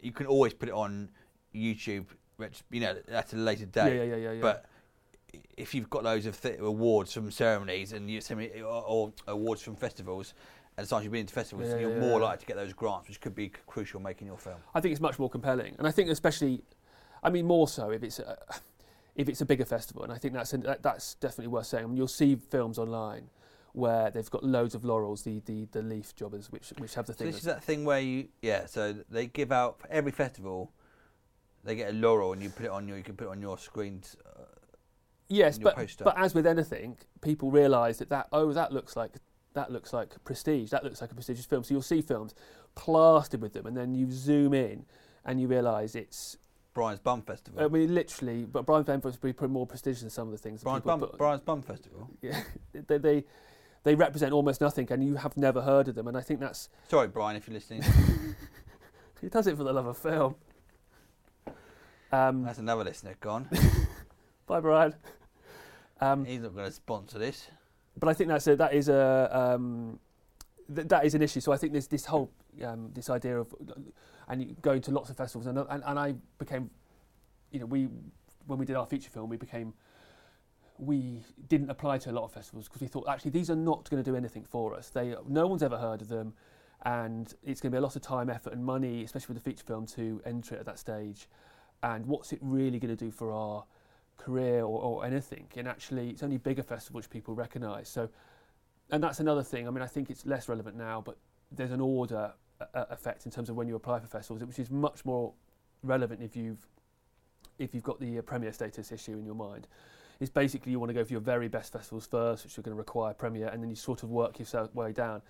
you 0.00 0.12
can 0.12 0.26
always 0.26 0.54
put 0.54 0.68
it 0.68 0.74
on 0.74 1.10
YouTube. 1.54 2.06
Which 2.36 2.62
you 2.70 2.80
know 2.80 2.96
at 3.08 3.32
a 3.32 3.36
later 3.36 3.66
date. 3.66 3.96
Yeah, 3.96 4.02
yeah, 4.02 4.16
yeah, 4.16 4.32
yeah. 4.32 4.40
But 4.40 4.66
if 5.56 5.74
you've 5.74 5.90
got 5.90 6.04
loads 6.04 6.26
of 6.26 6.40
th- 6.40 6.58
awards 6.60 7.12
from 7.12 7.30
ceremonies 7.30 7.92
and 7.92 8.10
you 8.10 8.20
or, 8.64 8.84
or 8.86 9.12
awards 9.28 9.62
from 9.62 9.76
festivals, 9.76 10.34
and 10.76 10.86
sometimes 10.86 11.04
you've 11.04 11.12
been 11.12 11.26
to 11.26 11.34
festivals, 11.34 11.68
Yeah, 11.68 11.78
you're 11.78 11.90
yeah, 11.92 12.00
more 12.00 12.20
likely 12.20 12.40
to 12.40 12.46
get 12.46 12.56
those 12.56 12.72
grants, 12.72 13.08
which 13.08 13.20
could 13.20 13.34
be 13.34 13.46
c- 13.48 13.52
crucial 13.66 13.98
in 13.98 14.04
making 14.04 14.26
your 14.26 14.38
film. 14.38 14.56
I 14.74 14.80
think 14.80 14.92
it's 14.92 15.00
much 15.00 15.18
more 15.18 15.30
compelling, 15.30 15.74
and 15.78 15.86
I 15.86 15.90
think 15.90 16.10
especially, 16.10 16.62
I 17.22 17.30
mean, 17.30 17.46
more 17.46 17.68
so 17.68 17.90
if 17.90 18.02
it's 18.02 18.18
a, 18.18 18.36
if 19.16 19.28
it's 19.28 19.40
a 19.40 19.46
bigger 19.46 19.64
festival, 19.64 20.02
and 20.02 20.12
I 20.12 20.18
think 20.18 20.34
that's 20.34 20.50
that, 20.50 20.82
that's 20.82 21.14
definitely 21.14 21.48
worth 21.48 21.66
saying. 21.66 21.84
I 21.84 21.86
mean, 21.86 21.96
you'll 21.96 22.08
see 22.08 22.36
films 22.36 22.78
online 22.78 23.30
where 23.72 24.08
they've 24.10 24.30
got 24.30 24.44
loads 24.44 24.74
of 24.74 24.84
laurels, 24.84 25.22
the 25.22 25.40
the, 25.46 25.66
the 25.72 25.82
leaf 25.82 26.14
jobbers, 26.16 26.50
which 26.50 26.72
which 26.78 26.94
have 26.94 27.06
the 27.06 27.12
So 27.12 27.18
thing. 27.18 27.26
this 27.28 27.36
is 27.38 27.44
that 27.44 27.62
thing 27.62 27.84
where 27.84 28.00
you, 28.00 28.28
yeah. 28.42 28.66
So 28.66 28.94
they 29.10 29.26
give 29.26 29.50
out 29.52 29.78
for 29.80 29.88
every 29.90 30.12
festival, 30.12 30.72
they 31.64 31.74
get 31.74 31.90
a 31.90 31.92
laurel 31.92 32.32
and 32.32 32.42
you 32.42 32.50
put 32.50 32.66
it 32.66 32.70
on 32.70 32.86
your, 32.86 32.96
you 32.96 33.02
can 33.02 33.16
put 33.16 33.24
it 33.24 33.30
on 33.30 33.40
your 33.40 33.58
screens. 33.58 34.16
Uh, 34.24 34.42
yes, 35.28 35.58
your 35.58 35.64
but 35.64 35.76
poster. 35.76 36.04
but 36.04 36.18
as 36.18 36.34
with 36.34 36.46
anything, 36.46 36.96
people 37.20 37.50
realise 37.50 37.98
that 37.98 38.10
that 38.10 38.28
oh 38.32 38.52
that 38.52 38.72
looks 38.72 38.96
like 38.96 39.12
that 39.54 39.70
looks 39.70 39.92
like 39.92 40.22
prestige. 40.24 40.70
That 40.70 40.84
looks 40.84 41.00
like 41.00 41.10
a 41.10 41.14
prestigious 41.14 41.46
film. 41.46 41.64
So 41.64 41.74
you'll 41.74 41.82
see 41.82 42.02
films 42.02 42.34
plastered 42.74 43.40
with 43.40 43.52
them, 43.52 43.66
and 43.66 43.76
then 43.76 43.94
you 43.94 44.10
zoom 44.10 44.54
in 44.54 44.84
and 45.24 45.40
you 45.40 45.48
realise 45.48 45.94
it's. 45.94 46.36
Brian's 46.74 46.98
Bum 46.98 47.22
Festival. 47.22 47.62
I 47.62 47.68
mean, 47.68 47.94
literally, 47.94 48.46
but 48.46 48.66
Brian 48.66 48.82
Van 48.82 49.00
would 49.02 49.20
be 49.20 49.32
put 49.32 49.48
more 49.48 49.64
prestigious 49.64 50.00
than 50.00 50.10
some 50.10 50.26
of 50.26 50.32
the 50.32 50.38
things. 50.38 50.64
Brian's 50.64 50.84
Bum, 50.84 50.98
put- 50.98 51.16
Brian's 51.16 51.40
Bum 51.42 51.62
Festival. 51.62 52.10
Yeah, 52.20 52.42
they, 52.72 52.98
they 52.98 53.24
they 53.84 53.94
represent 53.94 54.32
almost 54.32 54.60
nothing, 54.60 54.90
and 54.90 55.04
you 55.04 55.14
have 55.14 55.36
never 55.36 55.60
heard 55.62 55.86
of 55.88 55.94
them. 55.94 56.08
And 56.08 56.16
I 56.16 56.20
think 56.20 56.40
that's 56.40 56.68
Sorry, 56.88 57.06
Brian, 57.06 57.36
if 57.36 57.46
you're 57.46 57.54
listening. 57.54 57.82
he 59.20 59.28
does 59.28 59.46
it 59.46 59.56
for 59.56 59.62
the 59.62 59.72
love 59.72 59.86
of 59.86 59.96
film. 59.96 60.34
Um, 62.14 62.44
That's 62.44 62.58
another 62.58 62.84
listener 62.84 63.14
gone. 63.20 63.48
bye, 64.46 64.60
Brian. 64.60 64.94
Um, 66.00 66.24
He's 66.24 66.40
not 66.40 66.54
going 66.54 66.66
to 66.66 66.72
sponsor 66.72 67.18
this. 67.18 67.48
but 67.98 68.08
I 68.08 68.14
think 68.14 68.28
that's 68.28 68.46
a, 68.46 68.56
that 68.56 68.72
is 68.72 68.88
a 68.88 69.28
um, 69.32 69.98
th- 70.74 70.86
that 70.88 71.04
is 71.04 71.14
an 71.14 71.22
issue. 71.22 71.40
So 71.40 71.52
I 71.52 71.56
think 71.56 71.72
there's 71.72 71.88
this 71.88 72.04
whole 72.04 72.30
um, 72.64 72.90
this 72.94 73.10
idea 73.10 73.40
of 73.40 73.52
and 74.28 74.42
you- 74.42 74.56
going 74.62 74.80
to 74.82 74.90
lots 74.92 75.10
of 75.10 75.16
festivals, 75.16 75.46
and, 75.48 75.58
and 75.58 75.82
and 75.84 75.98
I 75.98 76.14
became, 76.38 76.70
you 77.50 77.60
know, 77.60 77.66
we 77.66 77.88
when 78.46 78.58
we 78.58 78.64
did 78.66 78.76
our 78.76 78.86
feature 78.86 79.10
film, 79.10 79.28
we 79.28 79.36
became 79.36 79.74
we 80.78 81.20
didn't 81.48 81.70
apply 81.70 81.98
to 81.98 82.10
a 82.10 82.12
lot 82.12 82.24
of 82.24 82.32
festivals 82.32 82.68
because 82.68 82.80
we 82.80 82.88
thought 82.88 83.08
actually 83.08 83.30
these 83.30 83.48
are 83.50 83.56
not 83.56 83.88
going 83.90 84.02
to 84.02 84.08
do 84.08 84.16
anything 84.16 84.44
for 84.44 84.74
us. 84.74 84.90
They 84.90 85.14
no 85.28 85.46
one's 85.48 85.62
ever 85.64 85.78
heard 85.78 86.00
of 86.02 86.08
them, 86.08 86.34
and 86.82 87.32
it's 87.44 87.60
going 87.60 87.70
to 87.72 87.76
be 87.76 87.78
a 87.78 87.82
lot 87.82 87.96
of 87.96 88.02
time, 88.02 88.30
effort, 88.30 88.52
and 88.52 88.64
money, 88.64 89.02
especially 89.04 89.34
with 89.34 89.42
the 89.42 89.50
feature 89.50 89.64
film, 89.64 89.86
to 89.98 90.20
enter 90.24 90.54
it 90.54 90.60
at 90.60 90.66
that 90.66 90.78
stage. 90.78 91.28
And 91.84 92.06
what's 92.06 92.32
it 92.32 92.38
really 92.40 92.78
going 92.78 92.96
to 92.96 93.04
do 93.04 93.10
for 93.10 93.30
our 93.30 93.64
career 94.16 94.60
or, 94.60 94.82
or 94.82 95.04
anything? 95.04 95.46
And 95.54 95.68
actually, 95.68 96.08
it's 96.08 96.22
only 96.22 96.38
bigger 96.38 96.62
festivals 96.62 97.04
which 97.04 97.10
people 97.10 97.34
recognise. 97.34 97.90
So, 97.90 98.08
and 98.90 99.02
that's 99.04 99.20
another 99.20 99.42
thing. 99.42 99.68
I 99.68 99.70
mean, 99.70 99.82
I 99.82 99.86
think 99.86 100.08
it's 100.08 100.24
less 100.24 100.48
relevant 100.48 100.76
now, 100.76 101.02
but 101.04 101.18
there's 101.52 101.72
an 101.72 101.82
order 101.82 102.32
effect 102.72 103.26
in 103.26 103.32
terms 103.32 103.50
of 103.50 103.56
when 103.56 103.68
you 103.68 103.74
apply 103.76 104.00
for 104.00 104.06
festivals, 104.06 104.42
which 104.42 104.58
is 104.58 104.70
much 104.70 105.04
more 105.04 105.34
relevant 105.82 106.22
if 106.22 106.34
you've 106.34 106.66
if 107.58 107.74
you've 107.74 107.84
got 107.84 108.00
the 108.00 108.18
uh, 108.18 108.22
premier 108.22 108.52
status 108.52 108.90
issue 108.90 109.12
in 109.12 109.26
your 109.26 109.34
mind. 109.34 109.68
It's 110.20 110.30
basically 110.30 110.72
you 110.72 110.80
want 110.80 110.88
to 110.88 110.94
go 110.94 111.04
for 111.04 111.12
your 111.12 111.20
very 111.20 111.48
best 111.48 111.72
festivals 111.72 112.06
first, 112.06 112.44
which 112.44 112.58
are 112.58 112.62
going 112.62 112.74
to 112.74 112.78
require 112.78 113.12
premier, 113.12 113.48
and 113.48 113.62
then 113.62 113.68
you 113.68 113.76
sort 113.76 114.02
of 114.02 114.10
work 114.10 114.38
yourself 114.38 114.74
way 114.74 114.92
down. 114.92 115.20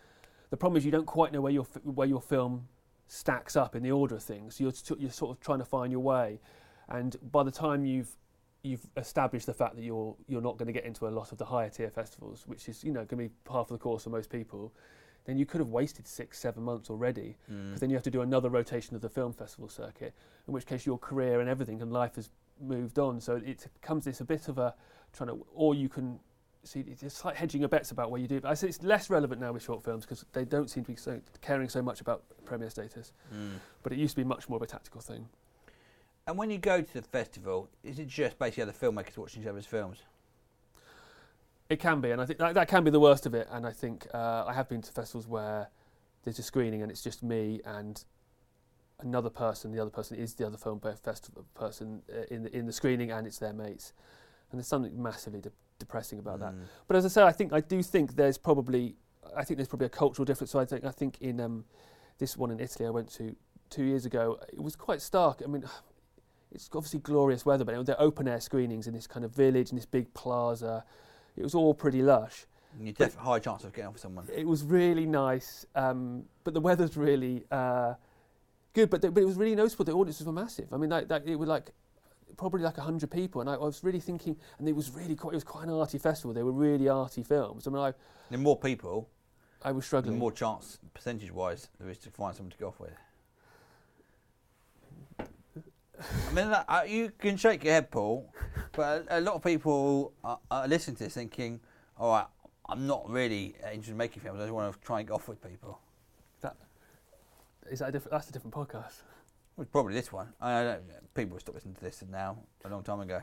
The 0.51 0.57
problem 0.57 0.79
is 0.79 0.85
you 0.85 0.93
don't 0.93 1.05
quite 1.05 1.33
know 1.33 1.40
where 1.40 1.53
your 1.53 1.64
where 1.83 2.07
your 2.07 2.21
film 2.23 2.69
stacks 3.07 3.57
up 3.57 3.75
in 3.75 3.83
the 3.83 3.93
order 3.93 4.17
of 4.17 4.23
things. 4.23 4.61
You're 4.61 4.73
you're 4.99 5.11
sort 5.11 5.37
of 5.37 5.40
trying 5.40 5.59
to 5.59 5.64
find 5.64 5.93
your 5.93 6.01
way, 6.01 6.40
and 6.88 7.17
by 7.31 7.43
the 7.43 7.51
time 7.51 7.85
you've 7.85 8.17
you've 8.62 8.87
established 8.97 9.47
the 9.47 9.55
fact 9.55 9.77
that 9.77 9.83
you're 9.83 10.17
you're 10.27 10.40
not 10.40 10.57
going 10.57 10.67
to 10.67 10.73
get 10.73 10.85
into 10.85 11.07
a 11.07 11.11
lot 11.11 11.33
of 11.33 11.38
the 11.38 11.45
higher 11.45 11.69
tier 11.69 11.90
festivals, 11.90 12.45
which 12.47 12.69
is 12.69 12.83
you 12.83 12.93
know 12.93 13.05
going 13.05 13.23
to 13.23 13.29
be 13.29 13.31
half 13.51 13.71
of 13.71 13.79
the 13.79 13.79
course 13.79 14.05
for 14.05 14.11
most 14.11 14.31
people, 14.31 14.73
then 15.27 15.38
you 15.38 15.47
could 15.47 15.61
have 15.61 15.69
wasted 15.69 16.07
six 16.07 16.38
seven 16.38 16.62
months 16.62 16.90
already. 16.90 17.37
Mm. 17.51 17.67
Because 17.67 17.81
then 17.81 17.90
you 17.90 17.97
have 17.97 18.05
to 18.05 18.11
do 18.11 18.23
another 18.23 18.49
rotation 18.49 18.97
of 18.97 19.03
the 19.03 19.11
film 19.11 19.33
festival 19.33 19.69
circuit, 19.69 20.14
in 20.49 20.55
which 20.55 20.67
case 20.67 20.87
your 20.87 20.99
career 20.99 21.40
and 21.40 21.49
everything 21.49 21.81
and 21.83 21.93
life 21.93 22.17
has 22.17 22.31
moved 22.61 22.99
on. 22.99 23.21
So 23.21 23.37
it 23.37 23.67
becomes 23.81 24.05
this 24.05 24.21
a 24.21 24.25
bit 24.25 24.49
of 24.49 24.59
a 24.59 24.75
trying 25.12 25.29
to, 25.29 25.47
or 25.55 25.75
you 25.75 25.88
can 25.88 26.19
see 26.66 26.85
it's 26.87 27.24
like 27.24 27.37
hedging 27.37 27.61
your 27.61 27.68
bets 27.68 27.90
about 27.90 28.11
what 28.11 28.20
you 28.20 28.29
do. 28.29 28.40
But 28.40 28.50
I 28.50 28.55
say 28.55 28.68
it's 28.68 28.83
less 28.83 29.11
relevant 29.11 29.40
now 29.40 29.53
with 29.53 29.62
short 29.62 29.85
films 29.85 30.05
because 30.05 30.24
they 30.33 30.44
don't 30.44 30.70
seem 30.70 30.85
to 30.85 30.92
be 30.92 30.96
so 30.96 31.20
caring 31.40 31.68
so 31.68 31.83
much 31.83 32.00
about 32.00 32.22
premiere 32.44 32.70
status. 32.70 33.12
Mm. 33.35 33.59
But 33.83 33.92
it 33.92 33.98
used 33.98 34.12
to 34.12 34.20
be 34.22 34.24
much 34.24 34.48
more 34.48 34.57
of 34.57 34.62
a 34.62 34.66
tactical 34.66 35.00
thing. 35.00 35.29
And 36.27 36.38
when 36.38 36.50
you 36.50 36.59
go 36.59 36.81
to 36.81 36.94
the 36.94 37.03
festival, 37.03 37.68
is 37.83 37.98
it 37.98 38.09
just 38.09 38.38
basically 38.38 38.62
other 38.62 38.72
filmmakers 38.72 39.16
watching 39.16 39.42
each 39.42 39.48
other's 39.48 39.66
films? 39.66 39.98
It 41.68 41.81
can 41.81 42.00
be, 42.00 42.11
and 42.11 42.20
I 42.20 42.27
think 42.27 42.38
that, 42.38 42.55
that 42.55 42.68
can 42.68 42.85
be 42.85 42.90
the 42.90 43.00
worst 43.00 43.27
of 43.27 43.35
it. 43.35 43.48
And 43.50 43.66
I 43.66 43.72
think 43.72 44.07
uh, 44.14 44.44
I 44.46 44.53
have 44.53 44.68
been 44.68 44.83
to 44.83 44.92
festivals 44.92 45.27
where 45.27 45.68
there's 46.22 46.38
a 46.38 46.42
screening 46.42 46.83
and 46.83 46.90
it's 46.90 47.03
just 47.03 47.22
me 47.22 47.61
and 47.64 48.03
another 49.00 49.31
person. 49.31 49.72
The 49.72 49.81
other 49.81 49.90
person 49.90 50.16
is 50.16 50.35
the 50.35 50.46
other 50.46 50.57
film 50.57 50.81
festival 50.81 51.44
person 51.55 52.03
uh, 52.11 52.22
in 52.31 52.44
the 52.44 52.57
in 52.57 52.66
the 52.66 52.72
screening, 52.72 53.11
and 53.11 53.27
it's 53.27 53.38
their 53.38 53.53
mates. 53.53 53.92
And 54.50 54.59
there's 54.59 54.68
something 54.68 55.00
massively 55.00 55.40
de- 55.40 55.50
depressing 55.78 56.18
about 56.18 56.40
that. 56.40 56.52
Mm. 56.52 56.64
But 56.87 56.96
as 56.96 57.04
I 57.04 57.08
say, 57.08 57.22
I 57.22 57.32
think 57.32 57.52
I 57.52 57.60
do 57.60 57.82
think 57.82 58.16
there's 58.16 58.38
probably 58.38 58.96
I 59.37 59.44
think 59.44 59.58
there's 59.58 59.68
probably 59.68 59.87
a 59.87 59.90
cultural 59.90 60.24
difference. 60.24 60.50
So 60.50 60.58
I 60.58 60.64
think 60.64 60.84
I 60.84 60.90
think 60.90 61.20
in 61.20 61.40
um, 61.40 61.64
this 62.18 62.37
one 62.37 62.50
in 62.50 62.60
Italy 62.60 62.87
I 62.87 62.90
went 62.90 63.10
to 63.14 63.34
two 63.70 63.84
years 63.84 64.06
ago, 64.06 64.38
it 64.52 64.62
was 64.62 64.76
quite 64.76 65.00
stark. 65.00 65.42
I 65.44 65.48
mean, 65.48 65.64
it's 66.52 66.68
obviously 66.74 67.00
glorious 67.00 67.44
weather, 67.44 67.64
but 67.64 67.84
they're 67.87 68.00
open 68.00 68.28
air 68.28 68.40
screenings 68.40 68.87
in 68.87 68.94
this 68.94 69.06
kind 69.06 69.24
of 69.24 69.32
village 69.32 69.70
in 69.70 69.76
this 69.76 69.87
big 69.87 70.12
plaza. 70.14 70.84
It 71.37 71.42
was 71.42 71.54
all 71.54 71.74
pretty 71.74 72.02
lush. 72.02 72.46
But- 72.76 72.98
definitely 72.98 73.24
high 73.24 73.38
chance 73.38 73.64
of 73.64 73.72
getting 73.72 73.87
off 73.88 73.92
with 73.94 74.02
someone. 74.02 74.26
It 74.34 74.46
was 74.46 74.64
really 74.64 75.06
nice, 75.06 75.64
um, 75.76 76.24
but 76.42 76.54
the 76.54 76.60
weather's 76.60 76.96
really 76.96 77.44
uh, 77.50 77.94
good. 78.72 78.90
But, 78.90 79.02
the, 79.02 79.12
but 79.12 79.22
it 79.22 79.26
was 79.26 79.37
really 79.37 79.54
noticeable. 79.54 79.84
The 79.84 79.92
audiences 79.92 80.26
were 80.26 80.32
massive. 80.32 80.72
I 80.72 80.76
mean, 80.76 80.90
like, 80.90 81.08
like 81.08 81.22
it 81.26 81.37
was 81.37 81.48
like 81.48 81.70
probably 82.37 82.62
like 82.62 82.77
hundred 82.77 83.11
people, 83.11 83.40
and 83.40 83.51
I, 83.51 83.55
I 83.55 83.59
was 83.59 83.83
really 83.85 84.01
thinking. 84.01 84.37
And 84.59 84.68
it 84.68 84.75
was 84.77 84.90
really 84.90 85.16
quite. 85.16 85.33
It 85.33 85.37
was 85.37 85.44
quite 85.44 85.64
an 85.64 85.70
arty 85.70 85.99
festival. 85.99 86.33
They 86.35 86.42
were 86.42 86.53
really 86.53 86.88
arty 86.88 87.23
films. 87.23 87.66
I 87.66 87.70
mean, 87.70 87.81
I 87.83 87.92
The 88.31 88.38
more 88.38 88.59
people, 88.59 89.09
I 89.62 89.73
was 89.73 89.85
the 89.85 89.87
struggling. 89.87 90.18
more 90.18 90.33
chance, 90.33 90.79
percentage-wise, 90.94 91.68
there 91.81 91.88
is 91.90 91.99
to 91.99 92.11
find 92.11 92.35
someone 92.37 92.51
to 92.53 92.59
go 92.59 92.68
off 92.68 92.81
with. 92.81 92.90
I 95.18 96.33
mean, 96.33 96.51
that- 96.51 96.64
uh, 96.68 96.83
you 96.87 97.11
can 97.18 97.37
shake 97.37 97.62
your 97.64 97.73
head, 97.75 97.90
Paul, 97.90 98.29
but 98.73 99.07
a, 99.09 99.18
a 99.18 99.20
lot 99.20 99.35
of 99.37 99.42
people 99.44 100.12
are, 100.25 100.38
are 100.51 100.66
listening 100.68 100.97
to 100.97 101.05
this 101.05 101.14
thinking, 101.14 101.61
"All 101.99 102.12
right, 102.12 102.27
I'm 102.68 102.87
not 102.87 103.09
really 103.09 103.55
interested 103.62 103.92
in 103.92 103.97
making 103.97 104.23
films. 104.23 104.40
I 104.40 104.44
just 104.44 104.53
want 104.53 104.75
to 104.75 104.81
try 104.81 104.99
and 105.01 105.09
get 105.09 105.14
off 105.14 105.29
with 105.29 105.40
people." 105.42 105.79
that 106.40 106.57
is 107.70 107.79
that 107.79 107.88
a 107.90 107.92
different? 107.92 108.11
That's 108.12 108.29
a 108.29 108.33
different 108.33 108.55
podcast. 108.55 109.03
Well, 109.57 109.67
probably 109.71 109.95
this 109.95 110.12
one. 110.12 110.29
I 110.40 110.62
don't, 110.64 111.14
people 111.14 111.37
have 111.37 111.43
stopped 111.43 111.57
listening 111.57 111.75
to 111.77 111.81
this 111.81 112.03
now 112.11 112.38
a 112.64 112.69
long 112.69 112.83
time 112.83 113.01
ago. 113.01 113.23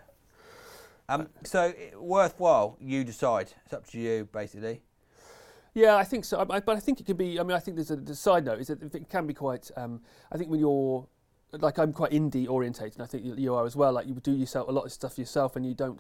Um, 1.10 1.28
so 1.44 1.74
worthwhile, 1.98 2.78
you 2.80 3.04
decide. 3.04 3.52
It's 3.66 3.74
up 3.74 3.86
to 3.88 4.00
you, 4.00 4.30
basically. 4.32 4.82
Yeah, 5.74 5.96
I 5.96 6.04
think 6.04 6.26
so. 6.26 6.40
I, 6.50 6.60
but 6.60 6.76
I 6.76 6.80
think 6.80 7.00
it 7.00 7.06
could 7.06 7.18
be. 7.18 7.40
I 7.40 7.44
mean, 7.44 7.56
I 7.56 7.60
think 7.60 7.76
there's 7.78 7.92
a 7.92 8.16
side 8.16 8.46
note 8.46 8.60
is 8.60 8.68
that 8.68 8.82
it 8.94 9.10
can 9.10 9.26
be 9.28 9.34
quite. 9.34 9.72
Um, 9.76 10.02
I 10.32 10.38
think 10.38 10.50
when 10.50 10.60
you're 10.60 11.08
like 11.54 11.80
I'm 11.80 11.94
quite 11.94 12.12
indie 12.12 12.48
orientated, 12.48 12.96
and 12.96 13.04
I 13.04 13.06
think 13.08 13.26
you, 13.26 13.36
you 13.36 13.54
are 13.56 13.66
as 13.66 13.76
well. 13.76 13.94
Like 13.94 14.08
you 14.08 14.14
do 14.16 14.34
yourself 14.34 14.68
a 14.68 14.72
lot 14.72 14.86
of 14.86 14.92
stuff 14.92 15.18
yourself, 15.18 15.56
and 15.56 15.66
you 15.66 15.74
don't. 15.74 16.00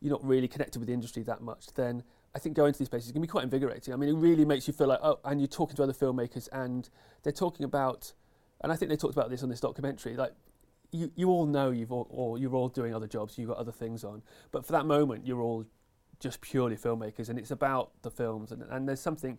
You're 0.00 0.12
not 0.12 0.24
really 0.24 0.48
connected 0.48 0.78
with 0.78 0.88
the 0.88 0.94
industry 0.94 1.22
that 1.24 1.40
much. 1.40 1.72
Then 1.74 2.02
I 2.34 2.38
think 2.38 2.56
going 2.56 2.72
to 2.72 2.78
these 2.78 2.88
places 2.88 3.12
can 3.12 3.22
be 3.22 3.28
quite 3.28 3.44
invigorating. 3.44 3.94
I 3.94 3.96
mean, 3.96 4.10
it 4.10 4.16
really 4.16 4.44
makes 4.44 4.66
you 4.66 4.72
feel 4.72 4.88
like 4.88 5.00
oh, 5.02 5.20
and 5.24 5.40
you're 5.40 5.48
talking 5.48 5.76
to 5.76 5.82
other 5.84 5.92
filmmakers, 5.92 6.48
and 6.52 6.88
they're 7.22 7.32
talking 7.32 7.64
about, 7.64 8.12
and 8.64 8.72
I 8.72 8.76
think 8.76 8.88
they 8.88 8.96
talked 8.96 9.14
about 9.14 9.30
this 9.30 9.42
on 9.42 9.50
this 9.50 9.60
documentary. 9.60 10.16
Like 10.16 10.32
you, 10.90 11.12
you 11.14 11.28
all 11.28 11.44
know 11.44 11.70
you've 11.70 11.92
all, 11.92 12.06
or 12.08 12.38
you're 12.38 12.54
all 12.54 12.68
doing 12.68 12.94
other 12.94 13.06
jobs, 13.06 13.36
you've 13.36 13.48
got 13.50 13.58
other 13.58 13.70
things 13.72 14.04
on, 14.04 14.22
but 14.50 14.64
for 14.64 14.72
that 14.72 14.86
moment, 14.86 15.26
you're 15.26 15.40
all 15.40 15.66
just 16.18 16.40
purely 16.40 16.76
filmmakers, 16.76 17.28
and 17.28 17.38
it's 17.38 17.50
about 17.50 17.90
the 18.02 18.10
films, 18.10 18.50
and, 18.50 18.62
and 18.70 18.88
there's 18.88 19.00
something. 19.00 19.38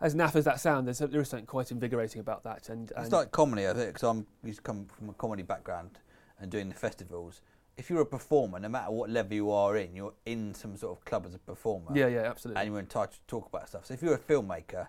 As 0.00 0.14
naff 0.14 0.36
as 0.36 0.44
that 0.44 0.60
sounds, 0.60 0.84
there's 0.84 1.10
there 1.10 1.20
is 1.20 1.28
something 1.28 1.46
quite 1.46 1.70
invigorating 1.70 2.20
about 2.20 2.42
that, 2.42 2.68
and, 2.68 2.92
and 2.96 3.04
It's 3.04 3.12
like 3.12 3.30
comedy, 3.30 3.66
I 3.66 3.72
think, 3.72 3.88
because 3.88 4.02
I'm 4.02 4.26
used 4.44 4.58
to 4.58 4.62
come 4.62 4.86
from 4.86 5.10
a 5.10 5.12
comedy 5.14 5.42
background 5.42 5.98
and 6.40 6.50
doing 6.50 6.68
the 6.68 6.74
festivals. 6.74 7.40
If 7.76 7.88
you're 7.88 8.00
a 8.00 8.06
performer, 8.06 8.58
no 8.58 8.68
matter 8.68 8.90
what 8.90 9.10
level 9.10 9.34
you 9.34 9.52
are 9.52 9.76
in, 9.76 9.94
you're 9.94 10.14
in 10.26 10.54
some 10.54 10.76
sort 10.76 10.98
of 10.98 11.04
club 11.04 11.26
as 11.26 11.34
a 11.34 11.38
performer. 11.38 11.92
yeah, 11.94 12.08
yeah, 12.08 12.22
absolutely. 12.22 12.60
And 12.60 12.70
you're 12.70 12.80
entitled 12.80 13.12
to 13.12 13.26
talk 13.28 13.46
about 13.46 13.68
stuff. 13.68 13.86
So 13.86 13.94
if 13.94 14.02
you're 14.02 14.14
a 14.14 14.18
filmmaker, 14.18 14.88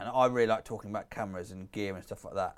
and 0.00 0.08
I 0.08 0.26
really 0.26 0.46
like 0.48 0.64
talking 0.64 0.90
about 0.90 1.10
cameras 1.10 1.50
and 1.52 1.70
gear 1.70 1.94
and 1.94 2.02
stuff 2.04 2.24
like 2.24 2.34
that, 2.34 2.56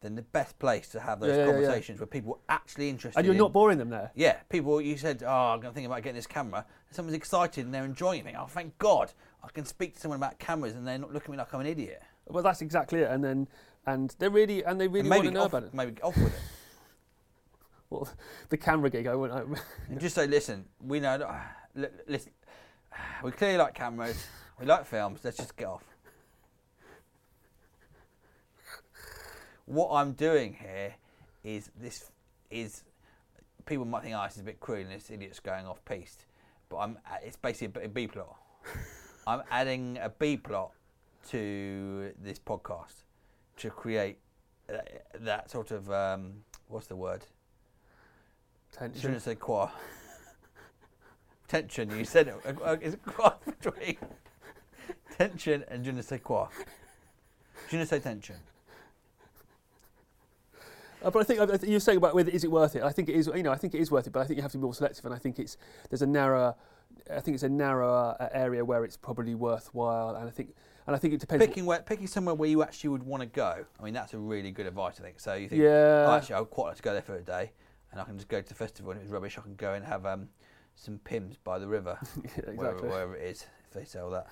then 0.00 0.16
the 0.16 0.22
best 0.22 0.58
place 0.58 0.88
to 0.88 1.00
have 1.00 1.20
those 1.20 1.28
Yeah, 1.30 1.36
yeah, 1.36 1.40
yeah, 1.46 1.52
conversations 1.52 2.00
where 2.00 2.08
people 2.08 2.40
are 2.48 2.56
actually 2.56 2.88
interested. 2.90 3.18
And 3.18 3.24
you're 3.24 3.34
in- 3.34 3.38
not 3.38 3.52
boring 3.52 3.78
them 3.78 3.88
there. 3.90 4.10
Yeah, 4.16 4.36
people. 4.48 4.80
You 4.80 4.96
said, 4.96 5.22
"Oh, 5.24 5.30
I'm 5.30 5.60
going 5.60 5.72
to 5.72 5.74
think 5.74 5.86
about 5.86 6.02
getting 6.02 6.16
this 6.16 6.26
camera." 6.26 6.66
And 6.88 6.96
someone's 6.96 7.16
excited 7.16 7.64
and 7.64 7.72
they're 7.72 7.84
enjoying 7.84 8.26
it. 8.26 8.34
Oh, 8.36 8.46
thank 8.46 8.76
God! 8.78 9.12
I 9.44 9.48
can 9.52 9.64
speak 9.64 9.94
to 9.94 10.00
someone 10.00 10.18
about 10.18 10.38
cameras 10.40 10.74
and 10.74 10.86
they're 10.86 10.98
not 10.98 11.12
looking 11.12 11.26
at 11.28 11.30
me 11.32 11.38
like 11.38 11.54
I'm 11.54 11.60
an 11.60 11.66
idiot. 11.66 12.02
Well, 12.26 12.42
that's 12.42 12.62
exactly 12.62 13.00
it. 13.00 13.10
And 13.10 13.22
then, 13.22 13.48
and 13.86 14.14
they 14.18 14.28
really, 14.28 14.64
and 14.64 14.80
they 14.80 14.88
really 14.88 15.00
and 15.00 15.10
want 15.10 15.22
maybe 15.22 15.28
to 15.28 15.34
know 15.34 15.42
off, 15.44 15.52
about 15.52 15.62
it. 15.64 15.74
maybe 15.74 15.92
get 15.92 16.04
off 16.04 16.16
with 16.16 16.34
it. 16.34 16.40
Well, 17.90 18.08
the 18.48 18.56
camera 18.56 18.88
gig, 18.90 19.06
I 19.06 19.14
went. 19.14 19.32
I, 19.34 19.42
And 19.90 20.00
just 20.00 20.14
say, 20.14 20.26
listen, 20.26 20.64
we 20.80 20.98
know. 20.98 21.18
that- 21.18 21.56
li- 21.74 21.88
Listen, 22.08 22.32
we 23.22 23.30
clearly 23.32 23.58
like 23.58 23.74
cameras. 23.74 24.26
We 24.58 24.66
like 24.66 24.86
films. 24.86 25.20
Let's 25.22 25.36
just 25.36 25.56
get 25.56 25.66
off. 25.66 25.84
What 29.66 29.90
I'm 29.92 30.12
doing 30.12 30.54
here 30.54 30.94
is 31.44 31.70
this 31.80 32.10
is 32.50 32.84
people 33.64 33.84
might 33.84 34.02
think, 34.02 34.14
oh, 34.16 34.24
this 34.24 34.34
is 34.34 34.40
a 34.40 34.44
bit 34.44 34.60
cruel 34.60 34.80
and 34.80 34.90
this 34.90 35.10
idiot's 35.10 35.40
going 35.40 35.66
off 35.66 35.84
piste, 35.84 36.26
but 36.68 36.78
I'm 36.78 36.98
it's 37.22 37.36
basically 37.36 37.84
a 37.84 37.88
B 37.88 38.06
plot. 38.06 38.36
I'm 39.26 39.42
adding 39.50 39.98
a 40.02 40.08
B 40.08 40.36
plot 40.36 40.72
to 41.30 42.12
this 42.20 42.38
podcast 42.38 43.04
to 43.58 43.70
create 43.70 44.18
that, 44.66 45.06
that 45.20 45.50
sort 45.50 45.70
of 45.70 45.90
um, 45.90 46.34
what's 46.68 46.86
the 46.88 46.96
word? 46.96 47.24
Tension. 48.72 49.12
ne 49.12 49.18
sais 49.18 49.36
quoi. 49.38 49.68
Tension, 51.48 51.90
you 51.96 52.04
said 52.04 52.28
it. 52.28 52.34
Uh, 52.44 52.64
uh, 52.64 52.76
Is 52.80 52.94
it 52.94 53.04
quoi 53.04 53.32
between 53.44 53.98
tension 55.18 55.62
and 55.68 55.84
je 55.84 55.92
ne 55.92 56.00
sais 56.00 56.18
quoi? 56.18 56.48
Je 57.68 57.76
ne 57.76 57.84
sais 57.84 58.00
tension. 58.00 58.36
Uh, 61.04 61.10
but 61.10 61.20
I 61.20 61.24
think 61.24 61.40
uh, 61.40 61.58
you're 61.66 61.80
saying 61.80 61.98
about 61.98 62.14
whether 62.14 62.30
is 62.30 62.44
it 62.44 62.50
worth 62.50 62.76
it. 62.76 62.82
I 62.82 62.90
think 62.90 63.08
it 63.08 63.14
is. 63.14 63.28
You 63.34 63.42
know, 63.42 63.52
I 63.52 63.56
think 63.56 63.74
it 63.74 63.80
is 63.80 63.90
worth 63.90 64.06
it, 64.06 64.12
but 64.12 64.20
I 64.20 64.24
think 64.24 64.36
you 64.36 64.42
have 64.42 64.52
to 64.52 64.58
be 64.58 64.62
more 64.62 64.74
selective. 64.74 65.04
And 65.04 65.14
I 65.14 65.18
think 65.18 65.38
it's 65.38 65.56
there's 65.90 66.02
a 66.02 66.06
narrower. 66.06 66.54
I 67.10 67.20
think 67.20 67.34
it's 67.34 67.42
a 67.42 67.48
narrower 67.48 68.16
uh, 68.20 68.28
area 68.32 68.64
where 68.64 68.84
it's 68.84 68.96
probably 68.96 69.34
worthwhile. 69.34 70.14
And 70.14 70.28
I 70.28 70.30
think 70.30 70.54
and 70.86 70.94
I 70.96 70.98
think 70.98 71.14
it 71.14 71.20
depends. 71.20 71.44
Picking 71.46 71.64
where, 71.64 71.80
picking 71.80 72.06
somewhere 72.06 72.34
where 72.34 72.48
you 72.48 72.62
actually 72.62 72.90
would 72.90 73.02
want 73.02 73.22
to 73.22 73.26
go. 73.26 73.64
I 73.78 73.82
mean, 73.82 73.94
that's 73.94 74.14
a 74.14 74.18
really 74.18 74.50
good 74.50 74.66
advice. 74.66 75.00
I 75.00 75.02
think. 75.02 75.20
So 75.20 75.34
you 75.34 75.48
think, 75.48 75.62
Yeah. 75.62 76.06
oh, 76.08 76.14
actually, 76.16 76.36
I 76.36 76.40
would 76.40 76.50
quite 76.50 76.68
like 76.68 76.76
to 76.76 76.82
go 76.82 76.92
there 76.92 77.02
for 77.02 77.16
a 77.16 77.22
day, 77.22 77.52
and 77.90 78.00
I 78.00 78.04
can 78.04 78.16
just 78.16 78.28
go 78.28 78.40
to 78.40 78.48
the 78.48 78.54
festival. 78.54 78.92
And 78.92 79.00
if 79.00 79.04
it's 79.04 79.12
rubbish, 79.12 79.38
I 79.38 79.42
can 79.42 79.54
go 79.54 79.74
and 79.74 79.84
have 79.84 80.06
um, 80.06 80.28
some 80.74 80.98
Pimm's 80.98 81.36
by 81.36 81.58
the 81.58 81.66
river, 81.68 81.98
Yeah, 82.16 82.52
wherever, 82.54 82.64
exactly. 82.76 82.88
wherever 82.88 83.16
it 83.16 83.24
is, 83.30 83.46
if 83.66 83.72
they 83.74 83.84
sell 83.84 84.10
that, 84.10 84.26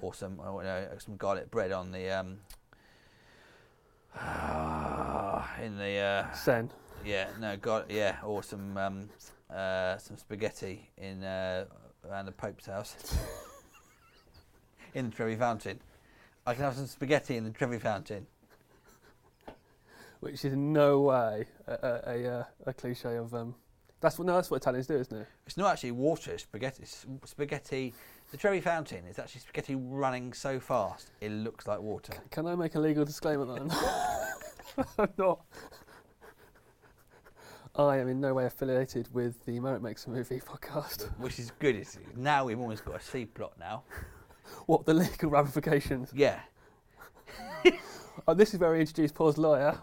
or 0.00 0.14
some, 0.14 0.40
I 0.40 0.44
don't 0.46 0.64
know, 0.64 0.88
some 0.98 1.16
garlic 1.16 1.50
bread 1.50 1.72
on 1.72 1.92
the 1.92 2.10
um, 2.10 2.38
in 5.62 5.76
the 5.76 5.98
uh, 5.98 6.32
Seine. 6.32 6.68
Yeah, 7.04 7.28
no, 7.40 7.56
got 7.56 7.90
yeah, 7.90 8.16
or 8.24 8.42
some 8.42 8.76
um, 8.76 9.08
uh, 9.50 9.96
some 9.98 10.16
spaghetti 10.16 10.90
in 10.96 11.22
uh, 11.24 11.64
around 12.08 12.26
the 12.26 12.32
Pope's 12.32 12.66
house 12.66 12.96
in 14.94 15.10
the 15.10 15.16
Trevi 15.16 15.36
Fountain. 15.36 15.80
I 16.46 16.54
can 16.54 16.64
have 16.64 16.74
some 16.74 16.86
spaghetti 16.86 17.36
in 17.36 17.44
the 17.44 17.50
Trevi 17.50 17.78
Fountain. 17.78 18.26
which 20.20 20.44
is 20.44 20.52
in 20.52 20.72
no 20.72 21.00
way 21.00 21.46
a, 21.66 21.72
a, 21.72 22.02
a, 22.06 22.38
uh, 22.38 22.44
a 22.66 22.72
cliche 22.72 23.16
of. 23.16 23.34
Um, 23.34 23.54
that's 24.00 24.18
what 24.18 24.26
no, 24.26 24.34
that's 24.34 24.50
what 24.50 24.58
Italians 24.58 24.86
do, 24.86 24.96
isn't 24.96 25.16
it? 25.16 25.26
It's 25.46 25.56
not 25.56 25.72
actually 25.72 25.92
water, 25.92 26.32
it's 26.32 26.44
spaghetti. 26.44 26.82
It's 26.82 27.04
spaghetti. 27.24 27.94
The 28.30 28.36
Trevi 28.36 28.60
Fountain 28.60 29.06
is 29.06 29.18
actually 29.18 29.40
spaghetti 29.40 29.74
running 29.74 30.34
so 30.34 30.60
fast 30.60 31.12
it 31.22 31.30
looks 31.30 31.66
like 31.66 31.80
water. 31.80 32.12
Can 32.30 32.46
I 32.46 32.54
make 32.56 32.74
a 32.74 32.80
legal 32.80 33.06
disclaimer 33.06 33.46
that 33.46 33.62
I'm 33.62 33.68
not, 33.68 34.88
I'm 34.98 35.12
not? 35.16 35.40
I 37.74 37.96
am 37.96 38.08
in 38.08 38.20
no 38.20 38.34
way 38.34 38.44
affiliated 38.44 39.08
with 39.14 39.44
the 39.46 39.58
Marek 39.60 39.80
Makes 39.80 40.06
a 40.06 40.10
Movie 40.10 40.40
podcast. 40.40 41.08
Which 41.18 41.38
is 41.38 41.52
good. 41.58 41.74
It's, 41.74 41.98
now 42.16 42.44
we've 42.44 42.58
almost 42.60 42.84
got 42.84 42.96
a 42.96 43.00
C 43.00 43.24
plot 43.24 43.52
now. 43.58 43.84
What 44.66 44.84
the 44.84 44.92
legal 44.94 45.30
ramifications? 45.30 46.12
Yeah. 46.14 46.40
Oh, 48.26 48.34
this 48.34 48.52
is 48.52 48.60
where 48.60 48.72
we 48.72 48.80
introduce 48.80 49.10
Paul's 49.10 49.38
lawyer. 49.38 49.78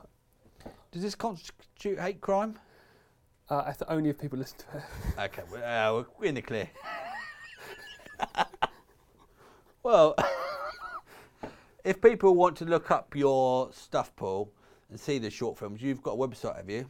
Does 0.91 1.01
this 1.01 1.15
constitute 1.15 1.99
hate 1.99 2.21
crime? 2.21 2.59
Uh, 3.49 3.63
I 3.65 3.71
th- 3.71 3.83
only 3.87 4.09
if 4.09 4.19
people 4.19 4.37
listen 4.37 4.57
to 4.59 4.77
it. 4.77 4.83
Okay, 5.25 5.43
well, 5.51 5.99
uh, 5.99 6.03
we're 6.19 6.27
in 6.27 6.35
the 6.35 6.41
clear. 6.41 6.69
Well, 9.83 10.15
if 11.83 12.01
people 12.01 12.35
want 12.35 12.57
to 12.57 12.65
look 12.65 12.91
up 12.91 13.15
your 13.15 13.71
stuff, 13.71 14.15
Paul, 14.15 14.51
and 14.89 14.99
see 14.99 15.17
the 15.19 15.29
short 15.29 15.57
films, 15.57 15.81
you've 15.81 16.01
got 16.01 16.11
a 16.11 16.17
website, 16.17 16.57
have 16.57 16.69
you? 16.69 16.89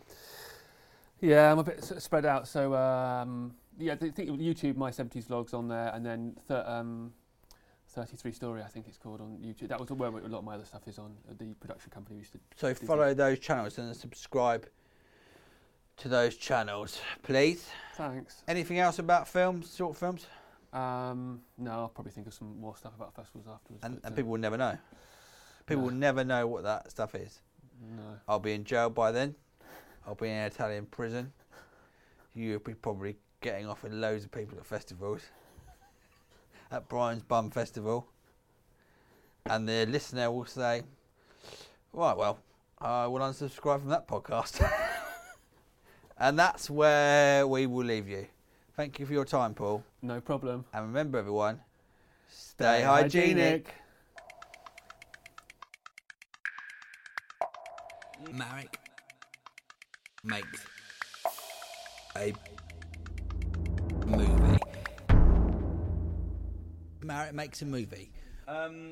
Yeah, 1.21 1.51
I'm 1.51 1.59
a 1.59 1.63
bit 1.63 1.83
spread 1.83 2.25
out. 2.25 2.47
So 2.47 2.73
um, 2.75 3.53
yeah, 3.77 3.93
I 3.93 3.95
think 3.95 4.15
YouTube, 4.15 4.77
my 4.77 4.91
70s 4.91 5.25
vlogs 5.25 5.53
on 5.53 5.67
there, 5.67 5.91
and 5.93 6.05
then 6.05 6.35
th- 6.47 6.65
um, 6.65 7.13
33 7.87 8.31
Story, 8.31 8.61
I 8.61 8.67
think 8.67 8.87
it's 8.87 8.97
called 8.97 9.21
on 9.21 9.37
YouTube. 9.41 9.69
That 9.69 9.79
was 9.79 9.89
where 9.89 10.09
a 10.09 10.27
lot 10.27 10.39
of 10.39 10.43
my 10.43 10.55
other 10.55 10.65
stuff 10.65 10.87
is 10.87 10.99
on. 10.99 11.15
The 11.37 11.53
production 11.59 11.91
company 11.91 12.15
we 12.15 12.19
used 12.19 12.33
to. 12.33 12.39
So 12.55 12.73
follow 12.73 13.13
those 13.13 13.39
channels 13.39 13.77
and 13.77 13.95
subscribe 13.95 14.67
to 15.97 16.09
those 16.09 16.35
channels, 16.35 16.99
please. 17.23 17.69
Thanks. 17.95 18.43
Anything 18.47 18.79
else 18.79 18.99
about 18.99 19.27
films, 19.27 19.73
short 19.75 19.95
films? 19.95 20.27
Um, 20.75 21.41
no, 21.57 21.71
I'll 21.71 21.87
probably 21.89 22.11
think 22.11 22.27
of 22.27 22.33
some 22.33 22.59
more 22.59 22.75
stuff 22.75 22.93
about 22.95 23.15
festivals 23.15 23.47
afterwards. 23.51 23.83
And, 23.83 23.95
and 24.03 24.13
uh, 24.13 24.15
people 24.15 24.31
will 24.31 24.39
never 24.39 24.57
know. 24.57 24.77
People 25.65 25.83
No. 25.83 25.87
will 25.89 25.95
never 25.95 26.23
know 26.25 26.47
what 26.47 26.63
that 26.63 26.91
stuff 26.91 27.15
is. 27.15 27.39
No. 27.95 28.03
I'll 28.27 28.39
be 28.39 28.51
in 28.53 28.65
jail 28.65 28.89
by 28.89 29.11
then. 29.11 29.35
I'll 30.05 30.15
be 30.15 30.27
in 30.27 30.33
an 30.35 30.45
Italian 30.47 30.85
prison. 30.85 31.31
You'll 32.33 32.59
be 32.59 32.73
probably 32.73 33.15
getting 33.41 33.67
off 33.67 33.83
with 33.83 33.93
loads 33.93 34.25
of 34.25 34.31
people 34.31 34.57
at 34.57 34.65
festivals. 34.65 35.21
At 36.71 36.89
Brian's 36.89 37.23
Bum 37.23 37.51
Festival. 37.51 38.05
And 39.45 39.69
the 39.69 39.85
listener 39.85 40.29
will 40.29 40.45
say, 40.45 40.81
Right, 41.93 42.17
well, 42.17 42.39
I 42.79 43.07
will 43.07 43.21
unsubscribe 43.21 43.79
from 43.79 43.89
that 43.89 44.07
podcast. 44.07 44.69
and 46.17 46.37
that's 46.37 46.69
where 46.69 47.47
we 47.47 47.65
will 47.65 47.85
leave 47.85 48.09
you. 48.09 48.27
Thank 48.75 48.99
you 48.99 49.05
for 49.05 49.13
your 49.13 49.23
time, 49.23 49.53
Paul. 49.53 49.83
No 50.05 50.21
problem. 50.21 50.65
And 50.71 50.85
remember, 50.85 51.17
everyone, 51.17 51.61
stay, 52.29 52.83
hygienic. 52.83 53.73
Marek 58.31 58.77
makes 60.23 60.63
a 62.15 62.33
movie. 64.05 64.57
Marek 67.01 67.33
makes 67.33 67.63
a 67.63 67.65
movie. 67.65 68.11
Um, 68.47 68.91